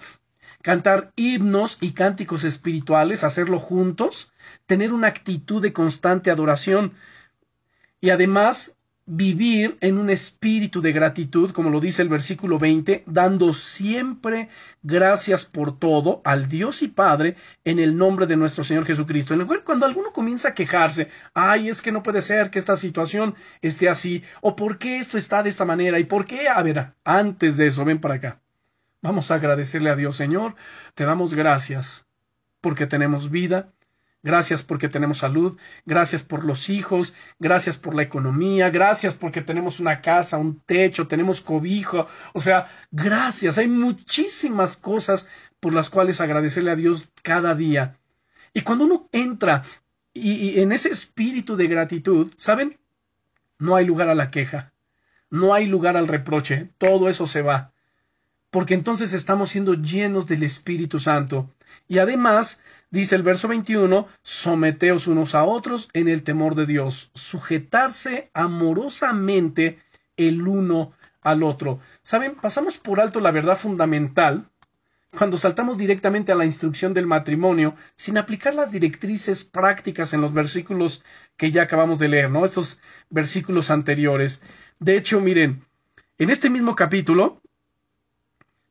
cantar 0.62 1.12
himnos 1.16 1.78
y 1.80 1.92
cánticos 1.92 2.44
espirituales, 2.44 3.22
hacerlo 3.22 3.61
juntos, 3.61 4.32
tener 4.66 4.92
una 4.92 5.07
actitud 5.07 5.62
de 5.62 5.72
constante 5.72 6.30
adoración. 6.30 6.94
Y 8.01 8.11
además 8.11 8.76
vivir 9.07 9.76
en 9.80 9.98
un 9.98 10.09
espíritu 10.11 10.80
de 10.80 10.92
gratitud, 10.92 11.51
como 11.51 11.70
lo 11.70 11.80
dice 11.80 12.03
el 12.03 12.09
versículo 12.09 12.59
20, 12.59 13.03
dando 13.07 13.53
siempre 13.53 14.48
gracias 14.82 15.44
por 15.44 15.78
todo 15.78 16.20
al 16.24 16.48
Dios 16.48 16.82
y 16.82 16.88
Padre 16.88 17.36
en 17.64 17.78
el 17.78 17.96
nombre 17.96 18.26
de 18.26 18.36
nuestro 18.36 18.62
Señor 18.62 18.86
Jesucristo. 18.86 19.34
En 19.34 19.40
el 19.40 19.46
cual 19.46 19.64
cuando 19.64 19.86
alguno 19.86 20.12
comienza 20.12 20.48
a 20.48 20.55
quejarse, 20.55 21.09
ay, 21.34 21.68
es 21.68 21.82
que 21.82 21.92
no 21.92 22.03
puede 22.03 22.20
ser 22.20 22.51
que 22.51 22.59
esta 22.59 22.76
situación 22.76 23.34
esté 23.62 23.88
así, 23.88 24.22
o 24.40 24.55
por 24.55 24.78
qué 24.78 24.98
esto 24.98 25.18
está 25.18 25.42
de 25.42 25.51
esta 25.51 25.64
manera, 25.64 25.98
y 25.98 26.05
por 26.05 26.24
qué, 26.24 26.48
a 26.48 26.62
ver, 26.62 26.94
antes 27.05 27.57
de 27.57 27.66
eso, 27.66 27.84
ven 27.84 28.01
para 28.01 28.14
acá. 28.14 28.40
Vamos 29.03 29.30
a 29.30 29.36
agradecerle 29.36 29.90
a 29.90 29.96
Dios, 29.96 30.16
Señor, 30.16 30.55
te 30.94 31.05
damos 31.05 31.34
gracias 31.34 32.07
porque 32.61 32.86
tenemos 32.86 33.30
vida, 33.30 33.72
Gracias 34.23 34.62
porque 34.62 34.89
tenemos 34.91 35.18
salud, 35.18 35.59
gracias 35.87 36.23
por 36.23 36.45
los 36.45 36.68
hijos, 36.68 37.14
gracias 37.39 37.79
por 37.79 37.95
la 37.95 38.03
economía, 38.03 38.68
gracias 38.68 39.14
porque 39.14 39.41
tenemos 39.41 39.81
una 39.81 40.03
casa, 40.03 40.37
un 40.37 40.61
techo, 40.61 41.09
tenemos 41.09 41.41
cobijo, 41.41 42.07
o 42.35 42.41
sea, 42.41 42.66
gracias. 42.91 43.57
Hay 43.57 43.68
muchísimas 43.68 44.77
cosas 44.77 45.27
por 45.59 45.73
las 45.73 45.89
cuales 45.89 46.21
agradecerle 46.21 46.71
a 46.71 46.77
Dios 46.77 47.09
cada 47.23 47.55
día. 47.55 47.99
Y 48.53 48.61
cuando 48.61 48.85
uno 48.85 49.09
entra 49.12 49.62
y, 50.12 50.61
en 50.61 50.73
ese 50.73 50.91
espíritu 50.91 51.57
de 51.57 51.68
gratitud, 51.68 52.31
¿saben? 52.37 52.79
No 53.59 53.75
hay 53.75 53.87
lugar 53.87 54.11
a 54.11 54.14
la 54.14 54.31
queja, 54.31 54.75
no 55.31 55.55
hay 55.55 55.66
lugar 55.66 55.97
al 55.97 56.09
reproche, 56.09 56.71
todo 56.77 57.09
eso 57.09 57.27
se 57.27 57.41
va. 57.43 57.73
porque 58.51 58.75
entonces 58.75 59.12
estamos 59.12 59.51
siendo 59.51 59.75
llenos 59.75 60.27
del 60.27 60.43
Espíritu 60.43 60.99
Santo. 60.99 61.55
Y 61.89 61.99
además, 61.99 62.61
dice 62.91 63.16
el 63.16 63.23
verso 63.23 63.49
21, 63.49 64.07
someteos 64.23 65.07
unos 65.07 65.35
a 65.35 65.45
otros 65.45 65.89
en 65.93 66.09
el 66.09 66.23
temor 66.23 66.55
de 66.55 66.66
Dios, 66.66 67.11
sujetarse 67.14 68.31
amorosamente 68.35 69.79
el 70.16 70.47
uno 70.47 70.93
al 71.23 71.43
otro. 71.43 71.81
Saben, 72.03 72.35
pasamos 72.35 72.79
por 72.79 73.01
alto 73.01 73.21
la 73.21 73.31
verdad 73.31 73.59
fundamental 73.59 74.51
cuando 75.16 75.39
saltamos 75.39 75.77
directamente 75.77 76.31
a 76.31 76.37
la 76.37 76.45
instrucción 76.45 76.95
del 76.95 77.07
matrimonio 77.07 77.75
sin 77.97 78.16
aplicar 78.16 78.55
las 78.55 78.71
directrices 78.71 79.45
prácticas 79.45 80.12
en 80.14 80.21
los 80.21 80.33
versículos 80.33 81.05
que 81.37 81.51
ya 81.51 81.62
acabamos 81.62 81.99
de 81.99 82.09
leer, 82.09 82.31
¿no? 82.31 82.45
Estos 82.45 82.79
versículos 83.09 83.71
anteriores. 83.71 84.41
De 84.79 84.97
hecho, 84.97 85.21
miren, 85.21 85.64
en 86.18 86.31
este 86.31 86.49
mismo 86.49 86.77
capítulo 86.77 87.41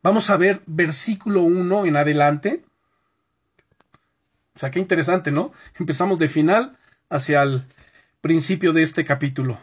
vamos 0.01 0.29
a 0.29 0.37
ver 0.37 0.61
versículo 0.65 1.41
1 1.41 1.85
en 1.85 1.97
adelante. 1.97 2.63
O 4.59 4.61
sea, 4.61 4.71
qué 4.71 4.79
interesante, 4.79 5.31
¿no? 5.31 5.53
Empezamos 5.79 6.19
de 6.19 6.27
final 6.27 6.77
hacia 7.09 7.43
el 7.43 7.65
principio 8.19 8.73
de 8.73 8.83
este 8.83 9.05
capítulo. 9.05 9.57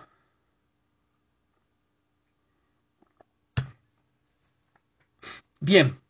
Bien, 5.61 6.01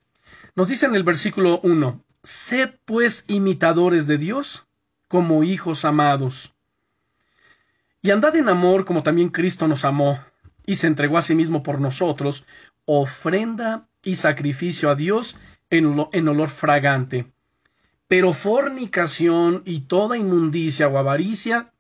nos 0.54 0.68
dice 0.68 0.86
en 0.86 0.94
el 0.94 1.02
versículo 1.02 1.58
1, 1.64 2.00
Sed 2.22 2.74
pues 2.84 3.24
imitadores 3.26 4.06
de 4.06 4.18
Dios 4.18 4.68
como 5.08 5.42
hijos 5.42 5.84
amados. 5.84 6.54
Y 8.02 8.12
andad 8.12 8.36
en 8.36 8.48
amor 8.48 8.84
como 8.84 9.02
también 9.02 9.30
Cristo 9.30 9.66
nos 9.66 9.84
amó, 9.84 10.20
y 10.64 10.76
se 10.76 10.86
entregó 10.86 11.18
a 11.18 11.22
sí 11.22 11.34
mismo 11.34 11.64
por 11.64 11.80
nosotros, 11.80 12.46
ofrenda 12.84 13.88
y 14.04 14.14
sacrificio 14.14 14.90
a 14.90 14.94
Dios 14.94 15.36
en, 15.70 16.06
en 16.12 16.28
olor 16.28 16.50
fragante. 16.50 17.32
Pero 18.08 18.32
fornicación 18.32 19.62
y 19.64 19.80
toda 19.80 20.16
inmundicia 20.16 20.88
o 20.88 20.98
avaricia, 20.98 21.72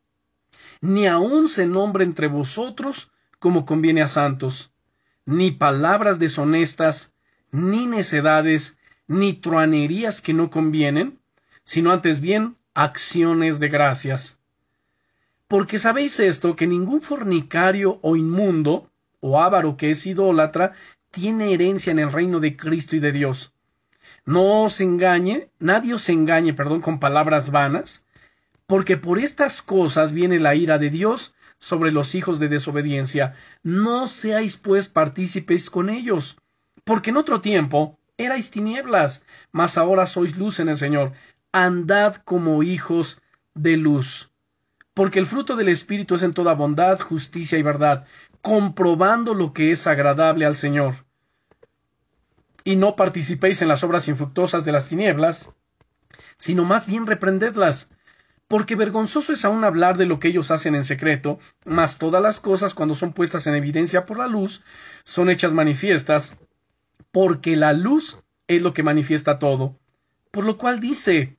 ni 0.80 1.06
aun 1.06 1.48
se 1.48 1.66
nombre 1.66 2.04
entre 2.04 2.26
vosotros 2.26 3.12
como 3.38 3.64
conviene 3.64 4.02
a 4.02 4.08
santos, 4.08 4.72
ni 5.24 5.50
palabras 5.50 6.18
deshonestas, 6.18 7.14
ni 7.50 7.86
necedades, 7.86 8.78
ni 9.06 9.34
truanerías 9.34 10.20
que 10.20 10.34
no 10.34 10.50
convienen, 10.50 11.18
sino 11.64 11.92
antes 11.92 12.20
bien 12.20 12.56
acciones 12.74 13.60
de 13.60 13.68
gracias. 13.68 14.38
Porque 15.48 15.78
sabéis 15.78 16.18
esto, 16.18 16.56
que 16.56 16.66
ningún 16.66 17.02
fornicario 17.02 17.98
o 18.02 18.16
inmundo, 18.16 18.90
o 19.20 19.40
avaro 19.40 19.76
que 19.76 19.90
es 19.90 20.06
idólatra, 20.06 20.72
tiene 21.10 21.52
herencia 21.52 21.92
en 21.92 22.00
el 22.00 22.12
reino 22.12 22.40
de 22.40 22.56
Cristo 22.56 22.96
y 22.96 23.00
de 23.00 23.12
Dios. 23.12 23.52
No 24.26 24.64
os 24.64 24.80
engañe, 24.82 25.50
nadie 25.58 25.94
os 25.94 26.08
engañe, 26.10 26.52
perdón, 26.52 26.82
con 26.82 27.00
palabras 27.00 27.50
vanas, 27.50 28.04
porque 28.66 28.98
por 28.98 29.18
estas 29.18 29.62
cosas 29.62 30.12
viene 30.12 30.40
la 30.40 30.54
ira 30.54 30.76
de 30.76 30.90
Dios 30.90 31.34
sobre 31.58 31.92
los 31.92 32.14
hijos 32.14 32.38
de 32.38 32.48
desobediencia. 32.48 33.34
No 33.62 34.06
seáis 34.06 34.58
pues 34.58 34.88
partícipes 34.88 35.70
con 35.70 35.88
ellos 35.88 36.36
porque 36.86 37.10
en 37.10 37.16
otro 37.16 37.40
tiempo 37.40 37.98
erais 38.16 38.52
tinieblas, 38.52 39.24
mas 39.50 39.76
ahora 39.76 40.06
sois 40.06 40.38
luz 40.38 40.60
en 40.60 40.68
el 40.68 40.78
Señor. 40.78 41.12
Andad 41.50 42.14
como 42.24 42.62
hijos 42.62 43.20
de 43.54 43.76
luz. 43.76 44.30
Porque 44.94 45.18
el 45.18 45.26
fruto 45.26 45.56
del 45.56 45.68
Espíritu 45.68 46.14
es 46.14 46.22
en 46.22 46.32
toda 46.32 46.54
bondad, 46.54 47.00
justicia 47.00 47.58
y 47.58 47.62
verdad, 47.62 48.06
comprobando 48.40 49.34
lo 49.34 49.52
que 49.52 49.72
es 49.72 49.88
agradable 49.88 50.46
al 50.46 50.56
Señor. 50.56 51.05
Y 52.66 52.74
no 52.74 52.96
participéis 52.96 53.62
en 53.62 53.68
las 53.68 53.84
obras 53.84 54.08
infructuosas 54.08 54.64
de 54.64 54.72
las 54.72 54.88
tinieblas, 54.88 55.50
sino 56.36 56.64
más 56.64 56.84
bien 56.84 57.06
reprendedlas, 57.06 57.92
porque 58.48 58.74
vergonzoso 58.74 59.32
es 59.32 59.44
aún 59.44 59.62
hablar 59.62 59.96
de 59.96 60.06
lo 60.06 60.18
que 60.18 60.26
ellos 60.26 60.50
hacen 60.50 60.74
en 60.74 60.82
secreto, 60.82 61.38
mas 61.64 61.98
todas 61.98 62.20
las 62.20 62.40
cosas 62.40 62.74
cuando 62.74 62.96
son 62.96 63.12
puestas 63.12 63.46
en 63.46 63.54
evidencia 63.54 64.04
por 64.04 64.18
la 64.18 64.26
luz, 64.26 64.64
son 65.04 65.30
hechas 65.30 65.52
manifiestas, 65.52 66.38
porque 67.12 67.54
la 67.54 67.72
luz 67.72 68.18
es 68.48 68.62
lo 68.62 68.74
que 68.74 68.82
manifiesta 68.82 69.38
todo. 69.38 69.78
Por 70.32 70.44
lo 70.44 70.58
cual 70.58 70.80
dice, 70.80 71.38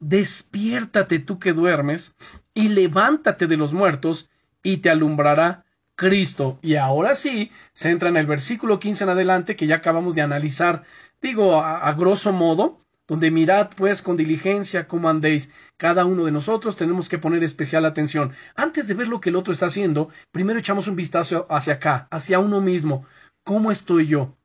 despiértate 0.00 1.18
tú 1.18 1.38
que 1.38 1.52
duermes, 1.52 2.14
y 2.54 2.70
levántate 2.70 3.46
de 3.46 3.58
los 3.58 3.74
muertos, 3.74 4.30
y 4.62 4.78
te 4.78 4.88
alumbrará 4.88 5.66
Cristo. 5.94 6.58
Y 6.62 6.76
ahora 6.76 7.14
sí, 7.14 7.50
se 7.72 7.90
entra 7.90 8.08
en 8.08 8.16
el 8.16 8.26
versículo 8.26 8.78
15 8.78 9.04
en 9.04 9.10
adelante, 9.10 9.56
que 9.56 9.66
ya 9.66 9.76
acabamos 9.76 10.14
de 10.14 10.22
analizar, 10.22 10.84
digo, 11.20 11.60
a, 11.60 11.88
a 11.88 11.92
grosso 11.94 12.32
modo, 12.32 12.76
donde 13.06 13.30
mirad 13.30 13.70
pues 13.76 14.02
con 14.02 14.16
diligencia 14.16 14.88
cómo 14.88 15.08
andéis. 15.08 15.50
Cada 15.76 16.04
uno 16.04 16.24
de 16.24 16.32
nosotros 16.32 16.76
tenemos 16.76 17.08
que 17.08 17.18
poner 17.18 17.42
especial 17.44 17.84
atención. 17.84 18.32
Antes 18.54 18.88
de 18.88 18.94
ver 18.94 19.08
lo 19.08 19.20
que 19.20 19.30
el 19.30 19.36
otro 19.36 19.52
está 19.52 19.66
haciendo, 19.66 20.08
primero 20.30 20.58
echamos 20.58 20.88
un 20.88 20.96
vistazo 20.96 21.46
hacia 21.50 21.74
acá, 21.74 22.08
hacia 22.10 22.38
uno 22.38 22.60
mismo. 22.60 23.04
¿Cómo 23.44 23.70
estoy 23.70 24.06
yo? 24.06 24.36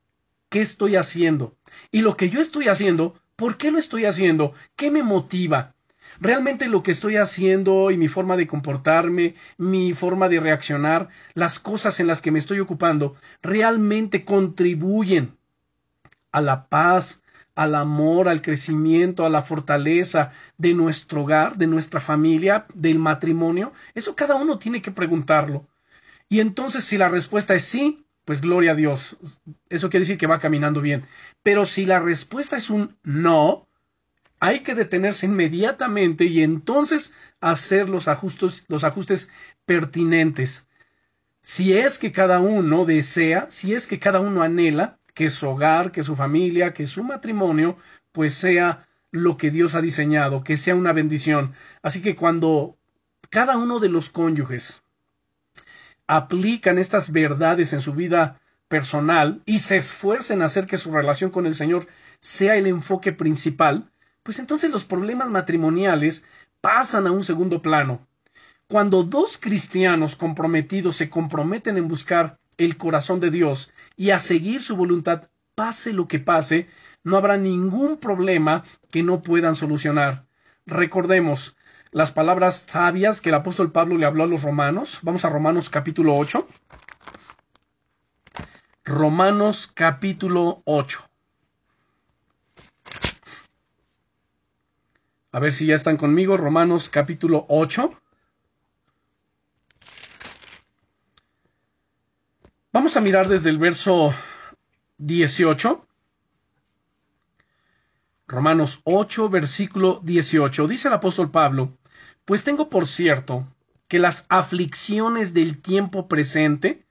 qué 0.48 0.60
estoy 0.60 0.96
haciendo. 0.96 1.56
Y 1.90 2.02
lo 2.02 2.16
que 2.16 2.28
yo 2.28 2.40
estoy 2.40 2.68
haciendo, 2.68 3.20
¿por 3.36 3.56
qué 3.56 3.70
lo 3.70 3.78
estoy 3.78 4.04
haciendo? 4.04 4.52
¿Qué 4.76 4.90
me 4.90 5.02
motiva? 5.02 5.74
Realmente 6.20 6.68
lo 6.68 6.82
que 6.82 6.90
estoy 6.90 7.16
haciendo 7.16 7.90
y 7.90 7.96
mi 7.96 8.08
forma 8.08 8.36
de 8.36 8.46
comportarme, 8.46 9.34
mi 9.56 9.94
forma 9.94 10.28
de 10.28 10.40
reaccionar, 10.40 11.08
las 11.34 11.58
cosas 11.58 12.00
en 12.00 12.06
las 12.06 12.22
que 12.22 12.30
me 12.30 12.38
estoy 12.38 12.60
ocupando, 12.60 13.16
realmente 13.42 14.24
contribuyen 14.24 15.36
a 16.32 16.40
la 16.40 16.68
paz, 16.68 17.22
al 17.54 17.74
amor, 17.74 18.28
al 18.28 18.42
crecimiento, 18.42 19.26
a 19.26 19.30
la 19.30 19.42
fortaleza 19.42 20.30
de 20.58 20.74
nuestro 20.74 21.22
hogar, 21.22 21.56
de 21.56 21.66
nuestra 21.66 22.00
familia, 22.00 22.66
del 22.74 22.98
matrimonio. 22.98 23.72
Eso 23.94 24.14
cada 24.14 24.36
uno 24.36 24.58
tiene 24.58 24.80
que 24.80 24.92
preguntarlo. 24.92 25.66
Y 26.28 26.40
entonces 26.40 26.84
si 26.84 26.98
la 26.98 27.08
respuesta 27.08 27.54
es 27.54 27.64
sí, 27.64 28.04
pues 28.24 28.42
gloria 28.42 28.72
a 28.72 28.74
Dios. 28.74 29.16
Eso 29.70 29.88
quiere 29.88 30.02
decir 30.02 30.18
que 30.18 30.26
va 30.26 30.38
caminando 30.38 30.80
bien. 30.80 31.06
Pero 31.42 31.64
si 31.64 31.86
la 31.86 31.98
respuesta 31.98 32.56
es 32.56 32.68
un 32.68 32.96
no, 33.02 33.67
hay 34.40 34.60
que 34.60 34.74
detenerse 34.74 35.26
inmediatamente 35.26 36.24
y 36.24 36.42
entonces 36.42 37.12
hacer 37.40 37.88
los 37.88 38.08
ajustes, 38.08 38.64
los 38.68 38.84
ajustes 38.84 39.30
pertinentes. 39.64 40.66
Si 41.40 41.72
es 41.72 41.98
que 41.98 42.12
cada 42.12 42.40
uno 42.40 42.84
desea, 42.84 43.46
si 43.48 43.74
es 43.74 43.86
que 43.86 43.98
cada 43.98 44.20
uno 44.20 44.42
anhela 44.42 44.98
que 45.14 45.30
su 45.30 45.48
hogar, 45.48 45.90
que 45.92 46.04
su 46.04 46.14
familia, 46.14 46.72
que 46.72 46.86
su 46.86 47.02
matrimonio, 47.02 47.76
pues 48.12 48.34
sea 48.34 48.86
lo 49.10 49.36
que 49.36 49.50
Dios 49.50 49.74
ha 49.74 49.80
diseñado, 49.80 50.44
que 50.44 50.56
sea 50.56 50.74
una 50.74 50.92
bendición. 50.92 51.54
Así 51.82 52.02
que 52.02 52.14
cuando 52.14 52.76
cada 53.30 53.56
uno 53.56 53.80
de 53.80 53.88
los 53.88 54.10
cónyuges 54.10 54.82
aplican 56.06 56.78
estas 56.78 57.12
verdades 57.12 57.72
en 57.72 57.80
su 57.80 57.94
vida 57.94 58.40
personal 58.68 59.42
y 59.46 59.60
se 59.60 59.76
esfuercen 59.76 60.42
a 60.42 60.46
hacer 60.46 60.66
que 60.66 60.78
su 60.78 60.92
relación 60.92 61.30
con 61.30 61.46
el 61.46 61.54
Señor 61.54 61.86
sea 62.20 62.56
el 62.56 62.66
enfoque 62.66 63.12
principal, 63.12 63.90
pues 64.28 64.40
entonces 64.40 64.70
los 64.70 64.84
problemas 64.84 65.30
matrimoniales 65.30 66.22
pasan 66.60 67.06
a 67.06 67.12
un 67.12 67.24
segundo 67.24 67.62
plano. 67.62 68.06
Cuando 68.66 69.02
dos 69.02 69.38
cristianos 69.38 70.16
comprometidos 70.16 70.96
se 70.96 71.08
comprometen 71.08 71.78
en 71.78 71.88
buscar 71.88 72.38
el 72.58 72.76
corazón 72.76 73.20
de 73.20 73.30
Dios 73.30 73.70
y 73.96 74.10
a 74.10 74.20
seguir 74.20 74.60
su 74.60 74.76
voluntad, 74.76 75.30
pase 75.54 75.94
lo 75.94 76.08
que 76.08 76.18
pase, 76.18 76.68
no 77.04 77.16
habrá 77.16 77.38
ningún 77.38 77.96
problema 77.96 78.64
que 78.90 79.02
no 79.02 79.22
puedan 79.22 79.56
solucionar. 79.56 80.26
Recordemos, 80.66 81.56
las 81.90 82.12
palabras 82.12 82.66
sabias 82.68 83.22
que 83.22 83.30
el 83.30 83.34
apóstol 83.34 83.72
Pablo 83.72 83.96
le 83.96 84.04
habló 84.04 84.24
a 84.24 84.26
los 84.26 84.42
romanos. 84.42 84.98
Vamos 85.00 85.24
a 85.24 85.30
Romanos 85.30 85.70
capítulo 85.70 86.14
8. 86.14 86.46
Romanos 88.84 89.70
capítulo 89.74 90.60
8. 90.66 91.07
A 95.32 95.40
ver 95.40 95.52
si 95.52 95.66
ya 95.66 95.74
están 95.74 95.96
conmigo. 95.96 96.36
Romanos 96.36 96.88
capítulo 96.88 97.44
8. 97.48 97.92
Vamos 102.72 102.96
a 102.96 103.00
mirar 103.00 103.28
desde 103.28 103.50
el 103.50 103.58
verso 103.58 104.14
18 104.98 105.88
Romanos 108.28 108.82
8, 108.84 109.30
versículo 109.30 110.00
18. 110.04 110.68
Dice 110.68 110.88
el 110.88 110.94
apóstol 110.94 111.30
Pablo, 111.30 111.78
Pues 112.26 112.44
tengo 112.44 112.68
por 112.68 112.86
cierto 112.86 113.48
que 113.88 113.98
las 113.98 114.26
aflicciones 114.28 115.32
del 115.32 115.62
tiempo 115.62 116.08
presente 116.08 116.84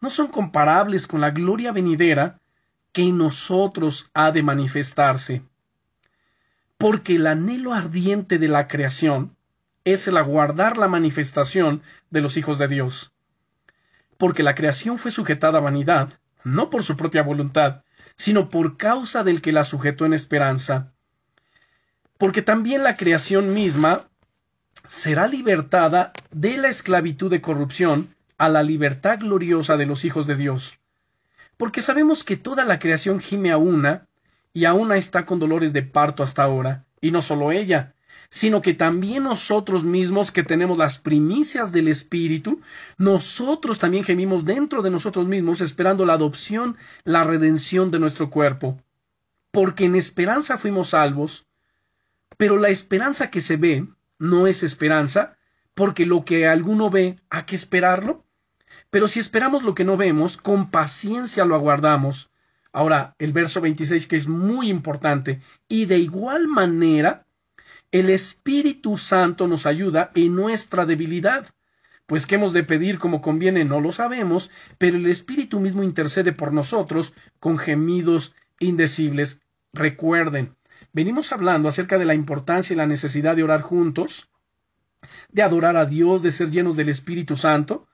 no 0.00 0.08
son 0.08 0.28
comparables 0.28 1.06
con 1.06 1.20
la 1.20 1.30
gloria 1.30 1.72
venidera 1.72 2.40
que 2.92 3.02
en 3.02 3.18
nosotros 3.18 4.10
ha 4.14 4.32
de 4.32 4.42
manifestarse. 4.42 5.42
Porque 6.82 7.14
el 7.14 7.28
anhelo 7.28 7.74
ardiente 7.74 8.40
de 8.40 8.48
la 8.48 8.66
creación 8.66 9.36
es 9.84 10.08
el 10.08 10.16
aguardar 10.16 10.78
la 10.78 10.88
manifestación 10.88 11.80
de 12.10 12.20
los 12.20 12.36
hijos 12.36 12.58
de 12.58 12.66
Dios. 12.66 13.12
Porque 14.18 14.42
la 14.42 14.56
creación 14.56 14.98
fue 14.98 15.12
sujetada 15.12 15.58
a 15.58 15.60
vanidad, 15.60 16.18
no 16.42 16.70
por 16.70 16.82
su 16.82 16.96
propia 16.96 17.22
voluntad, 17.22 17.84
sino 18.16 18.48
por 18.48 18.78
causa 18.78 19.22
del 19.22 19.42
que 19.42 19.52
la 19.52 19.62
sujetó 19.62 20.06
en 20.06 20.12
esperanza. 20.12 20.92
Porque 22.18 22.42
también 22.42 22.82
la 22.82 22.96
creación 22.96 23.54
misma 23.54 24.08
será 24.84 25.28
libertada 25.28 26.12
de 26.32 26.56
la 26.56 26.66
esclavitud 26.66 27.30
de 27.30 27.40
corrupción 27.40 28.12
a 28.38 28.48
la 28.48 28.64
libertad 28.64 29.20
gloriosa 29.20 29.76
de 29.76 29.86
los 29.86 30.04
hijos 30.04 30.26
de 30.26 30.34
Dios. 30.34 30.80
Porque 31.56 31.80
sabemos 31.80 32.24
que 32.24 32.36
toda 32.36 32.64
la 32.64 32.80
creación 32.80 33.20
gime 33.20 33.52
a 33.52 33.56
una, 33.56 34.08
y 34.52 34.64
a 34.64 34.74
una 34.74 34.96
está 34.96 35.24
con 35.24 35.38
dolores 35.38 35.72
de 35.72 35.82
parto 35.82 36.22
hasta 36.22 36.42
ahora, 36.42 36.84
y 37.00 37.10
no 37.10 37.22
solo 37.22 37.52
ella, 37.52 37.94
sino 38.28 38.62
que 38.62 38.72
también 38.72 39.24
nosotros 39.24 39.84
mismos 39.84 40.32
que 40.32 40.42
tenemos 40.42 40.78
las 40.78 40.96
primicias 40.96 41.70
del 41.70 41.88
Espíritu, 41.88 42.62
nosotros 42.96 43.78
también 43.78 44.04
gemimos 44.04 44.46
dentro 44.46 44.80
de 44.80 44.90
nosotros 44.90 45.26
mismos 45.26 45.60
esperando 45.60 46.06
la 46.06 46.14
adopción, 46.14 46.78
la 47.04 47.24
redención 47.24 47.90
de 47.90 47.98
nuestro 47.98 48.30
cuerpo. 48.30 48.80
Porque 49.50 49.84
en 49.84 49.96
esperanza 49.96 50.56
fuimos 50.56 50.88
salvos, 50.88 51.46
pero 52.38 52.56
la 52.56 52.70
esperanza 52.70 53.30
que 53.30 53.42
se 53.42 53.58
ve 53.58 53.86
no 54.18 54.46
es 54.46 54.62
esperanza, 54.62 55.36
porque 55.74 56.06
lo 56.06 56.24
que 56.24 56.48
alguno 56.48 56.88
ve, 56.88 57.20
¿hay 57.28 57.42
que 57.42 57.56
esperarlo? 57.56 58.24
Pero 58.88 59.08
si 59.08 59.20
esperamos 59.20 59.62
lo 59.62 59.74
que 59.74 59.84
no 59.84 59.98
vemos, 59.98 60.38
con 60.38 60.70
paciencia 60.70 61.44
lo 61.44 61.54
aguardamos. 61.54 62.31
Ahora, 62.72 63.14
el 63.18 63.32
verso 63.32 63.60
26 63.60 64.06
que 64.06 64.16
es 64.16 64.26
muy 64.26 64.70
importante, 64.70 65.40
y 65.68 65.84
de 65.84 65.98
igual 65.98 66.48
manera, 66.48 67.26
el 67.90 68.08
Espíritu 68.08 68.96
Santo 68.96 69.46
nos 69.46 69.66
ayuda 69.66 70.10
en 70.14 70.34
nuestra 70.34 70.86
debilidad. 70.86 71.46
Pues 72.06 72.26
qué 72.26 72.36
hemos 72.36 72.54
de 72.54 72.64
pedir 72.64 72.98
como 72.98 73.20
conviene 73.20 73.64
no 73.64 73.80
lo 73.80 73.92
sabemos, 73.92 74.50
pero 74.78 74.96
el 74.96 75.06
Espíritu 75.06 75.60
mismo 75.60 75.82
intercede 75.82 76.32
por 76.32 76.52
nosotros 76.52 77.12
con 77.38 77.58
gemidos 77.58 78.34
indecibles. 78.58 79.42
Recuerden, 79.74 80.56
venimos 80.92 81.32
hablando 81.32 81.68
acerca 81.68 81.98
de 81.98 82.06
la 82.06 82.14
importancia 82.14 82.72
y 82.72 82.76
la 82.76 82.86
necesidad 82.86 83.36
de 83.36 83.44
orar 83.44 83.60
juntos, 83.60 84.30
de 85.30 85.42
adorar 85.42 85.76
a 85.76 85.84
Dios, 85.84 86.22
de 86.22 86.30
ser 86.30 86.50
llenos 86.50 86.76
del 86.76 86.88
Espíritu 86.88 87.36
Santo, 87.36 87.86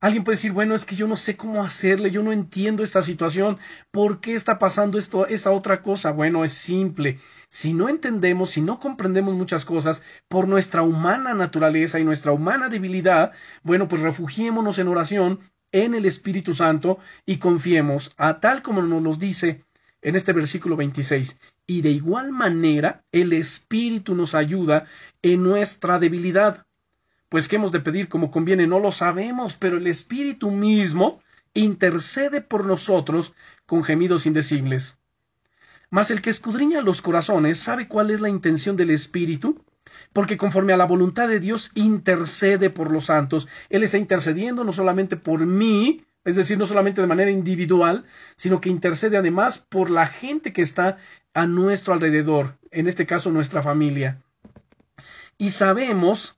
Alguien 0.00 0.22
puede 0.22 0.36
decir, 0.36 0.52
bueno, 0.52 0.76
es 0.76 0.84
que 0.84 0.94
yo 0.94 1.08
no 1.08 1.16
sé 1.16 1.36
cómo 1.36 1.64
hacerle, 1.64 2.12
yo 2.12 2.22
no 2.22 2.30
entiendo 2.30 2.84
esta 2.84 3.02
situación, 3.02 3.58
¿por 3.90 4.20
qué 4.20 4.36
está 4.36 4.60
pasando 4.60 4.96
esto, 4.96 5.26
esta 5.26 5.50
otra 5.50 5.82
cosa? 5.82 6.12
Bueno, 6.12 6.44
es 6.44 6.52
simple. 6.52 7.18
Si 7.48 7.74
no 7.74 7.88
entendemos, 7.88 8.50
si 8.50 8.60
no 8.60 8.78
comprendemos 8.78 9.34
muchas 9.34 9.64
cosas 9.64 10.02
por 10.28 10.46
nuestra 10.46 10.82
humana 10.82 11.34
naturaleza 11.34 11.98
y 11.98 12.04
nuestra 12.04 12.30
humana 12.30 12.68
debilidad, 12.68 13.32
bueno, 13.64 13.88
pues 13.88 14.02
refugiémonos 14.02 14.78
en 14.78 14.86
oración 14.86 15.40
en 15.72 15.96
el 15.96 16.04
Espíritu 16.04 16.54
Santo 16.54 16.98
y 17.26 17.38
confiemos 17.38 18.12
a 18.18 18.38
tal 18.38 18.62
como 18.62 18.82
nos 18.82 19.02
lo 19.02 19.16
dice 19.16 19.64
en 20.00 20.14
este 20.14 20.32
versículo 20.32 20.76
26. 20.76 21.40
Y 21.66 21.82
de 21.82 21.90
igual 21.90 22.30
manera 22.30 23.04
el 23.10 23.32
Espíritu 23.32 24.14
nos 24.14 24.36
ayuda 24.36 24.86
en 25.22 25.42
nuestra 25.42 25.98
debilidad 25.98 26.67
pues 27.28 27.48
qué 27.48 27.56
hemos 27.56 27.72
de 27.72 27.80
pedir 27.80 28.08
como 28.08 28.30
conviene, 28.30 28.66
no 28.66 28.80
lo 28.80 28.92
sabemos, 28.92 29.56
pero 29.56 29.76
el 29.76 29.86
Espíritu 29.86 30.50
mismo 30.50 31.20
intercede 31.54 32.40
por 32.40 32.64
nosotros 32.64 33.34
con 33.66 33.84
gemidos 33.84 34.26
indecibles. 34.26 34.98
Mas 35.90 36.10
el 36.10 36.20
que 36.20 36.30
escudriña 36.30 36.82
los 36.82 37.02
corazones 37.02 37.58
sabe 37.58 37.88
cuál 37.88 38.10
es 38.10 38.20
la 38.20 38.28
intención 38.28 38.76
del 38.76 38.90
Espíritu, 38.90 39.64
porque 40.12 40.36
conforme 40.36 40.72
a 40.72 40.76
la 40.76 40.86
voluntad 40.86 41.28
de 41.28 41.40
Dios 41.40 41.70
intercede 41.74 42.70
por 42.70 42.92
los 42.92 43.06
santos. 43.06 43.48
Él 43.68 43.82
está 43.82 43.98
intercediendo 43.98 44.64
no 44.64 44.72
solamente 44.72 45.16
por 45.16 45.46
mí, 45.46 46.04
es 46.24 46.36
decir, 46.36 46.58
no 46.58 46.66
solamente 46.66 47.00
de 47.00 47.06
manera 47.06 47.30
individual, 47.30 48.04
sino 48.36 48.60
que 48.60 48.68
intercede 48.68 49.16
además 49.16 49.58
por 49.58 49.90
la 49.90 50.06
gente 50.06 50.52
que 50.52 50.62
está 50.62 50.98
a 51.34 51.46
nuestro 51.46 51.94
alrededor, 51.94 52.58
en 52.70 52.88
este 52.88 53.06
caso 53.06 53.30
nuestra 53.30 53.62
familia. 53.62 54.20
Y 55.38 55.50
sabemos 55.50 56.37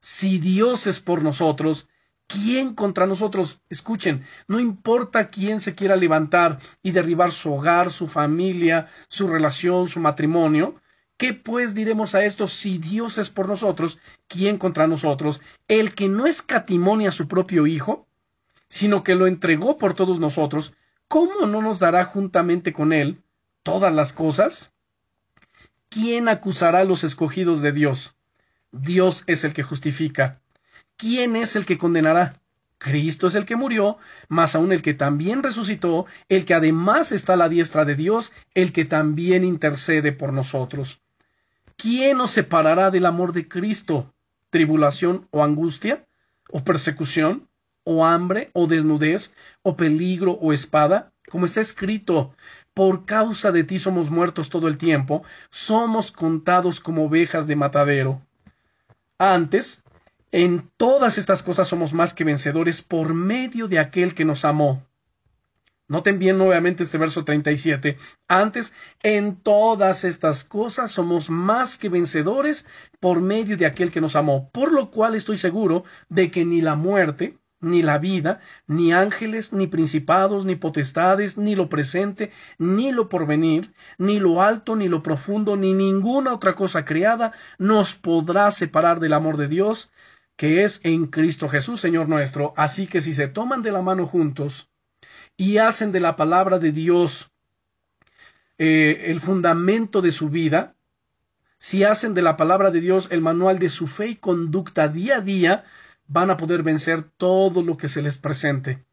Si 0.00 0.38
Dios 0.38 0.86
es 0.86 1.00
por 1.00 1.22
nosotros, 1.22 1.88
¿quién 2.26 2.74
contra 2.74 3.06
nosotros? 3.06 3.60
Escuchen, 3.68 4.24
no 4.46 4.60
importa 4.60 5.28
quién 5.28 5.60
se 5.60 5.74
quiera 5.74 5.96
levantar 5.96 6.58
y 6.82 6.92
derribar 6.92 7.32
su 7.32 7.52
hogar, 7.52 7.90
su 7.90 8.06
familia, 8.08 8.88
su 9.08 9.28
relación, 9.28 9.88
su 9.88 10.00
matrimonio, 10.00 10.80
¿Qué 11.18 11.34
pues 11.34 11.74
diremos 11.74 12.14
a 12.14 12.24
esto? 12.24 12.46
Si 12.46 12.78
Dios 12.78 13.18
es 13.18 13.28
por 13.28 13.48
nosotros, 13.48 13.98
¿quién 14.28 14.56
contra 14.56 14.86
nosotros? 14.86 15.40
El 15.66 15.92
que 15.92 16.08
no 16.08 16.28
escatimonia 16.28 17.08
a 17.08 17.12
su 17.12 17.26
propio 17.26 17.66
Hijo, 17.66 18.06
sino 18.68 19.02
que 19.02 19.16
lo 19.16 19.26
entregó 19.26 19.78
por 19.78 19.94
todos 19.94 20.20
nosotros, 20.20 20.74
¿cómo 21.08 21.46
no 21.46 21.60
nos 21.60 21.80
dará 21.80 22.04
juntamente 22.04 22.72
con 22.72 22.92
Él 22.92 23.20
todas 23.64 23.92
las 23.92 24.12
cosas? 24.12 24.72
¿Quién 25.88 26.28
acusará 26.28 26.80
a 26.80 26.84
los 26.84 27.02
escogidos 27.02 27.62
de 27.62 27.72
Dios? 27.72 28.14
Dios 28.72 29.24
es 29.26 29.44
el 29.44 29.54
que 29.54 29.62
justifica. 29.62 30.40
¿Quién 30.96 31.36
es 31.36 31.56
el 31.56 31.64
que 31.64 31.78
condenará? 31.78 32.40
Cristo 32.78 33.26
es 33.26 33.34
el 33.34 33.44
que 33.44 33.56
murió, 33.56 33.98
más 34.28 34.54
aún 34.54 34.72
el 34.72 34.82
que 34.82 34.94
también 34.94 35.42
resucitó, 35.42 36.06
el 36.28 36.44
que 36.44 36.54
además 36.54 37.10
está 37.10 37.32
a 37.32 37.36
la 37.36 37.48
diestra 37.48 37.84
de 37.84 37.96
Dios, 37.96 38.32
el 38.54 38.72
que 38.72 38.84
también 38.84 39.42
intercede 39.42 40.12
por 40.12 40.32
nosotros. 40.32 41.00
¿Quién 41.76 42.18
nos 42.18 42.30
separará 42.30 42.90
del 42.90 43.06
amor 43.06 43.32
de 43.32 43.48
Cristo? 43.48 44.14
¿Tribulación 44.50 45.26
o 45.30 45.42
angustia? 45.42 46.06
¿O 46.50 46.62
persecución? 46.62 47.48
¿O 47.84 48.04
hambre? 48.04 48.50
¿O 48.52 48.66
desnudez? 48.66 49.34
¿O 49.62 49.76
peligro? 49.76 50.32
¿O 50.32 50.52
espada? 50.52 51.12
Como 51.28 51.46
está 51.46 51.60
escrito, 51.60 52.34
por 52.74 53.04
causa 53.04 53.52
de 53.52 53.64
ti 53.64 53.78
somos 53.78 54.10
muertos 54.10 54.48
todo 54.50 54.66
el 54.68 54.78
tiempo, 54.78 55.22
somos 55.50 56.10
contados 56.10 56.80
como 56.80 57.04
ovejas 57.04 57.46
de 57.46 57.56
matadero. 57.56 58.22
Antes, 59.18 59.82
en 60.30 60.70
todas 60.76 61.18
estas 61.18 61.42
cosas 61.42 61.66
somos 61.66 61.92
más 61.92 62.14
que 62.14 62.24
vencedores 62.24 62.82
por 62.82 63.14
medio 63.14 63.66
de 63.66 63.80
aquel 63.80 64.14
que 64.14 64.24
nos 64.24 64.44
amó. 64.44 64.86
Noten 65.88 66.18
bien 66.18 66.36
nuevamente 66.36 66.82
este 66.82 66.98
verso 66.98 67.24
37. 67.24 67.96
Antes, 68.28 68.72
en 69.02 69.36
todas 69.36 70.04
estas 70.04 70.44
cosas 70.44 70.92
somos 70.92 71.30
más 71.30 71.78
que 71.78 71.88
vencedores 71.88 72.66
por 73.00 73.20
medio 73.20 73.56
de 73.56 73.66
aquel 73.66 73.90
que 73.90 74.02
nos 74.02 74.14
amó, 74.14 74.50
por 74.52 74.70
lo 74.70 74.90
cual 74.90 75.14
estoy 75.14 75.38
seguro 75.38 75.84
de 76.10 76.30
que 76.30 76.44
ni 76.44 76.60
la 76.60 76.76
muerte, 76.76 77.38
ni 77.60 77.82
la 77.82 77.98
vida, 77.98 78.40
ni 78.66 78.92
ángeles, 78.92 79.52
ni 79.52 79.66
principados, 79.66 80.44
ni 80.44 80.54
potestades, 80.56 81.38
ni 81.38 81.54
lo 81.56 81.68
presente, 81.68 82.30
ni 82.58 82.92
lo 82.92 83.08
porvenir, 83.08 83.72
ni 83.98 84.20
lo 84.20 84.42
alto, 84.42 84.76
ni 84.76 84.88
lo 84.88 85.02
profundo, 85.02 85.56
ni 85.56 85.72
ninguna 85.74 86.34
otra 86.34 86.54
cosa 86.54 86.84
creada 86.84 87.32
nos 87.58 87.94
podrá 87.94 88.50
separar 88.50 89.00
del 89.00 89.12
amor 89.12 89.36
de 89.36 89.48
Dios, 89.48 89.90
que 90.36 90.62
es 90.62 90.80
en 90.84 91.06
Cristo 91.06 91.48
Jesús, 91.48 91.80
Señor 91.80 92.08
nuestro. 92.08 92.54
Así 92.56 92.86
que 92.86 93.00
si 93.00 93.12
se 93.12 93.26
toman 93.26 93.62
de 93.62 93.72
la 93.72 93.82
mano 93.82 94.06
juntos 94.06 94.70
y 95.36 95.58
hacen 95.58 95.90
de 95.90 96.00
la 96.00 96.14
palabra 96.16 96.58
de 96.58 96.72
Dios 96.72 97.32
eh, 98.58 99.06
el 99.06 99.20
fundamento 99.20 100.00
de 100.00 100.12
su 100.12 100.28
vida, 100.30 100.76
si 101.58 101.82
hacen 101.82 102.14
de 102.14 102.22
la 102.22 102.36
palabra 102.36 102.70
de 102.70 102.80
Dios 102.80 103.08
el 103.10 103.20
manual 103.20 103.58
de 103.58 103.68
su 103.68 103.88
fe 103.88 104.08
y 104.08 104.16
conducta 104.16 104.86
día 104.86 105.16
a 105.16 105.20
día, 105.20 105.64
van 106.08 106.30
a 106.30 106.36
poder 106.36 106.62
vencer 106.62 107.02
todo 107.02 107.62
lo 107.62 107.76
que 107.76 107.88
se 107.88 108.02
les 108.02 108.18
presente. 108.18 108.84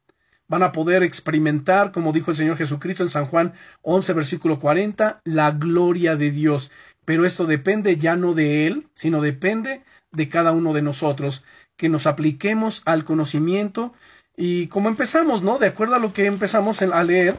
Van 0.47 0.61
a 0.61 0.71
poder 0.71 1.01
experimentar, 1.01 1.91
como 1.91 2.13
dijo 2.13 2.29
el 2.29 2.37
Señor 2.37 2.57
Jesucristo 2.57 3.01
en 3.01 3.09
San 3.09 3.25
Juan 3.25 3.53
11, 3.81 4.13
versículo 4.13 4.59
40, 4.59 5.21
la 5.23 5.51
gloria 5.51 6.15
de 6.15 6.29
Dios. 6.29 6.69
Pero 7.03 7.25
esto 7.25 7.45
depende 7.45 7.97
ya 7.97 8.15
no 8.15 8.33
de 8.33 8.67
Él, 8.67 8.87
sino 8.93 9.21
depende 9.21 9.83
de 10.11 10.29
cada 10.29 10.51
uno 10.51 10.73
de 10.73 10.83
nosotros, 10.83 11.43
que 11.77 11.89
nos 11.89 12.05
apliquemos 12.05 12.83
al 12.85 13.03
conocimiento 13.03 13.93
y 14.37 14.67
como 14.67 14.89
empezamos, 14.89 15.41
¿no? 15.41 15.57
De 15.57 15.67
acuerdo 15.67 15.95
a 15.95 15.99
lo 15.99 16.13
que 16.13 16.25
empezamos 16.25 16.81
a 16.81 17.03
leer 17.03 17.37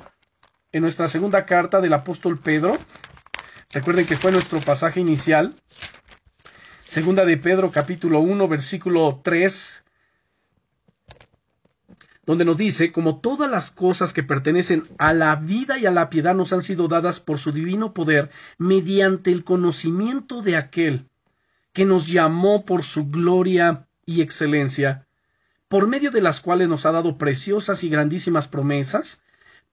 en 0.72 0.82
nuestra 0.82 1.08
segunda 1.08 1.46
carta 1.46 1.80
del 1.80 1.92
apóstol 1.92 2.38
Pedro, 2.38 2.76
recuerden 3.72 4.06
que 4.06 4.16
fue 4.16 4.32
nuestro 4.32 4.60
pasaje 4.60 5.00
inicial, 5.00 5.54
Segunda 6.86 7.24
de 7.24 7.36
Pedro 7.36 7.72
capítulo 7.72 8.20
1 8.20 8.46
versículo 8.46 9.20
3 9.24 9.84
donde 12.24 12.44
nos 12.44 12.56
dice, 12.56 12.92
como 12.92 13.20
todas 13.20 13.50
las 13.50 13.72
cosas 13.72 14.12
que 14.12 14.22
pertenecen 14.22 14.88
a 14.96 15.12
la 15.12 15.34
vida 15.34 15.78
y 15.78 15.86
a 15.86 15.90
la 15.90 16.10
piedad 16.10 16.34
nos 16.36 16.52
han 16.52 16.62
sido 16.62 16.86
dadas 16.86 17.18
por 17.18 17.38
su 17.38 17.50
divino 17.50 17.92
poder, 17.92 18.30
mediante 18.58 19.32
el 19.32 19.42
conocimiento 19.42 20.42
de 20.42 20.56
aquel 20.56 21.08
que 21.72 21.84
nos 21.84 22.06
llamó 22.06 22.64
por 22.64 22.84
su 22.84 23.08
gloria 23.08 23.88
y 24.06 24.20
excelencia, 24.20 25.08
por 25.68 25.88
medio 25.88 26.12
de 26.12 26.20
las 26.20 26.40
cuales 26.40 26.68
nos 26.68 26.86
ha 26.86 26.92
dado 26.92 27.18
preciosas 27.18 27.82
y 27.82 27.88
grandísimas 27.88 28.46
promesas, 28.46 29.22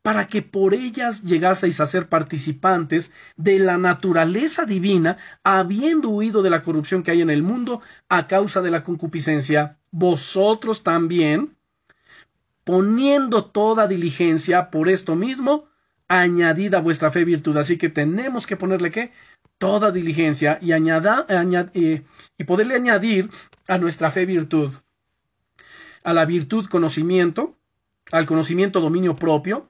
para 0.04 0.28
que 0.28 0.42
por 0.42 0.74
ellas 0.74 1.24
llegaseis 1.24 1.80
a 1.80 1.88
ser 1.88 2.10
participantes 2.10 3.12
de 3.38 3.58
la 3.58 3.78
naturaleza 3.78 4.66
divina, 4.66 5.18
habiendo 5.44 6.10
huido 6.10 6.44
de 6.44 6.50
la 6.50 6.62
corrupción 6.62 7.02
que 7.02 7.12
hay 7.12 7.22
en 7.22 7.30
el 7.30 7.42
mundo 7.42 7.82
a 8.10 8.28
causa 8.28 8.62
de 8.62 8.70
la 8.70 8.84
concupiscencia, 8.84 9.80
vosotros 9.92 10.84
también, 10.84 11.56
poniendo 12.66 13.46
toda 13.46 13.88
diligencia 13.88 14.70
por 14.72 14.90
esto 14.90 15.16
mismo, 15.16 15.70
añadida 16.10 16.82
vuestra 16.82 17.10
fe 17.10 17.24
virtud. 17.24 17.56
Así 17.56 17.78
que 17.78 17.88
tenemos 17.88 18.46
que 18.46 18.58
ponerle 18.58 18.92
qué? 18.92 19.14
Toda 19.58 19.92
diligencia 19.92 20.60
y, 20.62 20.74
añada, 20.74 21.26
eh, 21.74 22.04
y 22.38 22.44
poderle 22.44 22.76
añadir 22.76 23.30
a 23.70 23.78
nuestra 23.78 24.12
fe 24.12 24.26
virtud. 24.26 24.74
A 26.04 26.12
la 26.12 26.26
virtud 26.26 26.66
conocimiento, 26.68 27.56
al 28.12 28.26
conocimiento 28.26 28.82
dominio 28.82 29.16
propio, 29.16 29.70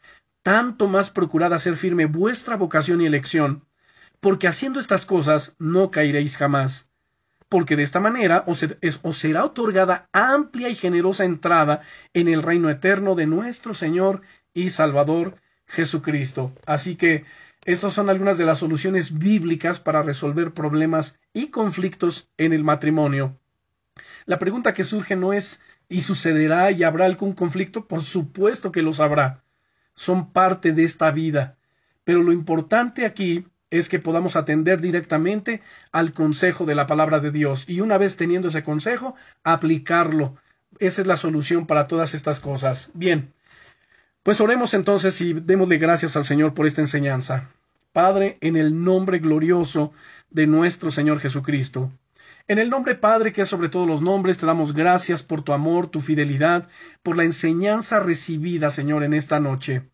tanto 0.43 0.87
más 0.87 1.09
procurad 1.09 1.53
hacer 1.53 1.75
firme 1.75 2.05
vuestra 2.05 2.57
vocación 2.57 3.01
y 3.01 3.05
elección, 3.05 3.65
porque 4.19 4.47
haciendo 4.47 4.79
estas 4.79 5.05
cosas 5.05 5.55
no 5.59 5.91
caeréis 5.91 6.37
jamás 6.37 6.91
porque 7.51 7.75
de 7.75 7.83
esta 7.83 7.99
manera 7.99 8.45
os, 8.47 8.65
será 9.17 9.43
otorgada 9.43 10.07
amplia 10.13 10.69
y 10.69 10.75
generosa 10.75 11.25
entrada 11.25 11.81
en 12.13 12.29
el 12.29 12.43
reino 12.43 12.69
eterno 12.69 13.13
de 13.13 13.27
nuestro 13.27 13.73
Señor 13.73 14.21
y 14.53 14.69
Salvador 14.69 15.35
Jesucristo. 15.67 16.53
Así 16.65 16.95
que 16.95 17.25
estas 17.65 17.91
son 17.91 18.09
algunas 18.09 18.37
de 18.37 18.45
las 18.45 18.59
soluciones 18.59 19.19
bíblicas 19.19 19.79
para 19.79 20.01
resolver 20.01 20.53
problemas 20.53 21.19
y 21.33 21.47
conflictos 21.47 22.29
en 22.37 22.53
el 22.53 22.63
matrimonio. 22.63 23.37
La 24.25 24.39
pregunta 24.39 24.73
que 24.73 24.85
surge 24.85 25.17
no 25.17 25.33
es 25.33 25.61
¿y 25.89 25.99
sucederá 25.99 26.71
y 26.71 26.83
habrá 26.83 27.03
algún 27.03 27.33
conflicto? 27.33 27.85
Por 27.85 28.01
supuesto 28.01 28.71
que 28.71 28.81
los 28.81 29.01
habrá. 29.01 29.43
Son 29.93 30.31
parte 30.31 30.71
de 30.73 30.83
esta 30.83 31.11
vida. 31.11 31.57
Pero 32.03 32.23
lo 32.23 32.31
importante 32.31 33.05
aquí 33.05 33.45
es 33.69 33.87
que 33.87 33.99
podamos 33.99 34.35
atender 34.35 34.81
directamente 34.81 35.61
al 35.91 36.13
consejo 36.13 36.65
de 36.65 36.75
la 36.75 36.85
palabra 36.85 37.19
de 37.19 37.31
Dios 37.31 37.65
y 37.67 37.79
una 37.79 37.97
vez 37.97 38.17
teniendo 38.17 38.49
ese 38.49 38.63
consejo, 38.63 39.15
aplicarlo. 39.43 40.35
Esa 40.79 41.01
es 41.01 41.07
la 41.07 41.17
solución 41.17 41.65
para 41.65 41.87
todas 41.87 42.13
estas 42.13 42.39
cosas. 42.39 42.91
Bien, 42.93 43.33
pues 44.23 44.41
oremos 44.41 44.73
entonces 44.73 45.19
y 45.21 45.33
démosle 45.33 45.77
gracias 45.77 46.15
al 46.15 46.25
Señor 46.25 46.53
por 46.53 46.67
esta 46.67 46.81
enseñanza. 46.81 47.49
Padre, 47.93 48.37
en 48.41 48.55
el 48.55 48.83
nombre 48.83 49.19
glorioso 49.19 49.93
de 50.29 50.47
nuestro 50.47 50.91
Señor 50.91 51.19
Jesucristo. 51.19 51.91
En 52.47 52.59
el 52.59 52.69
nombre 52.69 52.95
Padre, 52.95 53.31
que 53.31 53.43
es 53.43 53.49
sobre 53.49 53.69
todos 53.69 53.87
los 53.87 54.01
nombres, 54.01 54.37
te 54.37 54.45
damos 54.45 54.73
gracias 54.73 55.23
por 55.23 55.41
tu 55.41 55.53
amor, 55.53 55.87
tu 55.87 55.99
fidelidad, 55.99 56.67
por 57.03 57.15
la 57.15 57.23
enseñanza 57.23 57.99
recibida, 57.99 58.69
Señor, 58.69 59.03
en 59.03 59.13
esta 59.13 59.39
noche. 59.39 59.89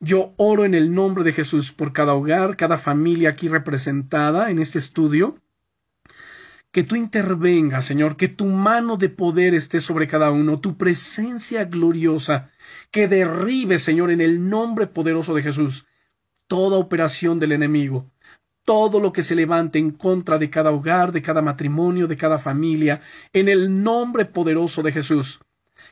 Yo 0.00 0.32
oro 0.38 0.64
en 0.64 0.74
el 0.74 0.94
nombre 0.94 1.24
de 1.24 1.32
Jesús 1.32 1.72
por 1.72 1.92
cada 1.92 2.14
hogar, 2.14 2.56
cada 2.56 2.78
familia 2.78 3.30
aquí 3.30 3.48
representada 3.48 4.50
en 4.50 4.58
este 4.58 4.78
estudio. 4.78 5.38
Que 6.72 6.84
tú 6.84 6.96
intervengas, 6.96 7.84
Señor, 7.84 8.16
que 8.16 8.28
tu 8.28 8.46
mano 8.46 8.96
de 8.96 9.10
poder 9.10 9.54
esté 9.54 9.80
sobre 9.80 10.06
cada 10.06 10.30
uno, 10.30 10.60
tu 10.60 10.78
presencia 10.78 11.64
gloriosa, 11.64 12.50
que 12.90 13.08
derribe, 13.08 13.78
Señor, 13.78 14.10
en 14.10 14.20
el 14.20 14.48
nombre 14.48 14.86
poderoso 14.86 15.34
de 15.34 15.42
Jesús, 15.42 15.86
toda 16.46 16.78
operación 16.78 17.38
del 17.38 17.52
enemigo, 17.52 18.10
todo 18.64 19.00
lo 19.00 19.12
que 19.12 19.22
se 19.22 19.34
levante 19.34 19.78
en 19.78 19.90
contra 19.90 20.38
de 20.38 20.50
cada 20.50 20.70
hogar, 20.70 21.12
de 21.12 21.22
cada 21.22 21.42
matrimonio, 21.42 22.06
de 22.06 22.16
cada 22.16 22.38
familia, 22.38 23.00
en 23.32 23.48
el 23.48 23.82
nombre 23.82 24.24
poderoso 24.24 24.82
de 24.82 24.92
Jesús. 24.92 25.40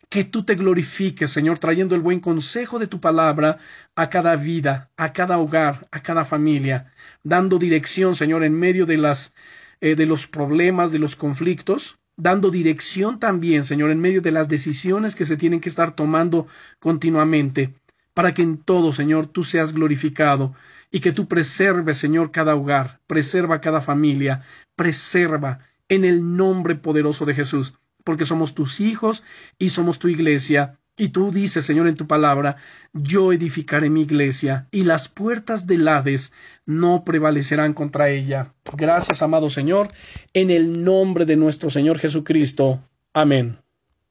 Que 0.08 0.24
tú 0.24 0.44
te 0.44 0.54
glorifiques, 0.54 1.30
Señor, 1.30 1.58
trayendo 1.58 1.94
el 1.94 2.02
buen 2.02 2.20
consejo 2.20 2.78
de 2.78 2.86
tu 2.86 3.00
palabra 3.00 3.58
a 3.94 4.08
cada 4.10 4.36
vida, 4.36 4.90
a 4.96 5.12
cada 5.12 5.38
hogar, 5.38 5.88
a 5.90 6.02
cada 6.02 6.24
familia, 6.24 6.92
dando 7.22 7.58
dirección, 7.58 8.14
Señor, 8.14 8.44
en 8.44 8.54
medio 8.54 8.86
de 8.86 8.98
las 8.98 9.34
eh, 9.80 9.94
de 9.94 10.06
los 10.06 10.26
problemas, 10.26 10.90
de 10.90 10.98
los 10.98 11.14
conflictos, 11.14 11.98
dando 12.16 12.50
dirección 12.50 13.20
también, 13.20 13.62
Señor, 13.62 13.92
en 13.92 14.00
medio 14.00 14.20
de 14.20 14.32
las 14.32 14.48
decisiones 14.48 15.14
que 15.14 15.24
se 15.24 15.36
tienen 15.36 15.60
que 15.60 15.68
estar 15.68 15.94
tomando 15.94 16.48
continuamente, 16.80 17.74
para 18.12 18.34
que 18.34 18.42
en 18.42 18.58
todo, 18.58 18.92
Señor, 18.92 19.28
tú 19.28 19.44
seas 19.44 19.72
glorificado 19.72 20.52
y 20.90 21.00
que 21.00 21.12
tú 21.12 21.28
preserves, 21.28 21.98
Señor, 21.98 22.30
cada 22.30 22.54
hogar, 22.54 23.00
preserva 23.06 23.60
cada 23.60 23.80
familia, 23.80 24.42
preserva 24.76 25.60
en 25.88 26.04
el 26.04 26.36
nombre 26.36 26.74
poderoso 26.74 27.24
de 27.24 27.34
Jesús 27.34 27.74
porque 28.08 28.24
somos 28.24 28.54
tus 28.54 28.80
hijos 28.80 29.22
y 29.58 29.68
somos 29.68 29.98
tu 29.98 30.08
iglesia. 30.08 30.78
Y 30.96 31.10
tú 31.10 31.30
dices, 31.30 31.66
Señor, 31.66 31.88
en 31.88 31.94
tu 31.94 32.06
palabra, 32.06 32.56
yo 32.94 33.34
edificaré 33.34 33.90
mi 33.90 34.00
iglesia, 34.00 34.66
y 34.70 34.84
las 34.84 35.10
puertas 35.10 35.66
del 35.66 35.86
Hades 35.86 36.32
no 36.64 37.04
prevalecerán 37.04 37.74
contra 37.74 38.08
ella. 38.08 38.54
Gracias, 38.74 39.20
amado 39.20 39.50
Señor, 39.50 39.88
en 40.32 40.50
el 40.50 40.84
nombre 40.84 41.26
de 41.26 41.36
nuestro 41.36 41.68
Señor 41.68 41.98
Jesucristo. 41.98 42.80
Amén. 43.12 43.58